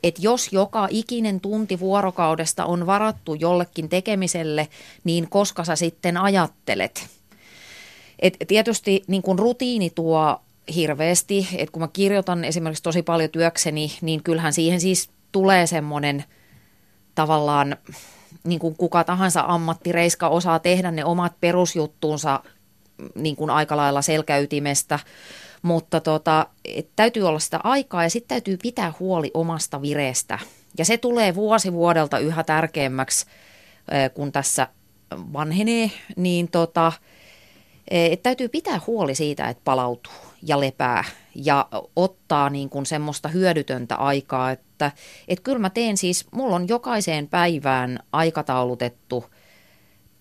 että 0.03 0.21
jos 0.23 0.53
joka 0.53 0.88
ikinen 0.91 1.39
tunti 1.39 1.79
vuorokaudesta 1.79 2.65
on 2.65 2.86
varattu 2.86 3.34
jollekin 3.34 3.89
tekemiselle, 3.89 4.67
niin 5.03 5.29
koska 5.29 5.63
sä 5.63 5.75
sitten 5.75 6.17
ajattelet– 6.17 7.07
et 8.24 8.38
tietysti 8.47 9.03
niin 9.07 9.21
kuin 9.21 9.39
rutiini 9.39 9.89
tuo 9.89 10.41
hirveästi, 10.76 11.47
että 11.57 11.71
kun 11.71 11.82
mä 11.82 11.88
kirjoitan 11.88 12.43
esimerkiksi 12.43 12.84
tosi 12.84 13.03
paljon 13.03 13.30
työkseni, 13.30 13.91
niin 14.01 14.24
kyllähän 14.24 14.53
siihen 14.53 14.82
siis 14.82 15.09
tulee 15.32 15.67
semmoinen 15.67 16.24
tavallaan, 17.15 17.78
niin 18.43 18.59
kuin 18.59 18.76
kuka 18.76 19.03
tahansa 19.03 19.43
ammattireiska 19.47 20.28
osaa 20.28 20.59
tehdä 20.59 20.91
ne 20.91 21.05
omat 21.05 21.34
perusjuttuunsa 21.41 22.39
niin 23.15 23.36
kuin 23.36 23.49
aika 23.49 23.78
lailla 23.78 24.01
selkäytimestä, 24.01 24.99
mutta 25.61 26.01
tota, 26.01 26.47
et 26.65 26.89
täytyy 26.95 27.24
olla 27.24 27.39
sitä 27.39 27.59
aikaa 27.63 28.03
ja 28.03 28.09
sitten 28.09 28.30
täytyy 28.30 28.57
pitää 28.57 28.93
huoli 28.99 29.32
omasta 29.34 29.82
vireestä. 29.82 30.39
Ja 30.78 30.86
se 30.86 30.97
tulee 30.97 31.36
vuosi 31.36 31.74
vuodelta 31.74 32.19
yhä 32.19 32.43
tärkeämmäksi, 32.43 33.26
kun 34.13 34.32
tässä 34.32 34.67
vanhenee, 35.34 35.91
niin 36.15 36.47
tota, 36.47 36.91
et 37.91 38.23
täytyy 38.23 38.49
pitää 38.49 38.81
huoli 38.88 39.15
siitä, 39.15 39.49
että 39.49 39.61
palautuu 39.65 40.13
ja 40.41 40.59
lepää 40.59 41.03
ja 41.36 41.67
ottaa 41.95 42.49
niin 42.49 42.69
kuin 42.69 42.86
semmoista 42.86 43.29
hyödytöntä 43.29 43.95
aikaa, 43.95 44.51
että 44.51 44.91
et 45.27 45.39
kyllä 45.39 45.59
mä 45.59 45.69
teen 45.69 45.97
siis, 45.97 46.25
mulla 46.31 46.55
on 46.55 46.67
jokaiseen 46.67 47.27
päivään 47.27 47.99
aikataulutettu 48.11 49.25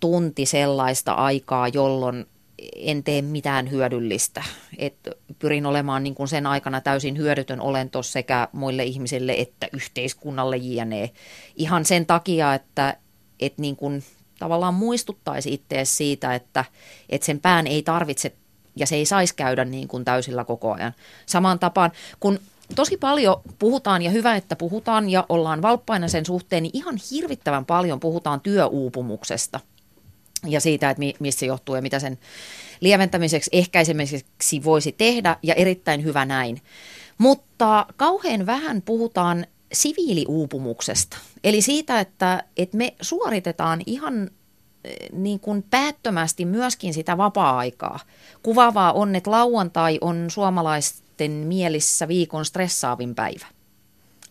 tunti 0.01 0.47
sellaista 0.47 1.13
aikaa, 1.13 1.69
jolloin 1.69 2.27
en 2.77 3.05
tee 3.05 3.23
mitään 3.23 3.71
hyödyllistä. 3.71 4.43
Et 4.79 4.97
pyrin 5.39 5.67
olemaan 5.67 6.03
niin 6.03 6.15
kuin 6.15 6.29
sen 6.29 6.47
aikana 6.47 6.81
täysin 6.81 7.17
hyödytön 7.19 7.61
olento 7.61 8.03
sekä 8.03 8.49
muille 8.53 8.85
ihmisille 8.85 9.35
että 9.39 9.69
yhteiskunnalle 9.73 10.57
jne. 10.57 11.11
Ihan 11.57 11.85
sen 11.85 12.07
takia, 12.07 12.55
että 12.55 12.97
et 13.41 13.59
niin 13.59 13.77
kuin 13.77 14.03
tavallaan 14.43 14.75
muistuttaisi 14.75 15.53
itseä 15.53 15.85
siitä, 15.85 16.35
että, 16.35 16.65
että 17.09 17.27
sen 17.27 17.41
pään 17.41 17.67
ei 17.67 17.83
tarvitse 17.83 18.33
ja 18.77 18.87
se 18.87 18.97
ei 18.97 19.07
saisi 19.07 19.35
käydä 19.35 19.65
niin 19.65 19.89
kuin 19.89 20.05
täysillä 20.05 20.45
koko 20.45 20.73
ajan. 20.73 20.93
Samaan 21.27 21.59
tapaan, 21.59 21.93
kun 22.21 22.39
tosi 22.75 22.97
paljon 22.97 23.37
puhutaan 23.59 24.03
ja 24.03 24.11
hyvä, 24.11 24.37
että 24.37 24.57
puhutaan 24.57 25.11
ja 25.11 25.27
ollaan 25.29 25.63
valppaina 25.63 26.09
sen 26.09 26.27
suhteen, 26.27 26.63
niin 26.63 26.77
ihan 26.77 26.95
hirvittävän 27.11 27.65
paljon 27.65 28.01
puhutaan 28.01 28.41
työuupumuksesta 28.41 29.61
ja 30.47 30.61
siitä, 30.61 30.91
että 30.91 31.03
mistä 31.19 31.41
se 31.41 31.47
johtuu 31.47 31.75
ja 31.75 31.83
mitä 31.83 31.99
sen 31.99 32.19
lieventämiseksi, 32.81 33.51
ehkäisemiseksi 33.53 34.65
voisi 34.65 34.93
tehdä 34.93 35.37
ja 35.43 35.55
erittäin 35.55 36.05
hyvä 36.05 36.25
näin. 36.25 36.63
Mutta 37.19 37.87
kauhean 37.97 38.47
vähän 38.47 38.83
puhutaan 38.83 39.47
siviiliuupumuksesta. 39.73 41.17
Eli 41.45 41.63
siitä, 41.63 42.01
että, 42.01 42.45
että 42.57 42.77
me 42.77 42.95
suoritetaan 43.01 43.81
ihan 43.87 44.31
eh, 44.85 44.97
niin 45.13 45.41
kuin 45.41 45.65
päättömästi 45.71 46.45
myöskin 46.45 46.95
sitä 46.95 47.17
vapaa-aikaa. 47.17 48.01
Kuvaavaa 48.43 48.93
on, 48.93 49.17
että 49.17 49.31
lauantai 49.31 49.99
on 50.01 50.27
suomalaisten 50.31 51.33
mielissä 51.33 52.09
viikon 52.09 52.45
stressaavin 52.45 53.15
päivä. 53.15 53.47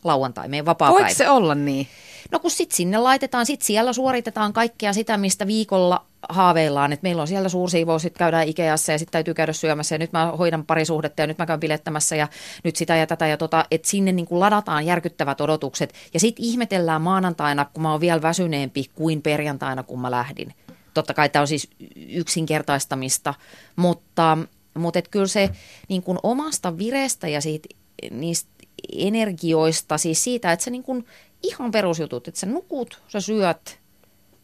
Lauantai, 0.04 0.48
meidän 0.48 0.66
vapaa 0.66 0.92
Voiko 0.92 1.14
se 1.14 1.30
olla 1.30 1.56
niin? 1.56 1.88
No 2.32 2.40
kun 2.40 2.52
sitten 2.52 2.78
sinne 2.78 2.98
laitetaan, 2.98 3.46
sitten 3.46 3.66
siellä 3.66 3.94
suoritetaan 3.94 4.54
kaikkea 4.54 4.94
sitä, 4.94 5.18
mistä 5.18 5.48
viikolla 5.48 6.06
haaveillaan, 6.30 6.94
että 6.94 7.04
meillä 7.04 7.22
on 7.22 7.28
siellä 7.28 7.50
suursiivous, 7.50 8.02
sitten 8.02 8.20
käydään 8.20 8.48
Ikeassa 8.48 8.92
ja 8.92 9.00
sitten 9.00 9.12
täytyy 9.12 9.34
käydä 9.34 9.54
syömässä. 9.54 9.96
Ja 9.96 10.00
nyt 10.00 10.12
mä 10.12 10.26
hoidan 10.26 10.66
parisuhdetta 10.66 11.22
ja 11.22 11.28
nyt 11.28 11.38
mä 11.38 11.46
käyn 11.46 11.60
bilettämässä 11.60 12.16
ja 12.16 12.28
nyt 12.64 12.76
sitä 12.76 12.96
ja 12.96 13.08
tätä 13.08 13.28
ja 13.28 13.38
tota, 13.38 13.66
että 13.72 13.88
sinne 13.88 14.12
niin 14.12 14.26
kuin 14.26 14.40
ladataan 14.40 14.86
järkyttävät 14.86 15.42
odotukset. 15.42 15.94
Ja 16.14 16.20
sitten 16.20 16.46
ihmetellään 16.46 17.02
maanantaina, 17.02 17.66
kun 17.66 17.84
mä 17.84 17.92
oon 17.92 18.02
vielä 18.02 18.22
väsyneempi 18.22 18.86
kuin 18.96 19.22
perjantaina, 19.22 19.84
kun 19.84 20.02
mä 20.02 20.12
lähdin. 20.12 20.54
Totta 20.94 21.14
kai 21.14 21.30
tämä 21.30 21.42
on 21.42 21.48
siis 21.48 21.70
yksinkertaistamista, 22.10 23.34
mutta, 23.76 24.38
mutta 24.74 25.00
et 25.00 25.08
kyllä 25.08 25.28
se 25.28 25.50
niin 25.90 26.04
kuin 26.04 26.18
omasta 26.24 26.78
vireestä 26.78 27.28
ja 27.28 27.42
siitä, 27.42 27.70
niistä 28.12 28.50
energioista, 28.98 29.98
siis 29.98 30.24
siitä, 30.24 30.52
että 30.52 30.66
sä 30.66 30.72
niin 30.72 30.84
kuin 30.84 31.06
ihan 31.44 31.72
perusjutut, 31.72 32.28
että 32.28 32.40
sä 32.40 32.46
nukut, 32.46 33.00
sä 33.08 33.22
syöt, 33.22 33.80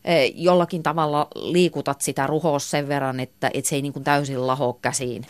e, 0.05 0.25
jollakin 0.25 0.83
tavalla 0.83 1.27
liikutat 1.35 2.01
sitä 2.01 2.27
ruhoa 2.27 2.59
sen 2.59 2.87
verran, 2.87 3.19
että, 3.19 3.51
että 3.53 3.69
se 3.69 3.75
ei 3.75 3.81
niin 3.81 3.93
kuin 3.93 4.03
täysin 4.03 4.47
laho 4.47 4.79
käsiin. 4.81 5.27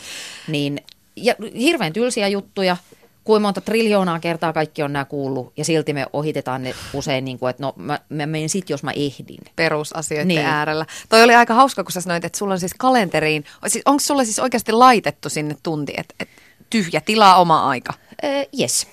Niin, 0.47 0.81
ja 1.15 1.35
hirveän 1.59 1.93
tylsiä 1.93 2.27
juttuja, 2.27 2.77
kuinka 3.23 3.41
monta 3.47 3.61
triljoonaa 3.61 4.19
kertaa 4.19 4.53
kaikki 4.53 4.83
on 4.83 4.93
nämä 4.93 5.05
kuullut 5.05 5.53
ja 5.57 5.65
silti 5.65 5.93
me 5.93 6.05
ohitetaan 6.13 6.63
ne 6.63 6.73
usein 6.93 7.25
niin 7.25 7.39
kuin, 7.39 7.49
että 7.49 7.63
no 7.63 7.73
mä, 7.75 7.99
mä 8.09 8.25
menen 8.25 8.49
sit, 8.49 8.69
jos 8.69 8.83
mä 8.83 8.91
ehdin. 8.91 9.39
Perusasioiden 9.55 10.27
Niin. 10.27 10.45
äärellä. 10.45 10.85
Toi 11.09 11.23
oli 11.23 11.35
aika 11.35 11.53
hauska, 11.53 11.83
kun 11.83 11.91
sä 11.91 12.01
sanoit, 12.01 12.25
että 12.25 12.37
sulla 12.37 12.53
on 12.53 12.59
siis 12.59 12.73
kalenteriin, 12.77 13.45
siis, 13.67 13.81
onko 13.85 13.99
sulla 13.99 14.23
siis 14.23 14.39
oikeasti 14.39 14.71
laitettu 14.71 15.29
sinne 15.29 15.57
tunti, 15.63 15.93
että 15.97 16.15
et 16.19 16.29
tyhjä 16.69 17.01
tilaa 17.01 17.37
oma 17.37 17.69
aika? 17.69 17.93
Äh, 18.25 18.45
yes. 18.59 18.87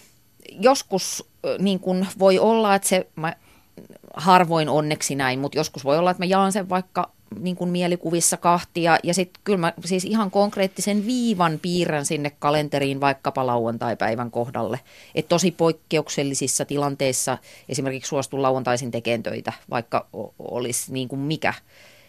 Joskus 0.61 1.25
niin 1.59 1.81
kuin 1.81 2.07
voi 2.19 2.39
olla, 2.39 2.75
että 2.75 2.89
se, 2.89 3.07
mä, 3.17 3.33
harvoin 4.15 4.69
onneksi 4.69 5.15
näin, 5.15 5.39
mutta 5.39 5.59
joskus 5.59 5.85
voi 5.85 5.99
olla, 5.99 6.11
että 6.11 6.21
mä 6.21 6.27
jaan 6.27 6.53
sen 6.53 6.69
vaikka 6.69 7.11
niin 7.41 7.57
kuin 7.57 7.71
mielikuvissa 7.71 8.37
kahtia 8.37 8.99
ja 9.03 9.15
sitten 9.15 9.41
kyllä 9.45 9.59
mä 9.59 9.73
siis 9.85 10.05
ihan 10.05 10.31
konkreettisen 10.31 11.07
viivan 11.07 11.59
piirrän 11.63 12.07
sinne 12.07 12.31
kalenteriin 12.39 13.01
vaikkapa 13.01 13.47
lauantai-päivän 13.47 14.31
kohdalle. 14.31 14.81
Että 15.15 15.29
tosi 15.29 15.51
poikkeuksellisissa 15.51 16.65
tilanteissa 16.65 17.39
esimerkiksi 17.69 18.09
suostun 18.09 18.43
lauantaisin 18.43 18.91
tekemään 18.91 19.23
töitä, 19.23 19.53
vaikka 19.71 20.07
olisi 20.39 20.93
niin 20.93 21.09
kuin 21.09 21.21
mikä. 21.21 21.55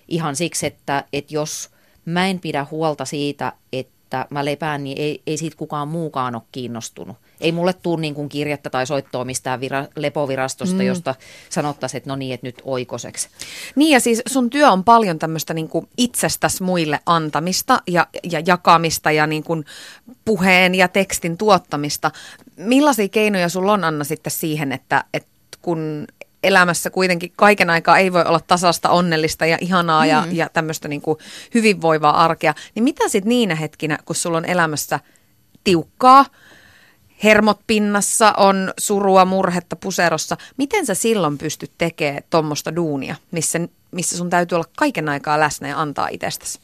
Ihan 0.07 0.35
siksi, 0.35 0.65
että, 0.65 1.03
että 1.13 1.33
jos 1.33 1.69
mä 2.05 2.27
en 2.27 2.39
pidä 2.39 2.65
huolta 2.71 3.05
siitä, 3.05 3.53
että 3.73 3.94
mä 4.29 4.45
lepään, 4.45 4.83
niin 4.83 4.97
ei, 5.01 5.21
ei 5.27 5.37
siitä 5.37 5.57
kukaan 5.57 5.87
muukaan 5.87 6.35
ole 6.35 6.43
kiinnostunut. 6.51 7.17
Ei 7.41 7.51
mulle 7.51 7.73
tule 7.73 8.01
niin 8.01 8.15
kuin 8.15 8.29
kirjettä 8.29 8.69
tai 8.69 8.87
soittoa 8.87 9.25
mistään 9.25 9.59
vira, 9.59 9.85
lepovirastosta, 9.95 10.75
mm. 10.75 10.81
josta 10.81 11.15
sanottaisiin, 11.49 11.97
että 11.97 12.09
no 12.09 12.15
niin, 12.15 12.33
että 12.33 12.47
nyt 12.47 12.61
oikoseksi. 12.63 13.29
Niin 13.75 13.93
ja 13.93 13.99
siis 13.99 14.21
sun 14.27 14.49
työ 14.49 14.71
on 14.71 14.83
paljon 14.83 15.19
tämmöistä 15.19 15.53
niinku 15.53 15.87
itsestäs 15.97 16.61
muille 16.61 16.99
antamista 17.05 17.81
ja, 17.87 18.07
ja 18.31 18.41
jakamista 18.45 19.11
ja 19.11 19.27
niinku 19.27 19.63
puheen 20.25 20.75
ja 20.75 20.87
tekstin 20.87 21.37
tuottamista. 21.37 22.11
Millaisia 22.57 23.09
keinoja 23.09 23.49
sulla 23.49 23.73
on 23.73 23.83
Anna 23.83 24.03
sitten 24.03 24.31
siihen, 24.31 24.71
että, 24.71 25.03
että 25.13 25.29
kun 25.61 26.07
elämässä 26.47 26.89
kuitenkin 26.89 27.33
kaiken 27.35 27.69
aikaa 27.69 27.97
ei 27.97 28.13
voi 28.13 28.23
olla 28.25 28.39
tasasta, 28.47 28.89
onnellista 28.89 29.45
ja 29.45 29.57
ihanaa 29.61 30.03
mm. 30.03 30.09
ja, 30.09 30.27
ja 30.31 30.49
tämmöistä 30.49 30.87
niinku 30.87 31.17
hyvinvoivaa 31.53 32.23
arkea, 32.23 32.53
niin 32.75 32.83
mitä 32.83 33.09
sitten 33.09 33.29
niinä 33.29 33.55
hetkinä, 33.55 33.99
kun 34.05 34.15
sulla 34.15 34.37
on 34.37 34.45
elämässä 34.45 34.99
tiukkaa, 35.63 36.25
hermot 37.23 37.59
pinnassa, 37.67 38.33
on 38.37 38.73
surua, 38.77 39.25
murhetta 39.25 39.75
puserossa. 39.75 40.37
Miten 40.57 40.85
sä 40.85 40.93
silloin 40.93 41.37
pystyt 41.37 41.71
tekemään 41.77 42.23
tuommoista 42.29 42.75
duunia, 42.75 43.15
missä, 43.31 43.59
missä 43.91 44.17
sun 44.17 44.29
täytyy 44.29 44.55
olla 44.55 44.69
kaiken 44.77 45.09
aikaa 45.09 45.39
läsnä 45.39 45.67
ja 45.67 45.81
antaa 45.81 46.07
itsestäsi? 46.11 46.59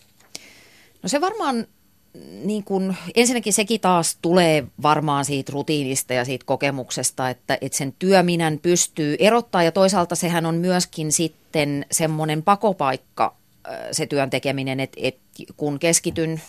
No 1.03 1.09
se 1.09 1.21
varmaan 1.21 1.67
niin 2.43 2.63
kun, 2.63 2.95
ensinnäkin 3.15 3.53
sekin 3.53 3.81
taas 3.81 4.17
tulee 4.21 4.63
varmaan 4.81 5.25
siitä 5.25 5.51
rutiinista 5.51 6.13
ja 6.13 6.25
siitä 6.25 6.45
kokemuksesta, 6.45 7.29
että, 7.29 7.57
että 7.61 7.77
sen 7.77 7.93
työminän 7.99 8.59
pystyy 8.61 9.15
erottaa. 9.19 9.63
Ja 9.63 9.71
toisaalta 9.71 10.15
sehän 10.15 10.45
on 10.45 10.55
myöskin 10.55 11.11
sitten 11.11 11.85
semmoinen 11.91 12.43
pakopaikka 12.43 13.35
se 13.91 14.05
työn 14.05 14.29
tekeminen, 14.29 14.79
että, 14.79 14.97
että 15.03 15.21
kun 15.57 15.79
keskityn 15.79 16.41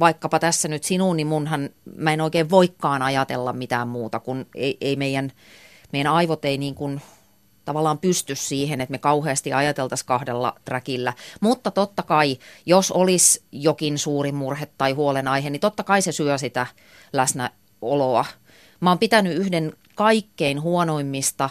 vaikkapa 0.00 0.38
tässä 0.38 0.68
nyt 0.68 0.84
sinuun, 0.84 1.16
niin 1.16 1.26
munhan, 1.26 1.70
mä 1.96 2.12
en 2.12 2.20
oikein 2.20 2.50
voikaan 2.50 3.02
ajatella 3.02 3.52
mitään 3.52 3.88
muuta, 3.88 4.20
kun 4.20 4.46
ei, 4.54 4.76
ei 4.80 4.96
meidän, 4.96 5.32
meidän 5.92 6.12
aivot 6.12 6.44
ei 6.44 6.58
niin 6.58 6.74
kuin 6.74 7.00
tavallaan 7.64 7.98
pysty 7.98 8.34
siihen, 8.34 8.80
että 8.80 8.90
me 8.90 8.98
kauheasti 8.98 9.52
ajateltaisiin 9.52 10.06
kahdella 10.06 10.54
trackillä. 10.64 11.12
Mutta 11.40 11.70
totta 11.70 12.02
kai, 12.02 12.38
jos 12.66 12.90
olisi 12.90 13.42
jokin 13.52 13.98
suuri 13.98 14.32
murhe 14.32 14.68
tai 14.78 14.92
huolenaihe, 14.92 15.50
niin 15.50 15.60
totta 15.60 15.84
kai 15.84 16.02
se 16.02 16.12
syö 16.12 16.38
sitä 16.38 16.66
läsnäoloa. 17.12 18.24
Mä 18.80 18.90
oon 18.90 18.98
pitänyt 18.98 19.36
yhden 19.36 19.72
kaikkein 19.94 20.62
huonoimmista 20.62 21.50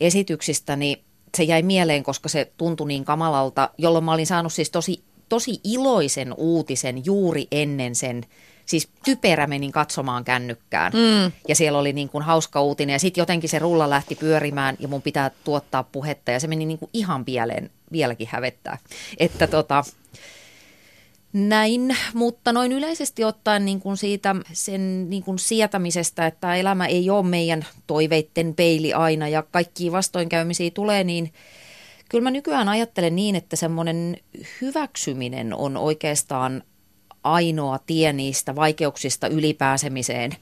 esityksistäni, 0.00 1.04
se 1.36 1.42
jäi 1.42 1.62
mieleen, 1.62 2.02
koska 2.02 2.28
se 2.28 2.52
tuntui 2.56 2.88
niin 2.88 3.04
kamalalta, 3.04 3.70
jolloin 3.78 4.04
mä 4.04 4.12
olin 4.12 4.26
saanut 4.26 4.52
siis 4.52 4.70
tosi, 4.70 5.02
tosi 5.28 5.60
iloisen 5.64 6.34
uutisen 6.36 7.04
juuri 7.04 7.46
ennen 7.52 7.94
sen 7.94 8.26
Siis 8.70 8.88
typerä 9.04 9.46
menin 9.46 9.72
katsomaan 9.72 10.24
kännykkään 10.24 10.92
mm. 10.92 11.32
ja 11.48 11.54
siellä 11.54 11.78
oli 11.78 11.92
niin 11.92 12.08
kuin 12.08 12.24
hauska 12.24 12.62
uutinen 12.62 12.92
ja 12.92 12.98
sitten 12.98 13.22
jotenkin 13.22 13.50
se 13.50 13.58
rulla 13.58 13.90
lähti 13.90 14.14
pyörimään 14.14 14.76
ja 14.78 14.88
mun 14.88 15.02
pitää 15.02 15.30
tuottaa 15.44 15.82
puhetta 15.82 16.30
ja 16.30 16.40
se 16.40 16.46
meni 16.46 16.66
niin 16.66 16.78
kuin 16.78 16.90
ihan 16.92 17.24
pieleen, 17.24 17.70
vieläkin 17.92 18.28
hävettää. 18.30 18.78
Että 19.18 19.46
tota, 19.46 19.84
näin, 21.32 21.96
mutta 22.14 22.52
noin 22.52 22.72
yleisesti 22.72 23.24
ottaen 23.24 23.64
niin 23.64 23.80
kuin 23.80 23.96
siitä 23.96 24.36
sen 24.52 25.10
niin 25.10 25.22
kuin 25.22 25.38
sietämisestä, 25.38 26.26
että 26.26 26.54
elämä 26.54 26.86
ei 26.86 27.10
ole 27.10 27.26
meidän 27.26 27.66
toiveitten 27.86 28.54
peili 28.54 28.92
aina 28.92 29.28
ja 29.28 29.42
kaikki 29.42 29.92
vastoinkäymisiä 29.92 30.70
tulee, 30.70 31.04
niin 31.04 31.32
kyllä 32.08 32.22
mä 32.22 32.30
nykyään 32.30 32.68
ajattelen 32.68 33.16
niin, 33.16 33.36
että 33.36 33.56
semmoinen 33.56 34.16
hyväksyminen 34.60 35.54
on 35.54 35.76
oikeastaan 35.76 36.62
ainoa 37.24 37.78
tie 37.86 38.12
niistä 38.12 38.56
vaikeuksista 38.56 39.28
ylipääsemiseen. 39.28 40.32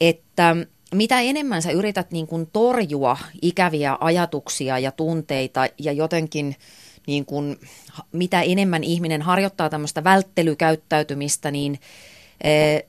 Että 0.00 0.56
mitä 0.94 1.20
enemmän 1.20 1.62
sä 1.62 1.70
yrität 1.70 2.10
niin 2.10 2.26
kuin 2.26 2.46
torjua 2.52 3.18
ikäviä 3.42 3.98
ajatuksia 4.00 4.78
ja 4.78 4.92
tunteita 4.92 5.66
ja 5.78 5.92
jotenkin 5.92 6.56
niin 7.06 7.24
kuin, 7.24 7.56
mitä 8.12 8.42
enemmän 8.42 8.84
ihminen 8.84 9.22
harjoittaa 9.22 9.70
tämmöistä 9.70 10.04
välttelykäyttäytymistä, 10.04 11.50
niin 11.50 11.80
eh, 12.44 12.84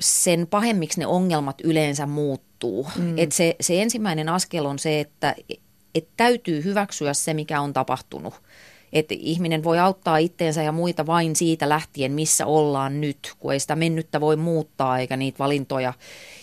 sen 0.00 0.46
pahemmiksi 0.46 1.00
ne 1.00 1.06
ongelmat 1.06 1.60
yleensä 1.64 2.06
muuttuu. 2.06 2.86
Mm. 2.96 3.18
Et 3.18 3.32
se, 3.32 3.56
se 3.60 3.82
ensimmäinen 3.82 4.28
askel 4.28 4.66
on 4.66 4.78
se, 4.78 5.00
että 5.00 5.34
et 5.94 6.08
täytyy 6.16 6.64
hyväksyä 6.64 7.14
se, 7.14 7.34
mikä 7.34 7.60
on 7.60 7.72
tapahtunut 7.72 8.34
että 8.92 9.14
ihminen 9.18 9.64
voi 9.64 9.78
auttaa 9.78 10.16
itteensä 10.16 10.62
ja 10.62 10.72
muita 10.72 11.06
vain 11.06 11.36
siitä 11.36 11.68
lähtien, 11.68 12.12
missä 12.12 12.46
ollaan 12.46 13.00
nyt, 13.00 13.32
kun 13.38 13.52
ei 13.52 13.60
sitä 13.60 13.76
mennyttä 13.76 14.20
voi 14.20 14.36
muuttaa 14.36 14.98
eikä 14.98 15.16
niitä 15.16 15.38
valintoja. 15.38 15.92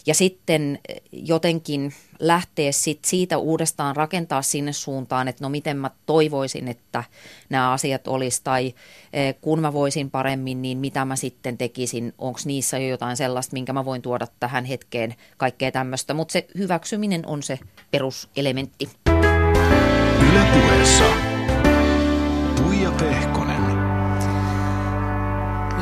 Ja 0.06 0.14
sitten 0.14 0.80
jotenkin 1.12 1.94
lähteä 2.20 2.72
sit 2.72 3.06
siitä 3.06 3.38
uudestaan 3.38 3.96
rakentaa 3.96 4.42
sinne 4.42 4.74
suuntaan, 4.74 5.28
että 5.28 5.44
no 5.44 5.50
miten 5.50 5.78
mä 5.78 5.92
toivoisin, 6.06 6.68
että 6.68 7.04
nämä 7.50 7.72
asiat 7.72 8.08
olisi, 8.08 8.42
tai 8.44 8.74
kun 9.42 9.62
mä 9.62 9.74
voisin 9.74 10.12
paremmin, 10.12 10.62
niin 10.62 10.78
mitä 10.78 11.06
mä 11.06 11.16
sitten 11.16 11.58
tekisin, 11.58 12.14
onko 12.18 12.40
niissä 12.46 12.78
jo 12.78 12.88
jotain 12.88 13.18
sellaista, 13.18 13.54
minkä 13.54 13.74
mä 13.74 13.86
voin 13.86 14.02
tuoda 14.02 14.28
tähän 14.40 14.66
hetkeen, 14.66 15.16
kaikkea 15.38 15.72
tämmöistä. 15.72 16.14
Mutta 16.14 16.32
se 16.32 16.48
hyväksyminen 16.58 17.28
on 17.28 17.44
se 17.44 17.60
peruselementti. 17.92 18.90
Ylepuheessa 20.32 21.37
Tuija 22.92 23.12
Pehkonen. 23.12 23.78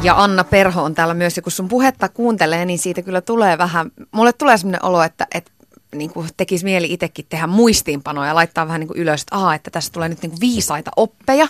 Ja 0.04 0.24
Anna 0.24 0.44
Perho 0.44 0.84
on 0.84 0.96
täällä 0.96 1.14
myös, 1.14 1.38
ja 1.38 1.44
kun 1.44 1.52
sun 1.52 1.68
puhetta 1.68 2.10
kuuntelee, 2.10 2.66
niin 2.66 2.80
siitä 2.80 3.02
kyllä 3.02 3.22
tulee 3.22 3.58
vähän, 3.58 3.92
mulle 4.12 4.34
tulee 4.34 4.58
sellainen 4.58 4.86
olo, 4.86 5.04
että, 5.04 5.28
että 5.34 5.52
niin 5.96 6.10
kuin 6.10 6.30
tekisi 6.38 6.66
mieli 6.66 6.94
itsekin 6.94 7.26
tehdä 7.30 7.48
muistiinpanoja 7.48 8.28
ja 8.28 8.36
laittaa 8.36 8.68
vähän 8.68 8.80
niin 8.80 8.88
kuin 8.88 8.98
ylös, 8.98 9.22
että, 9.22 9.36
aha, 9.36 9.56
että 9.56 9.72
tässä 9.72 9.92
tulee 9.92 10.10
nyt 10.10 10.22
niin 10.22 10.30
kuin 10.30 10.42
viisaita 10.42 10.92
oppeja. 10.96 11.48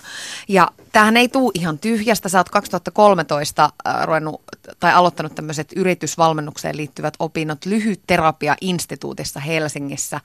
Ja 0.48 0.68
tämähän 0.92 1.16
ei 1.16 1.28
tule 1.28 1.52
ihan 1.54 1.78
tyhjästä. 1.78 2.28
Sä 2.28 2.38
oot 2.38 2.48
2013 2.48 3.64
äh, 3.64 4.04
ruvennut 4.04 4.42
tai 4.80 4.92
aloittanut 4.92 5.34
tämmöiset 5.34 5.72
yritysvalmennukseen 5.76 6.76
liittyvät 6.76 7.14
opinnot 7.18 7.66
Lyhytterapia-instituutissa 7.66 9.40
Helsingissä. 9.40 10.20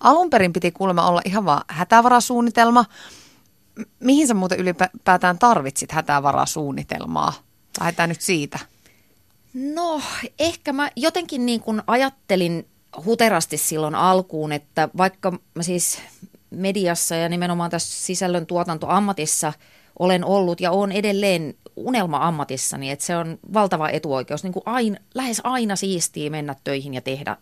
Alun 0.00 0.30
perin 0.30 0.52
piti 0.52 0.70
kuulemma 0.70 1.08
olla 1.08 1.22
ihan 1.24 1.44
vaan 1.44 1.64
hätävarasuunnitelma. 1.68 2.84
Mihin 4.00 4.28
sä 4.28 4.34
muuten 4.34 4.58
ylipäätään 4.58 5.38
tarvitsit 5.38 5.92
hätävarasuunnitelmaa? 5.92 7.32
Lähdetään 7.80 8.08
nyt 8.08 8.20
siitä. 8.20 8.58
No, 9.54 10.00
ehkä 10.38 10.72
mä 10.72 10.90
jotenkin 10.96 11.46
niin 11.46 11.60
kuin 11.60 11.82
ajattelin 11.86 12.66
huterasti 13.04 13.56
silloin 13.56 13.94
alkuun, 13.94 14.52
että 14.52 14.88
vaikka 14.96 15.30
mä 15.30 15.62
siis 15.62 15.98
mediassa 16.50 17.14
ja 17.14 17.28
nimenomaan 17.28 17.70
tässä 17.70 18.06
sisällön 18.06 18.46
tuotantoammatissa 18.46 19.52
olen 19.98 20.24
ollut 20.24 20.60
ja 20.60 20.70
olen 20.70 20.92
edelleen 20.92 21.54
unelma-ammatissani, 21.76 22.90
että 22.90 23.04
se 23.04 23.16
on 23.16 23.38
valtava 23.54 23.88
etuoikeus, 23.88 24.42
niin 24.42 24.52
kuin 24.52 24.62
aina, 24.66 24.96
lähes 25.14 25.40
aina 25.44 25.76
siistii 25.76 26.30
mennä 26.30 26.56
töihin 26.64 26.94
ja 26.94 27.00
tehdä, 27.00 27.36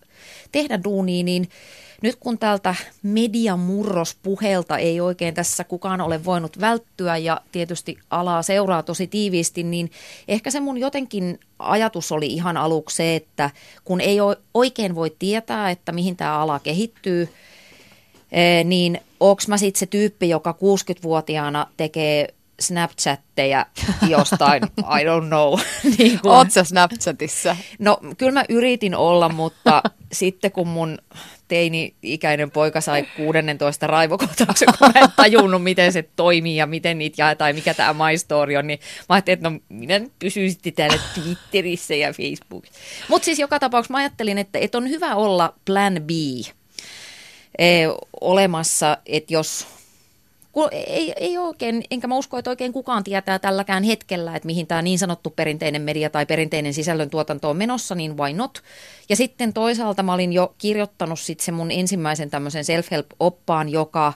tehdä 0.53 0.84
duunia, 0.84 1.24
niin 1.24 1.49
nyt 2.07 2.16
kun 2.20 2.38
tältä 2.38 2.74
mediamurrospuheelta 3.02 4.78
ei 4.78 5.00
oikein 5.00 5.34
tässä 5.34 5.64
kukaan 5.64 6.00
ole 6.00 6.24
voinut 6.24 6.61
välttyä 6.61 7.16
ja 7.16 7.40
tietysti 7.52 7.98
alaa 8.11 8.42
seuraa 8.42 8.82
tosi 8.82 9.07
tiiviisti, 9.07 9.62
niin 9.62 9.90
ehkä 10.28 10.50
se 10.50 10.61
mun 10.61 10.78
jotenkin 10.78 11.40
ajatus 11.59 12.12
oli 12.12 12.26
ihan 12.26 12.57
aluksi 12.57 12.96
se, 12.96 13.16
että 13.16 13.50
kun 13.84 14.00
ei 14.00 14.16
oikein 14.54 14.94
voi 14.94 15.16
tietää, 15.18 15.70
että 15.70 15.92
mihin 15.92 16.16
tämä 16.16 16.38
ala 16.38 16.59
kehittyy, 16.59 17.28
niin 18.64 19.00
onko 19.20 19.42
mä 19.48 19.59
sitten 19.59 19.78
se 19.80 19.86
tyyppi, 19.86 20.28
joka 20.28 20.52
60-vuotiaana 20.52 21.66
tekee 21.76 22.34
Snapchatteja 22.61 23.66
jostain, 24.09 24.62
I 24.78 25.04
don't 25.04 25.26
know. 25.26 25.59
niin 25.98 26.20
kuin, 26.20 26.32
Oot 26.32 26.50
sä 26.50 26.64
Snapchatissa? 26.64 27.57
No 27.78 27.98
kyllä 28.18 28.32
mä 28.32 28.44
yritin 28.48 28.94
olla, 28.94 29.28
mutta 29.28 29.82
sitten 30.12 30.52
kun 30.52 30.68
mun 30.68 30.98
teini-ikäinen 31.49 32.51
poika 32.51 32.80
sai 32.80 33.07
16 33.16 33.86
raivokohtauksen, 33.86 34.68
kun 34.78 34.92
en 34.94 35.09
tajunnut, 35.16 35.62
miten 35.62 35.92
se 35.92 36.09
toimii 36.16 36.57
ja 36.57 36.66
miten 36.66 36.99
niitä 36.99 37.22
jaetaan 37.22 37.51
ja 37.51 37.55
mikä 37.55 37.74
tämä 37.74 38.11
My 38.11 38.18
Story 38.18 38.57
on, 38.57 38.66
niin 38.66 38.78
mä 39.09 39.14
ajattelin, 39.14 39.38
että 39.38 39.51
no 39.51 39.59
minä 39.68 40.01
pysyn 40.18 40.51
sitten 40.51 40.72
täällä 40.72 40.99
Twitterissä 41.14 41.94
ja 41.94 42.12
Facebookissa. 42.12 42.80
Mutta 43.09 43.24
siis 43.24 43.38
joka 43.38 43.59
tapauksessa 43.59 43.92
mä 43.92 43.99
ajattelin, 43.99 44.38
että, 44.38 44.59
että 44.59 44.78
on 44.78 44.88
hyvä 44.88 45.14
olla 45.14 45.55
plan 45.64 45.94
B 46.03 46.11
eh, 47.59 47.88
olemassa, 48.20 48.99
että 49.07 49.34
jos 49.34 49.66
kun 50.57 50.68
ei, 50.72 51.12
ei 51.16 51.38
oikein, 51.38 51.84
enkä 51.90 52.07
mä 52.07 52.16
usko, 52.16 52.38
että 52.38 52.50
oikein 52.50 52.72
kukaan 52.72 53.04
tietää 53.04 53.38
tälläkään 53.38 53.82
hetkellä, 53.82 54.36
että 54.36 54.46
mihin 54.46 54.66
tämä 54.66 54.82
niin 54.82 54.98
sanottu 54.98 55.30
perinteinen 55.30 55.82
media 55.82 56.11
tai 56.11 56.26
perinteinen 56.26 56.74
sisällöntuotanto 56.74 57.50
on 57.50 57.57
menossa, 57.57 57.94
niin 57.94 58.16
why 58.16 58.32
not? 58.32 58.62
Ja 59.09 59.16
sitten 59.16 59.52
toisaalta 59.52 60.02
mä 60.02 60.14
olin 60.14 60.32
jo 60.32 60.54
kirjoittanut 60.59 61.20
sitten 61.20 61.44
sen 61.44 61.54
mun 61.54 61.70
ensimmäisen 61.70 62.30
tämmöisen 62.30 62.64
self-help-oppaan, 62.64 63.68
joka 63.68 64.12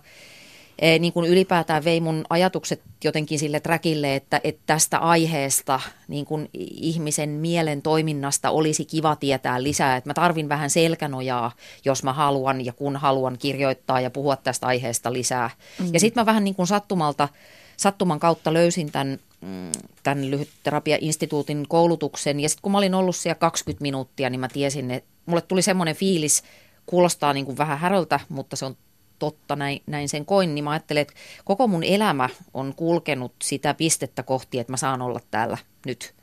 niin 0.99 1.13
kuin 1.13 1.31
ylipäätään 1.31 1.85
vei 1.85 2.01
mun 2.01 2.25
ajatukset 2.31 2.83
jotenkin 3.05 3.39
sille 3.39 3.61
trackille, 3.61 4.17
että, 4.17 4.41
että 4.45 4.63
tästä 4.67 4.99
aiheesta 4.99 5.81
niin 6.09 6.25
kuin 6.27 6.49
ihmisen 6.71 7.31
mielen 7.31 7.83
toiminnasta 7.83 8.51
olisi 8.51 8.85
kiva 8.85 9.17
tietää 9.17 9.63
lisää. 9.63 9.97
Että 9.97 10.11
mä 10.11 10.15
tarvin 10.15 10.49
vähän 10.49 10.71
selkänojaa, 10.71 11.53
jos 11.85 12.03
mä 12.03 12.13
haluan 12.13 12.65
ja 12.65 12.73
kun 12.73 12.97
haluan 12.97 13.39
kirjoittaa 13.39 14.01
ja 14.01 14.11
puhua 14.11 14.37
tästä 14.37 14.67
aiheesta 14.67 15.13
lisää. 15.13 15.51
Mm. 15.79 15.91
Ja 15.93 16.01
sitten 16.01 16.21
mä 16.21 16.27
vähän 16.27 16.45
niin 16.45 16.55
kuin 16.55 16.67
sattumalta, 16.67 17.29
sattuman 17.77 18.21
kautta 18.21 18.53
löysin 18.53 18.93
tämän, 18.93 19.19
mm, 19.41 19.73
tämän 20.03 20.31
lyhytterapiainstituutin 20.31 21.69
koulutuksen. 21.69 22.41
Ja 22.41 22.49
sitten 22.49 22.63
kun 22.63 22.73
mä 22.73 22.79
olin 22.79 22.95
ollut 22.95 23.17
siellä 23.17 23.39
20 23.39 23.83
minuuttia, 23.83 24.31
niin 24.31 24.41
mä 24.41 24.49
tiesin, 24.49 24.91
että 24.91 25.11
mulle 25.27 25.43
tuli 25.43 25.63
semmoinen 25.63 25.97
fiilis, 25.97 26.43
kuulostaa 26.87 27.33
niin 27.33 27.47
kuin 27.47 27.59
vähän 27.59 27.79
häröltä, 27.79 28.21
mutta 28.29 28.57
se 28.57 28.65
on 28.65 28.77
totta, 29.21 29.57
näin, 29.57 29.83
näin 29.87 30.09
sen 30.09 30.27
koin, 30.27 30.55
niin 30.55 30.65
mä 30.65 30.71
ajattelen, 30.71 31.03
että 31.03 31.15
koko 31.45 31.67
mun 31.67 31.85
elämä 31.85 32.29
on 32.55 32.75
kulkenut 32.75 33.33
sitä 33.43 33.75
pistettä 33.75 34.23
kohti, 34.23 34.59
että 34.59 34.73
mä 34.73 34.77
saan 34.77 35.03
olla 35.03 35.21
täällä 35.31 35.59
nyt. 35.87 36.15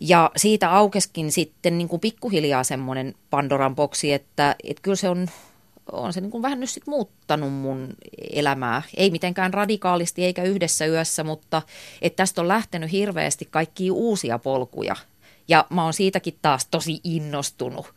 Ja 0.00 0.30
siitä 0.36 0.70
aukeskin 0.70 1.32
sitten 1.32 1.78
niin 1.78 1.88
kuin 1.88 2.00
pikkuhiljaa 2.00 2.64
semmoinen 2.64 3.14
Pandoran 3.30 3.74
boksi, 3.74 4.12
että, 4.12 4.56
että 4.64 4.82
kyllä 4.82 4.96
se 4.96 5.08
on, 5.08 5.28
on 5.92 6.12
se 6.12 6.20
niin 6.20 6.30
kuin 6.30 6.42
vähän 6.42 6.60
nyt 6.60 6.70
sit 6.70 6.86
muuttanut 6.86 7.52
mun 7.52 7.88
elämää. 8.32 8.82
Ei 8.96 9.10
mitenkään 9.10 9.54
radikaalisti 9.54 10.24
eikä 10.24 10.42
yhdessä 10.42 10.86
yössä, 10.86 11.24
mutta 11.24 11.62
että 12.02 12.16
tästä 12.16 12.40
on 12.40 12.48
lähtenyt 12.48 12.92
hirveästi 12.92 13.48
kaikkia 13.50 13.92
uusia 13.92 14.38
polkuja. 14.38 14.96
Ja 15.48 15.66
mä 15.70 15.84
oon 15.84 15.94
siitäkin 15.94 16.38
taas 16.42 16.66
tosi 16.66 17.00
innostunut. 17.04 17.94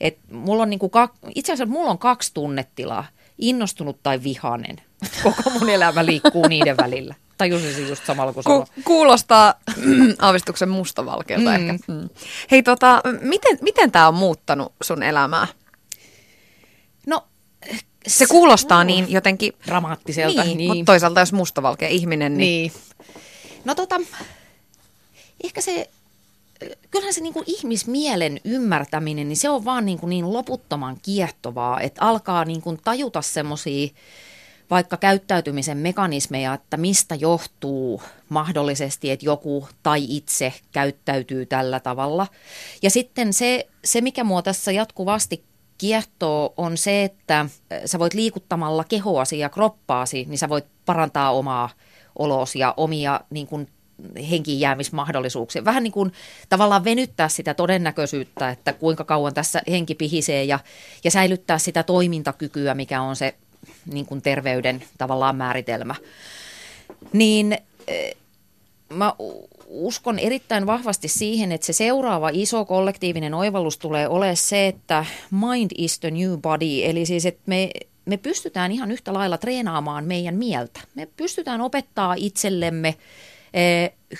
Et 0.00 0.18
mulla 0.30 0.62
on 0.62 0.70
niin 0.70 0.80
kuin, 0.80 0.90
itse 1.34 1.52
asiassa 1.52 1.72
mulla 1.72 1.90
on 1.90 1.98
kaksi 1.98 2.34
tunnetilaa 2.34 3.06
innostunut 3.38 4.02
tai 4.02 4.22
vihanen. 4.22 4.76
Koko 5.22 5.50
mun 5.50 5.70
elämä 5.70 6.06
liikkuu 6.06 6.48
niiden 6.48 6.76
välillä. 6.76 7.14
Tajusin 7.38 7.88
just 7.88 8.06
samalla 8.06 8.32
kuin 8.32 8.44
Ku, 8.44 8.66
Kuulostaa 8.84 9.54
aavistuksen 10.18 10.68
mustavalkealta 10.68 11.50
mm. 11.50 11.54
ehkä. 11.54 11.92
Mm. 11.92 12.08
Hei 12.50 12.62
tota, 12.62 13.02
miten, 13.20 13.58
miten 13.60 13.92
tämä 13.92 14.08
on 14.08 14.14
muuttanut 14.14 14.72
sun 14.82 15.02
elämää? 15.02 15.46
No 17.06 17.26
se 18.06 18.26
kuulostaa 18.26 18.84
niin 18.84 19.12
jotenkin... 19.12 19.52
Dramaattiselta. 19.66 20.44
Niin, 20.44 20.58
niin. 20.58 20.70
mutta 20.70 20.84
toisaalta 20.84 21.20
jos 21.20 21.32
mustavalkea 21.32 21.88
ihminen, 21.88 22.36
niin... 22.36 22.72
niin. 22.72 22.82
No 23.64 23.74
tota, 23.74 24.00
ehkä 25.44 25.60
se 25.60 25.90
kyllähän 26.90 27.14
se 27.14 27.20
niin 27.20 27.32
kuin 27.32 27.44
ihmismielen 27.46 28.40
ymmärtäminen, 28.44 29.28
niin 29.28 29.36
se 29.36 29.50
on 29.50 29.64
vaan 29.64 29.86
niin, 29.86 29.98
kuin 29.98 30.10
niin 30.10 30.32
loputtoman 30.32 30.96
kiehtovaa, 31.02 31.80
että 31.80 32.02
alkaa 32.02 32.44
niin 32.44 32.62
kuin 32.62 32.80
tajuta 32.84 33.22
semmoisia 33.22 33.88
vaikka 34.70 34.96
käyttäytymisen 34.96 35.78
mekanismeja, 35.78 36.54
että 36.54 36.76
mistä 36.76 37.14
johtuu 37.14 38.02
mahdollisesti, 38.28 39.10
että 39.10 39.26
joku 39.26 39.68
tai 39.82 40.06
itse 40.08 40.52
käyttäytyy 40.72 41.46
tällä 41.46 41.80
tavalla. 41.80 42.26
Ja 42.82 42.90
sitten 42.90 43.32
se, 43.32 43.66
se 43.84 44.00
mikä 44.00 44.24
mua 44.24 44.42
tässä 44.42 44.72
jatkuvasti 44.72 45.44
kiehtoo, 45.78 46.54
on 46.56 46.76
se, 46.76 47.04
että 47.04 47.46
sä 47.84 47.98
voit 47.98 48.14
liikuttamalla 48.14 48.84
kehoasi 48.84 49.38
ja 49.38 49.48
kroppaasi, 49.48 50.24
niin 50.28 50.38
sä 50.38 50.48
voit 50.48 50.64
parantaa 50.86 51.30
omaa 51.30 51.70
olosi 52.18 52.58
ja 52.58 52.74
omia 52.76 53.20
niin 53.30 53.46
kuin, 53.46 53.68
henkiin 54.30 54.60
jäämismahdollisuuksia. 54.60 55.64
Vähän 55.64 55.82
niin 55.82 55.92
kuin 55.92 56.12
tavallaan 56.48 56.84
venyttää 56.84 57.28
sitä 57.28 57.54
todennäköisyyttä, 57.54 58.50
että 58.50 58.72
kuinka 58.72 59.04
kauan 59.04 59.34
tässä 59.34 59.62
henki 59.70 59.94
pihisee 59.94 60.44
ja, 60.44 60.58
ja 61.04 61.10
säilyttää 61.10 61.58
sitä 61.58 61.82
toimintakykyä, 61.82 62.74
mikä 62.74 63.02
on 63.02 63.16
se 63.16 63.34
niin 63.92 64.06
kuin 64.06 64.22
terveyden 64.22 64.84
tavallaan 64.98 65.36
määritelmä. 65.36 65.94
Niin 67.12 67.58
eh, 67.86 68.14
mä 68.88 69.12
uskon 69.66 70.18
erittäin 70.18 70.66
vahvasti 70.66 71.08
siihen, 71.08 71.52
että 71.52 71.66
se 71.66 71.72
seuraava 71.72 72.30
iso 72.32 72.64
kollektiivinen 72.64 73.34
oivallus 73.34 73.78
tulee 73.78 74.08
olemaan 74.08 74.36
se, 74.36 74.66
että 74.66 75.06
mind 75.30 75.70
is 75.78 76.00
the 76.00 76.10
new 76.10 76.38
body, 76.40 76.84
eli 76.84 77.06
siis 77.06 77.26
että 77.26 77.42
me 77.46 77.70
me 78.04 78.16
pystytään 78.16 78.72
ihan 78.72 78.90
yhtä 78.90 79.14
lailla 79.14 79.38
treenaamaan 79.38 80.04
meidän 80.04 80.34
mieltä. 80.34 80.80
Me 80.94 81.08
pystytään 81.16 81.60
opettaa 81.60 82.14
itsellemme 82.14 82.94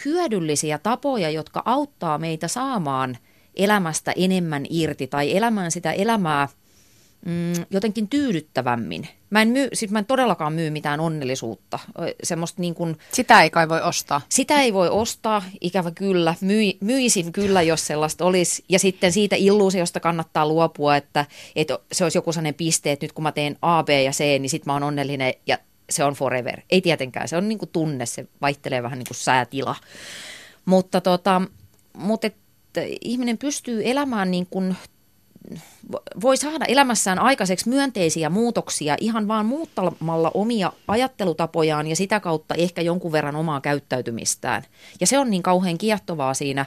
hyödyllisiä 0.04 0.78
tapoja, 0.78 1.30
jotka 1.30 1.62
auttaa 1.64 2.18
meitä 2.18 2.48
saamaan 2.48 3.18
elämästä 3.54 4.12
enemmän 4.16 4.66
irti 4.70 5.06
tai 5.06 5.36
elämään 5.36 5.70
sitä 5.70 5.92
elämää 5.92 6.48
mm, 7.26 7.52
jotenkin 7.70 8.08
tyydyttävämmin. 8.08 9.08
Mä 9.30 9.42
en, 9.42 9.48
myy, 9.48 9.68
siis 9.72 9.90
mä 9.90 9.98
en 9.98 10.04
todellakaan 10.04 10.52
myy 10.52 10.70
mitään 10.70 11.00
onnellisuutta. 11.00 11.78
Semmosta 12.22 12.60
niin 12.60 12.74
kuin, 12.74 12.96
sitä 13.12 13.42
ei 13.42 13.50
kai 13.50 13.68
voi 13.68 13.82
ostaa. 13.82 14.20
Sitä 14.28 14.60
ei 14.60 14.72
voi 14.72 14.88
ostaa, 14.88 15.42
ikävä 15.60 15.90
kyllä. 15.90 16.34
Myi, 16.40 16.78
myisin 16.80 17.32
kyllä, 17.32 17.62
jos 17.62 17.86
sellaista 17.86 18.24
olisi. 18.24 18.64
Ja 18.68 18.78
sitten 18.78 19.12
siitä 19.12 19.36
illuusiosta 19.36 20.00
kannattaa 20.00 20.48
luopua, 20.48 20.96
että, 20.96 21.26
että 21.56 21.78
se 21.92 22.04
olisi 22.04 22.18
joku 22.18 22.32
sellainen 22.32 22.54
piste, 22.54 22.92
että 22.92 23.04
nyt 23.04 23.12
kun 23.12 23.22
mä 23.22 23.32
teen 23.32 23.56
A, 23.62 23.82
B 23.82 23.88
ja 23.88 24.10
C, 24.10 24.20
niin 24.20 24.50
sitten 24.50 24.70
mä 24.70 24.72
oon 24.72 24.82
onnellinen 24.82 25.34
ja 25.46 25.58
se 25.90 26.04
on 26.04 26.14
forever. 26.14 26.60
Ei 26.70 26.80
tietenkään, 26.80 27.28
se 27.28 27.36
on 27.36 27.48
niin 27.48 27.58
kuin 27.58 27.70
tunne, 27.72 28.06
se 28.06 28.26
vaihtelee 28.40 28.82
vähän 28.82 28.98
niin 28.98 29.06
kuin 29.08 29.16
säätila. 29.16 29.76
Mutta, 30.64 31.00
tota, 31.00 31.42
mutta 31.96 32.26
että 32.26 32.80
ihminen 33.00 33.38
pystyy 33.38 33.82
elämään 33.84 34.30
niin 34.30 34.46
kuin 34.46 34.76
voi 36.20 36.36
saada 36.36 36.64
elämässään 36.64 37.18
aikaiseksi 37.18 37.68
myönteisiä 37.68 38.30
muutoksia 38.30 38.96
ihan 39.00 39.28
vaan 39.28 39.46
muuttamalla 39.46 40.30
omia 40.34 40.72
ajattelutapojaan 40.88 41.86
ja 41.86 41.96
sitä 41.96 42.20
kautta 42.20 42.54
ehkä 42.54 42.82
jonkun 42.82 43.12
verran 43.12 43.36
omaa 43.36 43.60
käyttäytymistään. 43.60 44.62
Ja 45.00 45.06
se 45.06 45.18
on 45.18 45.30
niin 45.30 45.42
kauhean 45.42 45.78
kiehtovaa 45.78 46.34
siinä 46.34 46.66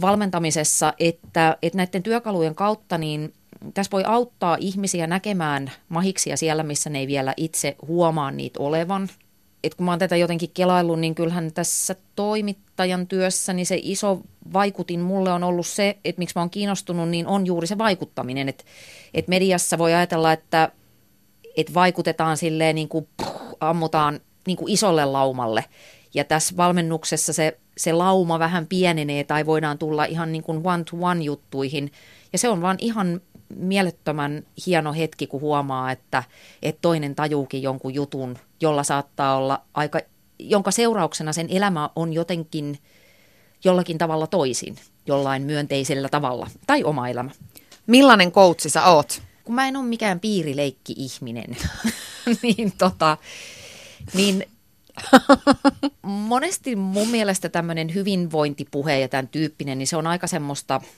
valmentamisessa, 0.00 0.94
että, 0.98 1.56
että 1.62 1.76
näiden 1.76 2.02
työkalujen 2.02 2.54
kautta 2.54 2.98
niin 2.98 3.34
tässä 3.74 3.90
voi 3.90 4.04
auttaa 4.06 4.56
ihmisiä 4.60 5.06
näkemään 5.06 5.72
mahiksia 5.88 6.36
siellä, 6.36 6.62
missä 6.62 6.90
ne 6.90 6.98
ei 6.98 7.06
vielä 7.06 7.34
itse 7.36 7.76
huomaa 7.86 8.30
niitä 8.30 8.60
olevan. 8.60 9.08
Et 9.64 9.74
kun 9.74 9.84
mä 9.84 9.92
oon 9.92 9.98
tätä 9.98 10.16
jotenkin 10.16 10.50
kelaillut, 10.54 11.00
niin 11.00 11.14
kyllähän 11.14 11.52
tässä 11.52 11.96
toimittajan 12.16 13.06
työssä 13.06 13.52
niin 13.52 13.66
se 13.66 13.78
iso 13.82 14.20
vaikutin 14.52 15.00
mulle 15.00 15.32
on 15.32 15.44
ollut 15.44 15.66
se, 15.66 15.98
että 16.04 16.20
miksi 16.20 16.32
mä 16.36 16.42
oon 16.42 16.50
kiinnostunut, 16.50 17.08
niin 17.08 17.26
on 17.26 17.46
juuri 17.46 17.66
se 17.66 17.78
vaikuttaminen. 17.78 18.48
Että 18.48 18.64
et 19.14 19.28
mediassa 19.28 19.78
voi 19.78 19.94
ajatella, 19.94 20.32
että 20.32 20.72
et 21.56 21.74
vaikutetaan 21.74 22.36
silleen 22.36 22.74
niin 22.74 22.88
kuin 22.88 23.08
puh, 23.16 23.56
ammutaan 23.60 24.20
niin 24.46 24.56
kuin 24.56 24.72
isolle 24.72 25.04
laumalle. 25.04 25.64
Ja 26.14 26.24
tässä 26.24 26.56
valmennuksessa 26.56 27.32
se, 27.32 27.58
se 27.76 27.92
lauma 27.92 28.38
vähän 28.38 28.66
pienenee 28.66 29.24
tai 29.24 29.46
voidaan 29.46 29.78
tulla 29.78 30.04
ihan 30.04 30.32
niin 30.32 30.42
kuin 30.42 30.60
one-to-one 30.64 31.24
juttuihin. 31.24 31.92
Ja 32.32 32.38
se 32.38 32.48
on 32.48 32.62
vaan 32.62 32.76
ihan 32.80 33.20
mielettömän 33.56 34.46
hieno 34.66 34.92
hetki, 34.92 35.26
kun 35.26 35.40
huomaa, 35.40 35.90
että, 35.92 36.22
että 36.62 36.78
toinen 36.82 37.14
tajuukin 37.14 37.62
jonkun 37.62 37.94
jutun, 37.94 38.38
jolla 38.60 38.82
saattaa 38.82 39.36
olla 39.36 39.62
aika, 39.74 40.00
jonka 40.38 40.70
seurauksena 40.70 41.32
sen 41.32 41.46
elämä 41.50 41.90
on 41.96 42.12
jotenkin 42.12 42.78
jollakin 43.64 43.98
tavalla 43.98 44.26
toisin, 44.26 44.76
jollain 45.06 45.42
myönteisellä 45.42 46.08
tavalla, 46.08 46.50
tai 46.66 46.84
oma 46.84 47.08
elämä. 47.08 47.30
Millainen 47.86 48.32
koutsi 48.32 48.70
sä 48.70 48.84
oot? 48.84 49.22
Kun 49.44 49.54
mä 49.54 49.68
en 49.68 49.76
ole 49.76 49.84
mikään 49.84 50.20
piirileikki-ihminen, 50.20 51.56
niin, 52.42 52.72
tota, 52.78 53.16
niin 54.14 54.44
monesti 56.02 56.76
mun 56.76 57.08
mielestä 57.08 57.48
tämmöinen 57.48 57.94
hyvinvointipuhe 57.94 58.98
ja 58.98 59.08
tämän 59.08 59.28
tyyppinen, 59.28 59.78
niin 59.78 59.86
se 59.86 59.96
on 59.96 60.06
aika 60.06 60.26
semmoista– 60.26 60.80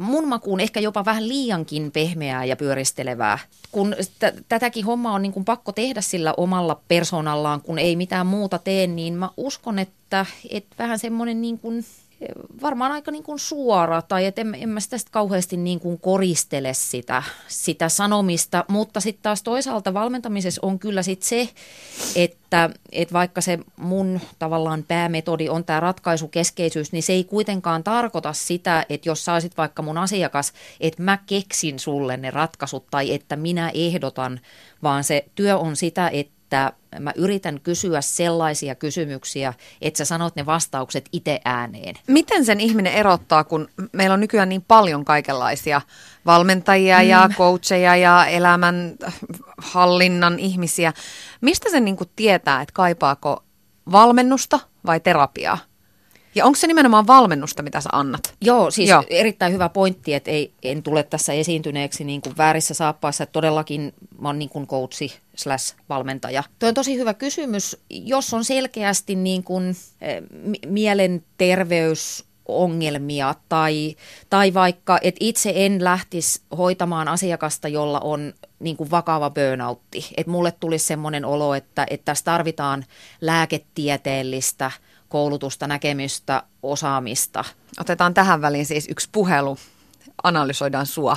mun 0.00 0.28
makuun 0.28 0.60
ehkä 0.60 0.80
jopa 0.80 1.04
vähän 1.04 1.28
liiankin 1.28 1.92
pehmeää 1.92 2.44
ja 2.44 2.56
pyöristelevää. 2.56 3.38
Kun 3.72 3.96
t- 4.18 4.44
tätäkin 4.48 4.84
hommaa 4.84 5.14
on 5.14 5.22
niin 5.22 5.32
kuin 5.32 5.44
pakko 5.44 5.72
tehdä 5.72 6.00
sillä 6.00 6.34
omalla 6.36 6.80
persoonallaan, 6.88 7.60
kun 7.60 7.78
ei 7.78 7.96
mitään 7.96 8.26
muuta 8.26 8.58
tee, 8.58 8.86
niin 8.86 9.14
mä 9.14 9.30
uskon, 9.36 9.78
että, 9.78 10.26
että 10.50 10.76
vähän 10.78 10.98
semmoinen 10.98 11.40
niin 11.40 11.58
kuin 11.58 11.84
varmaan 12.62 12.92
aika 12.92 13.10
niin 13.10 13.22
kuin 13.22 13.38
suora 13.38 14.02
tai 14.02 14.26
että 14.26 14.40
en, 14.40 14.54
en 14.54 14.68
mä 14.68 14.80
sitä 14.80 14.96
kauheasti 15.10 15.56
niin 15.56 15.80
kuin 15.80 16.00
koristele 16.00 16.74
sitä, 16.74 17.22
sitä 17.48 17.88
sanomista, 17.88 18.64
mutta 18.68 19.00
sitten 19.00 19.22
taas 19.22 19.42
toisaalta 19.42 19.94
valmentamisessa 19.94 20.60
on 20.64 20.78
kyllä 20.78 21.02
sit 21.02 21.22
se, 21.22 21.48
että, 22.16 22.70
että 22.92 23.12
vaikka 23.12 23.40
se 23.40 23.58
mun 23.76 24.20
tavallaan 24.38 24.84
päämetodi 24.88 25.48
on 25.48 25.64
tämä 25.64 25.80
ratkaisukeskeisyys, 25.80 26.92
niin 26.92 27.02
se 27.02 27.12
ei 27.12 27.24
kuitenkaan 27.24 27.84
tarkoita 27.84 28.32
sitä, 28.32 28.86
että 28.88 29.08
jos 29.08 29.24
sä 29.24 29.32
olisit 29.32 29.56
vaikka 29.56 29.82
mun 29.82 29.98
asiakas, 29.98 30.52
että 30.80 31.02
mä 31.02 31.18
keksin 31.26 31.78
sulle 31.78 32.16
ne 32.16 32.30
ratkaisut 32.30 32.86
tai 32.90 33.14
että 33.14 33.36
minä 33.36 33.70
ehdotan, 33.74 34.40
vaan 34.82 35.04
se 35.04 35.24
työ 35.34 35.58
on 35.58 35.76
sitä, 35.76 36.08
että 36.08 36.39
että 36.50 36.72
mä 37.00 37.12
yritän 37.16 37.60
kysyä 37.60 38.00
sellaisia 38.00 38.74
kysymyksiä, 38.74 39.54
että 39.80 39.98
sä 39.98 40.04
sanot 40.04 40.36
ne 40.36 40.46
vastaukset 40.46 41.08
itse 41.12 41.40
ääneen. 41.44 41.94
Miten 42.06 42.44
sen 42.44 42.60
ihminen 42.60 42.92
erottaa, 42.92 43.44
kun 43.44 43.68
meillä 43.92 44.14
on 44.14 44.20
nykyään 44.20 44.48
niin 44.48 44.64
paljon 44.68 45.04
kaikenlaisia 45.04 45.80
valmentajia 46.26 46.98
mm. 46.98 47.08
ja 47.08 47.30
coacheja 47.36 47.96
ja 47.96 48.26
elämän 48.26 48.94
hallinnan 49.58 50.38
ihmisiä. 50.38 50.92
Mistä 51.40 51.70
sen 51.70 51.84
niin 51.84 51.96
tietää, 52.16 52.62
että 52.62 52.72
kaipaako 52.72 53.44
valmennusta 53.92 54.60
vai 54.86 55.00
terapiaa? 55.00 55.58
Ja 56.34 56.44
onko 56.44 56.56
se 56.56 56.66
nimenomaan 56.66 57.06
valmennusta, 57.06 57.62
mitä 57.62 57.80
sä 57.80 57.88
annat? 57.92 58.34
Joo, 58.40 58.70
siis 58.70 58.88
Joo. 58.88 59.04
erittäin 59.10 59.52
hyvä 59.52 59.68
pointti, 59.68 60.14
että 60.14 60.30
ei, 60.30 60.52
en 60.62 60.82
tule 60.82 61.02
tässä 61.02 61.32
esiintyneeksi 61.32 62.04
niin 62.04 62.20
kuin 62.20 62.36
väärissä 62.36 62.74
saappaissa. 62.74 63.24
Että 63.24 63.32
todellakin 63.32 63.94
mä 64.18 64.28
oon 64.28 64.38
niin 64.38 64.48
kuin 64.48 64.66
coachi 64.66 65.18
slash 65.36 65.76
valmentaja. 65.88 66.44
Tuo 66.58 66.68
on 66.68 66.74
tosi 66.74 66.96
hyvä 66.98 67.14
kysymys. 67.14 67.76
Jos 67.90 68.34
on 68.34 68.44
selkeästi 68.44 69.14
niin 69.14 69.44
kuin, 69.44 69.76
eh, 70.00 70.22
mielenterveys 70.66 72.24
ongelmia 72.48 73.34
tai, 73.48 73.96
tai 74.30 74.54
vaikka, 74.54 74.98
että 75.02 75.18
itse 75.20 75.52
en 75.56 75.84
lähtisi 75.84 76.42
hoitamaan 76.58 77.08
asiakasta, 77.08 77.68
jolla 77.68 78.00
on 78.00 78.34
niin 78.58 78.76
kuin 78.76 78.90
vakava 78.90 79.30
burnoutti. 79.30 80.06
Että 80.16 80.30
mulle 80.30 80.52
tulisi 80.52 80.86
semmoinen 80.86 81.24
olo, 81.24 81.54
että, 81.54 81.86
että 81.90 82.04
tässä 82.04 82.24
tarvitaan 82.24 82.84
lääketieteellistä– 83.20 84.70
koulutusta, 85.10 85.66
näkemystä, 85.66 86.42
osaamista. 86.62 87.44
Otetaan 87.80 88.14
tähän 88.14 88.42
väliin 88.42 88.66
siis 88.66 88.88
yksi 88.90 89.08
puhelu. 89.12 89.56
Analysoidaan 90.22 90.86
sua. 90.86 91.16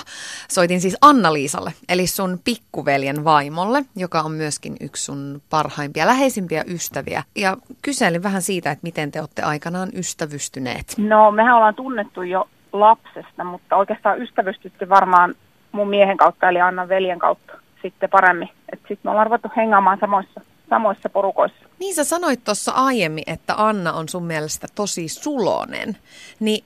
Soitin 0.50 0.82
siis 0.82 0.98
Anna-Liisalle, 1.02 1.74
eli 1.90 2.08
sun 2.08 2.40
pikkuveljen 2.44 3.24
vaimolle, 3.24 3.86
joka 3.96 4.22
on 4.22 4.32
myöskin 4.32 4.76
yksi 4.82 5.04
sun 5.04 5.42
parhaimpia, 5.50 6.08
läheisimpiä 6.08 6.64
ystäviä. 6.68 7.24
Ja 7.36 7.58
kyselin 7.82 8.24
vähän 8.24 8.42
siitä, 8.42 8.72
että 8.72 8.84
miten 8.84 9.12
te 9.12 9.20
olette 9.20 9.42
aikanaan 9.42 9.90
ystävystyneet. 9.94 10.96
No, 10.98 11.32
mehän 11.32 11.56
ollaan 11.56 11.76
tunnettu 11.76 12.22
jo 12.22 12.50
lapsesta, 12.74 13.44
mutta 13.44 13.76
oikeastaan 13.76 14.22
ystävystytty 14.22 14.90
varmaan 14.90 15.36
mun 15.72 15.90
miehen 15.90 16.18
kautta, 16.18 16.50
eli 16.50 16.62
Annan 16.62 16.90
veljen 16.90 17.20
kautta 17.20 17.54
sitten 17.82 18.10
paremmin. 18.10 18.50
Sitten 18.72 18.98
me 19.04 19.10
ollaan 19.10 19.28
ruvettu 19.28 19.52
hengaamaan 19.56 19.98
samoissa 20.00 20.42
samoissa 20.74 21.10
porukoissa. 21.10 21.58
Niin 21.80 21.96
sä 21.96 22.04
sanoit 22.04 22.44
tuossa 22.44 22.72
aiemmin, 22.72 23.24
että 23.28 23.54
Anna 23.58 23.94
on 23.94 24.10
sun 24.10 24.24
mielestä 24.24 24.68
tosi 24.76 25.08
sulonen. 25.08 25.98
Niin 26.40 26.64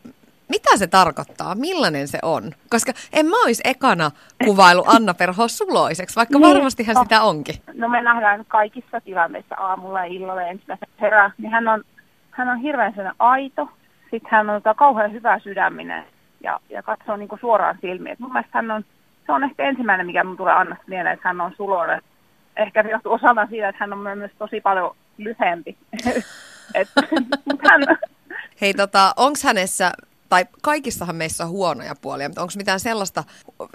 mitä 0.49 0.77
se 0.77 0.87
tarkoittaa? 0.87 1.55
Millainen 1.55 2.07
se 2.07 2.19
on? 2.21 2.43
Koska 2.69 2.91
en 3.13 3.25
mä 3.25 3.43
olisi 3.43 3.61
ekana 3.65 4.11
kuvailu 4.45 4.83
Anna 4.87 5.13
Perho 5.13 5.47
suloiseksi, 5.47 6.15
vaikka 6.15 6.39
niin, 6.39 6.47
varmastihan 6.47 6.95
no, 6.95 7.03
sitä 7.03 7.21
onkin. 7.21 7.55
No 7.73 7.89
me 7.89 8.01
nähdään 8.01 8.45
kaikissa 8.47 9.01
tilanteissa 9.01 9.55
aamulla 9.55 9.99
ja 9.99 10.05
illalla 10.05 10.41
ensimmäisen 10.41 10.87
herää. 11.01 11.31
Niin 11.37 11.51
hän 11.51 11.67
on, 11.67 11.83
hän 12.31 12.49
on 12.49 12.57
hirveän 12.57 12.93
sen 12.95 13.11
aito. 13.19 13.69
Sitten 14.11 14.31
hän 14.31 14.49
on 14.49 14.61
tota 14.61 14.73
kauhean 14.73 15.11
hyvä 15.11 15.39
sydäminen 15.39 16.03
ja, 16.43 16.59
ja 16.69 16.83
katsoo 16.83 17.17
niin 17.17 17.29
suoraan 17.41 17.77
silmiin. 17.81 18.13
Et 18.13 18.19
mun 18.19 18.33
mielestä 18.33 18.57
hän 18.57 18.71
on, 18.71 18.85
se 19.25 19.31
on 19.31 19.43
ehkä 19.43 19.63
ensimmäinen, 19.63 20.05
mikä 20.05 20.23
mun 20.23 20.37
tulee 20.37 20.53
Annasta 20.53 20.83
mieleen, 20.87 21.13
että 21.13 21.29
hän 21.29 21.41
on 21.41 21.51
sulonen 21.57 22.01
ehkä 22.57 22.81
johtuu 22.81 23.13
osana 23.13 23.47
siitä, 23.47 23.69
että 23.69 23.79
hän 23.79 23.93
on 23.93 23.99
myös 23.99 24.31
tosi 24.37 24.61
paljon 24.61 24.95
lyhempi. 25.17 25.77
Et, 26.75 26.87
hän... 27.69 27.81
Hei, 28.61 28.73
tota, 28.73 29.13
onko 29.17 29.39
hänessä, 29.43 29.91
tai 30.29 30.45
kaikissahan 30.61 31.15
meissä 31.15 31.43
on 31.43 31.49
huonoja 31.49 31.93
puolia, 32.01 32.29
mutta 32.29 32.41
onko 32.41 32.53
mitään 32.57 32.79
sellaista, 32.79 33.23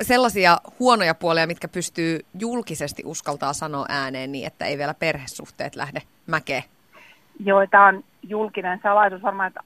sellaisia 0.00 0.58
huonoja 0.78 1.14
puolia, 1.14 1.46
mitkä 1.46 1.68
pystyy 1.68 2.20
julkisesti 2.38 3.02
uskaltaa 3.06 3.52
sanoa 3.52 3.86
ääneen 3.88 4.32
niin, 4.32 4.46
että 4.46 4.64
ei 4.64 4.78
vielä 4.78 4.94
perhesuhteet 4.94 5.76
lähde 5.76 6.02
mäkeen? 6.26 6.62
Joo, 7.44 7.66
tämä 7.66 7.86
on 7.86 8.04
julkinen 8.22 8.80
salaisuus 8.82 9.22
varmaan, 9.22 9.48
että 9.48 9.60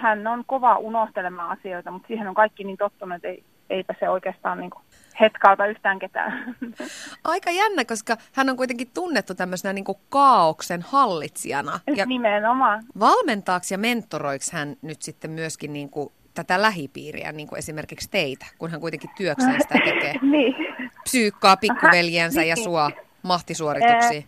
hän 0.00 0.26
on 0.26 0.44
kova 0.46 0.76
unohtelemaan 0.76 1.58
asioita, 1.58 1.90
mutta 1.90 2.08
siihen 2.08 2.28
on 2.28 2.34
kaikki 2.34 2.64
niin 2.64 2.76
tottunut, 2.76 3.16
että 3.16 3.28
ei, 3.28 3.44
eipä 3.70 3.94
se 4.00 4.08
oikeastaan 4.08 4.58
niin 4.58 4.70
kuin 4.70 4.82
hetkauta 5.20 5.66
yhtään 5.66 5.98
ketään. 5.98 6.54
Aika 7.24 7.50
jännä, 7.50 7.84
koska 7.84 8.16
hän 8.32 8.50
on 8.50 8.56
kuitenkin 8.56 8.90
tunnettu 8.94 9.34
tämmöisenä 9.34 9.72
niin 9.72 9.84
kuin 9.84 9.98
kaauksen 10.08 10.82
hallitsijana. 10.82 11.80
Ja 11.96 12.06
Nimenomaan. 12.06 12.84
Valmentaako 13.00 13.66
ja 13.70 13.78
mentoroiksi 13.78 14.52
hän 14.52 14.76
nyt 14.82 15.02
sitten 15.02 15.30
myöskin 15.30 15.72
niin 15.72 15.90
kuin 15.90 16.12
tätä 16.34 16.62
lähipiiriä, 16.62 17.32
niin 17.32 17.48
kuin 17.48 17.58
esimerkiksi 17.58 18.10
teitä, 18.10 18.46
kun 18.58 18.70
hän 18.70 18.80
kuitenkin 18.80 19.10
työkseen 19.16 19.60
sitä 19.62 19.74
tekee? 19.90 20.14
niin. 20.22 20.54
Psyykkaa 21.02 21.56
pikkuveljensä 21.56 22.42
ja 22.42 22.54
niin. 22.54 22.64
sua 22.64 22.90
mahtisuorituksiin. 23.22 24.24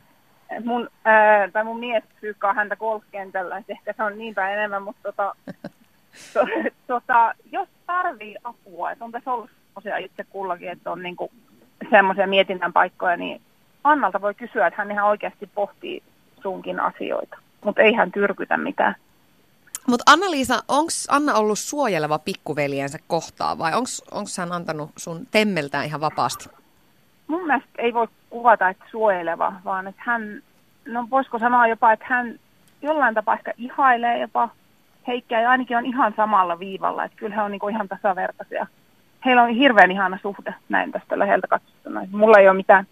Eh, 0.51 0.65
mun, 0.65 0.89
äh, 1.07 1.53
tai 1.53 1.65
mun 1.65 1.81
mies 1.81 2.05
psyykkaa 2.17 2.55
häntä 2.55 2.77
golfkentällä, 2.77 3.63
ehkä 3.69 3.95
se 3.97 4.03
on 4.03 4.19
niinpä 4.19 4.51
enemmän, 4.51 4.83
mutta 4.83 5.03
tota, 5.03 5.35
to, 6.35 6.41
tota, 6.87 7.35
jos 7.53 7.69
tarvii 7.91 8.37
apua, 8.45 8.91
että 8.91 9.05
on 9.05 9.13
tässä 9.13 9.33
ollut 9.33 9.51
semmoisia 9.65 9.97
itse 9.97 10.25
kullakin, 10.25 10.69
että 10.69 10.91
on 10.91 11.03
niinku 11.03 11.31
semmoisia 11.91 12.27
mietinnän 12.27 12.73
paikkoja, 12.73 13.17
niin 13.17 13.41
Annalta 13.85 14.21
voi 14.21 14.35
kysyä, 14.35 14.67
että 14.67 14.83
hän 14.83 14.91
ihan 14.91 15.09
oikeasti 15.09 15.47
pohtii 15.55 16.03
sunkin 16.43 16.81
asioita, 16.81 17.39
mutta 17.65 17.83
ei 17.83 17.93
hän 17.93 18.13
tyrkytä 18.13 18.57
mitään. 18.57 18.95
Mutta 19.89 20.13
Anna-Liisa, 20.13 20.63
onko 20.69 20.91
Anna 21.09 21.35
ollut 21.35 21.59
suojeleva 21.59 22.19
pikkuveljensä 22.19 22.99
kohtaa 23.07 23.59
vai 23.59 23.73
onko 23.75 24.31
hän 24.39 24.53
antanut 24.53 24.91
sun 24.97 25.27
temmeltään 25.31 25.87
ihan 25.87 26.01
vapaasti? 26.01 26.49
Mun 27.27 27.47
mielestä 27.47 27.69
ei 27.79 27.95
voi 27.95 28.07
kuvata, 28.31 28.69
että 28.69 28.85
suojeleva, 28.91 29.53
vaan 29.65 29.87
että 29.87 30.03
hän, 30.05 30.43
no 30.87 31.07
voisiko 31.11 31.39
sanoa 31.39 31.67
jopa, 31.67 31.93
että 31.93 32.07
hän 32.09 32.39
jollain 32.83 33.15
tapaa 33.15 33.35
ehkä 33.35 33.53
ihailee 33.59 34.19
jopa 34.19 34.49
Heikkiä 35.11 35.41
ja 35.41 35.51
ainakin 35.51 35.77
on 35.77 35.87
ihan 35.87 36.15
samalla 36.17 36.59
viivalla, 36.59 37.05
että 37.05 37.17
kyllä 37.17 37.35
he 37.35 37.43
on 37.43 37.51
niinku 37.51 37.69
ihan 37.69 37.89
tasavertaisia 37.89 38.67
heillä 39.25 39.43
on 39.43 39.51
hirveän 39.51 39.91
ihana 39.91 40.19
suhde 40.23 40.55
näin 40.69 40.93
tästä 40.93 41.19
läheltä 41.19 41.47
katsottuna. 41.47 42.07
Mulla 42.11 42.39
ei 42.39 42.49
ole 42.49 42.57
mitään 42.57 42.87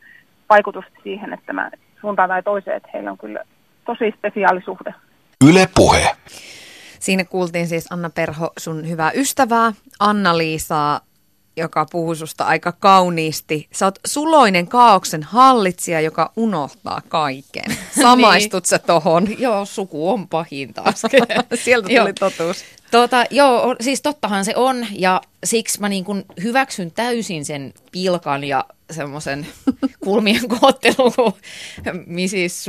vaikutusta 0.50 0.90
siihen, 1.02 1.32
että 1.32 1.52
mä 1.52 1.70
suuntaan 2.00 2.28
tai 2.28 2.42
toiseen, 2.42 2.76
että 2.76 2.88
heillä 2.94 3.10
on 3.10 3.18
kyllä 3.18 3.44
tosi 3.86 4.14
spesiaali 4.18 4.62
suhde. 4.62 4.94
Yle 5.48 5.68
Puhe. 5.74 6.16
Siinä 6.98 7.24
kuultiin 7.24 7.66
siis 7.66 7.92
Anna 7.92 8.10
Perho, 8.10 8.52
sun 8.58 8.88
hyvää 8.88 9.10
ystävää, 9.14 9.72
Anna-Liisaa, 10.00 11.00
joka 11.58 11.86
puhuu 11.90 12.14
susta 12.14 12.44
aika 12.44 12.72
kauniisti. 12.72 13.68
Sä 13.72 13.86
oot 13.86 13.98
suloinen 14.06 14.68
kaauksen 14.68 15.22
hallitsija, 15.22 16.00
joka 16.00 16.32
unohtaa 16.36 17.02
kaiken. 17.08 17.76
Samaistut 18.02 18.64
niin. 18.64 18.68
sä 18.68 18.78
tohon? 18.78 19.28
Joo, 19.38 19.64
suku 19.64 20.10
on 20.10 20.28
pahin 20.28 20.74
taas. 20.74 21.02
Sieltä 21.64 21.88
tuli 21.88 22.12
totuus. 22.12 22.64
Tota, 22.90 23.24
joo, 23.30 23.76
siis 23.80 24.02
tottahan 24.02 24.44
se 24.44 24.52
on 24.56 24.86
ja 24.92 25.20
siksi 25.44 25.80
mä 25.80 25.88
niin 25.88 26.04
kun 26.04 26.24
hyväksyn 26.42 26.90
täysin 26.90 27.44
sen 27.44 27.74
pilkan 27.92 28.44
ja 28.44 28.64
semmoisen 28.90 29.46
kulmien 30.04 30.48
koottelun, 30.48 31.12
kun 31.16 31.32
Mrs. 32.06 32.64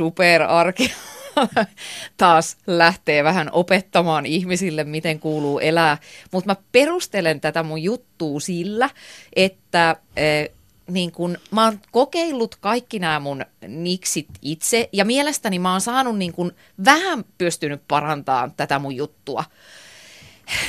Taas 2.16 2.56
lähtee 2.66 3.24
vähän 3.24 3.48
opettamaan 3.52 4.26
ihmisille, 4.26 4.84
miten 4.84 5.20
kuuluu 5.20 5.58
elää. 5.58 5.98
Mutta 6.30 6.50
mä 6.50 6.56
perustelen 6.72 7.40
tätä 7.40 7.62
mun 7.62 7.82
juttua 7.82 8.40
sillä, 8.40 8.90
että 9.36 9.96
eh, 10.16 10.50
niin 10.90 11.12
kun, 11.12 11.38
mä 11.50 11.64
oon 11.64 11.80
kokeillut 11.90 12.56
kaikki 12.56 12.98
nämä 12.98 13.20
mun 13.20 13.44
niksit 13.68 14.28
itse 14.42 14.88
ja 14.92 15.04
mielestäni 15.04 15.58
mä 15.58 15.72
oon 15.72 15.80
saanut 15.80 16.18
niin 16.18 16.32
kun, 16.32 16.52
vähän 16.84 17.24
pystynyt 17.38 17.82
parantamaan 17.88 18.52
tätä 18.56 18.78
mun 18.78 18.96
juttua 18.96 19.44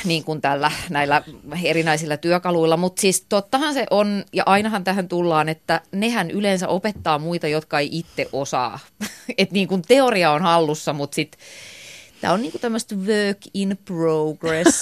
niin 0.04 0.24
kuin 0.24 0.40
tällä 0.40 0.70
näillä 0.90 1.22
erinäisillä 1.64 2.16
työkaluilla, 2.16 2.76
mutta 2.76 3.00
siis 3.00 3.26
tottahan 3.28 3.74
se 3.74 3.86
on, 3.90 4.24
ja 4.32 4.42
ainahan 4.46 4.84
tähän 4.84 5.08
tullaan, 5.08 5.48
että 5.48 5.80
nehän 5.92 6.30
yleensä 6.30 6.68
opettaa 6.68 7.18
muita, 7.18 7.48
jotka 7.48 7.78
ei 7.78 7.88
itse 7.92 8.28
osaa. 8.32 8.78
että 9.38 9.52
niin 9.52 9.68
kuin 9.68 9.82
teoria 9.82 10.30
on 10.30 10.42
hallussa, 10.42 10.92
mutta 10.92 11.14
sitten 11.14 11.40
Tämä 12.22 12.34
on 12.34 12.42
niinku 12.42 12.58
tämmöistä 12.58 12.94
work 12.94 13.38
in 13.54 13.78
progress. 13.84 14.80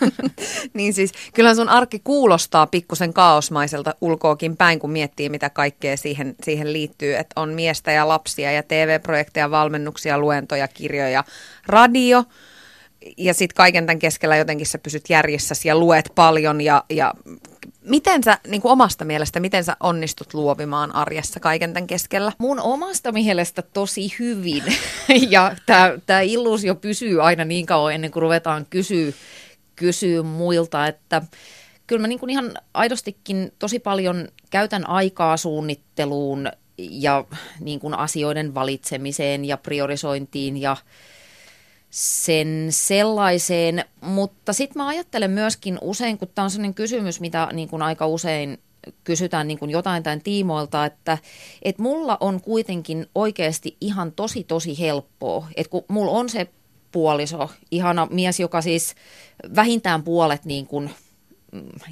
niin 0.74 0.94
siis 0.94 1.12
kyllähän 1.34 1.56
sun 1.56 1.68
arki 1.68 2.00
kuulostaa 2.04 2.66
pikkusen 2.66 3.12
kaosmaiselta 3.12 3.94
ulkoakin 4.00 4.56
päin, 4.56 4.78
kun 4.78 4.90
miettii, 4.90 5.28
mitä 5.28 5.50
kaikkea 5.50 5.96
siihen, 5.96 6.34
siihen 6.42 6.72
liittyy. 6.72 7.16
Että 7.16 7.40
on 7.40 7.52
miestä 7.52 7.92
ja 7.92 8.08
lapsia 8.08 8.52
ja 8.52 8.62
TV-projekteja, 8.62 9.50
valmennuksia, 9.50 10.18
luentoja, 10.18 10.68
kirjoja, 10.68 11.24
radio. 11.66 12.24
Ja 13.16 13.34
sitten 13.34 13.56
kaiken 13.56 13.86
tämän 13.86 13.98
keskellä 13.98 14.36
jotenkin 14.36 14.66
sä 14.66 14.78
pysyt 14.78 15.04
järjessäsi 15.08 15.68
ja 15.68 15.78
luet 15.78 16.12
paljon 16.14 16.60
ja, 16.60 16.84
ja 16.90 17.14
Miten 17.84 18.24
sä 18.24 18.38
niin 18.48 18.62
kuin 18.62 18.72
omasta 18.72 19.04
mielestä, 19.04 19.40
miten 19.40 19.64
sä 19.64 19.76
onnistut 19.80 20.34
luovimaan 20.34 20.94
arjessa 20.94 21.40
kaiken 21.40 21.72
tämän 21.72 21.86
keskellä? 21.86 22.32
Mun 22.38 22.60
omasta 22.60 23.12
mielestä 23.12 23.62
tosi 23.62 24.14
hyvin. 24.18 24.64
ja 25.30 25.56
tämä 26.06 26.20
illuusio 26.20 26.74
pysyy 26.74 27.22
aina 27.22 27.44
niin 27.44 27.66
kauan 27.66 27.94
ennen 27.94 28.10
kuin 28.10 28.20
ruvetaan 28.22 28.66
kysyä, 28.70 29.12
kysyä 29.76 30.22
muilta, 30.22 30.86
että 30.86 31.22
kyllä 31.86 32.00
mä 32.00 32.08
niin 32.08 32.18
kuin 32.18 32.30
ihan 32.30 32.54
aidostikin 32.74 33.52
tosi 33.58 33.78
paljon 33.78 34.28
käytän 34.50 34.88
aikaa 34.88 35.36
suunnitteluun 35.36 36.48
ja 36.78 37.24
niin 37.60 37.80
kuin 37.80 37.94
asioiden 37.94 38.54
valitsemiseen 38.54 39.44
ja 39.44 39.56
priorisointiin 39.56 40.56
ja 40.56 40.76
sen 41.92 42.66
sellaiseen, 42.70 43.84
mutta 44.00 44.52
sitten 44.52 44.82
mä 44.82 44.88
ajattelen 44.88 45.30
myöskin 45.30 45.78
usein, 45.80 46.18
kun 46.18 46.28
tämä 46.34 46.44
on 46.44 46.50
sellainen 46.50 46.74
kysymys, 46.74 47.20
mitä 47.20 47.48
niin 47.52 47.68
kuin 47.68 47.82
aika 47.82 48.06
usein 48.06 48.58
kysytään 49.04 49.48
niin 49.48 49.58
kuin 49.58 49.70
jotain 49.70 50.02
tämän 50.02 50.20
tiimoilta, 50.20 50.84
että, 50.84 51.18
että 51.62 51.82
mulla 51.82 52.16
on 52.20 52.40
kuitenkin 52.40 53.06
oikeasti 53.14 53.76
ihan 53.80 54.12
tosi 54.12 54.44
tosi 54.44 54.78
helppoa, 54.78 55.46
että 55.56 55.70
kun 55.70 55.84
mulla 55.88 56.10
on 56.12 56.28
se 56.28 56.46
puoliso, 56.92 57.50
ihana 57.70 58.08
mies, 58.10 58.40
joka 58.40 58.62
siis 58.62 58.94
vähintään 59.56 60.02
puolet 60.02 60.44
niin 60.44 60.66
kuin 60.66 60.90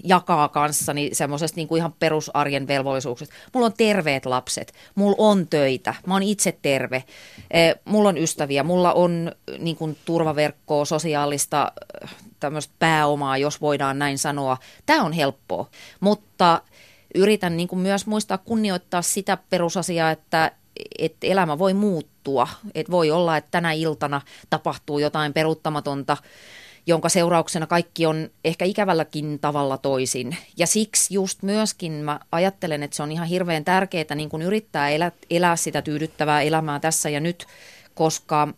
jakaa 0.04 0.48
kanssani 0.48 1.10
semmoisesta 1.12 1.56
niin 1.56 1.68
kuin 1.68 1.78
ihan 1.78 1.94
perusarjen 1.98 2.66
velvollisuuksista. 2.66 3.34
Mulla 3.54 3.66
on 3.66 3.72
terveet 3.76 4.26
lapset, 4.26 4.72
mulla 4.94 5.16
on 5.18 5.46
töitä, 5.46 5.94
mä 6.06 6.14
oon 6.14 6.22
itse 6.22 6.58
terve, 6.62 7.04
eh, 7.50 7.74
mulla 7.84 8.08
on 8.08 8.18
ystäviä, 8.18 8.62
mulla 8.62 8.92
on 8.92 9.32
niin 9.58 9.76
kuin 9.76 9.96
turvaverkkoa, 10.04 10.84
sosiaalista 10.84 11.72
eh, 12.02 12.10
tämmöistä 12.40 12.74
pääomaa, 12.78 13.38
jos 13.38 13.60
voidaan 13.60 13.98
näin 13.98 14.18
sanoa. 14.18 14.56
Tämä 14.86 15.02
on 15.02 15.12
helppoa, 15.12 15.70
mutta 16.00 16.62
yritän 17.14 17.56
niin 17.56 17.68
kuin 17.68 17.80
myös 17.80 18.06
muistaa 18.06 18.38
kunnioittaa 18.38 19.02
sitä 19.02 19.38
perusasiaa, 19.50 20.10
että 20.10 20.52
että 20.98 21.26
elämä 21.26 21.58
voi 21.58 21.74
muuttua. 21.74 22.48
Että 22.74 22.92
voi 22.92 23.10
olla, 23.10 23.36
että 23.36 23.50
tänä 23.50 23.72
iltana 23.72 24.20
tapahtuu 24.50 24.98
jotain 24.98 25.32
peruuttamatonta, 25.32 26.16
jonka 26.90 27.08
seurauksena 27.08 27.66
kaikki 27.66 28.06
on 28.06 28.30
ehkä 28.44 28.64
ikävälläkin 28.64 29.38
tavalla 29.38 29.78
toisin. 29.78 30.36
Ja 30.56 30.66
siksi 30.66 31.14
just 31.14 31.42
myöskin 31.42 31.92
mä 31.92 32.20
ajattelen, 32.32 32.82
että 32.82 32.96
se 32.96 33.02
on 33.02 33.12
ihan 33.12 33.26
hirveän 33.26 33.64
tärkeää 33.64 34.14
niin 34.14 34.28
kun 34.28 34.42
yrittää 34.42 34.90
elää, 34.90 35.12
elää 35.30 35.56
sitä 35.56 35.82
tyydyttävää 35.82 36.42
elämää 36.42 36.80
tässä 36.80 37.10
ja 37.10 37.20
nyt, 37.20 37.46
koska 37.94 38.48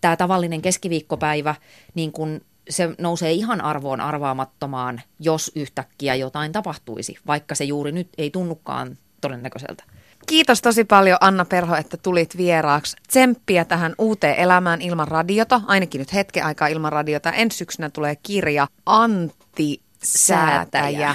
tämä 0.00 0.16
tavallinen 0.16 0.62
keskiviikkopäivä, 0.62 1.54
niin 1.94 2.12
kun 2.12 2.40
se 2.70 2.94
nousee 2.98 3.32
ihan 3.32 3.60
arvoon 3.60 4.00
arvaamattomaan, 4.00 5.00
jos 5.20 5.52
yhtäkkiä 5.54 6.14
jotain 6.14 6.52
tapahtuisi, 6.52 7.16
vaikka 7.26 7.54
se 7.54 7.64
juuri 7.64 7.92
nyt 7.92 8.08
ei 8.18 8.30
tunnukaan 8.30 8.98
todennäköiseltä. 9.20 9.84
Kiitos 10.30 10.62
tosi 10.62 10.84
paljon 10.84 11.18
Anna 11.20 11.44
Perho, 11.44 11.76
että 11.76 11.96
tulit 11.96 12.36
vieraaksi. 12.36 12.96
Tsemppiä 13.08 13.64
tähän 13.64 13.94
uuteen 13.98 14.36
elämään 14.36 14.82
ilman 14.82 15.08
radiota, 15.08 15.60
ainakin 15.66 15.98
nyt 15.98 16.14
hetken 16.14 16.44
aikaa 16.44 16.68
ilman 16.68 16.92
radiota. 16.92 17.32
Ensi 17.32 17.58
syksynä 17.58 17.90
tulee 17.90 18.16
kirja 18.16 18.66
Antti 18.86 19.80
Säätäjä. 20.04 21.14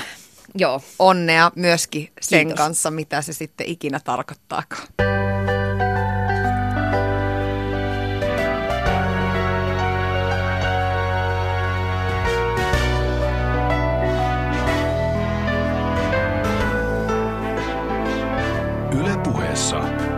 Joo. 0.55 0.81
Onnea 0.99 1.51
myöskin 1.55 2.09
sen 2.21 2.47
Kiitos. 2.47 2.57
kanssa, 2.57 2.91
mitä 2.91 3.21
se 3.21 3.33
sitten 3.33 3.67
ikinä 3.67 3.99
tarkoittaakaan. 3.99 4.87
Suomessa. 19.55 20.14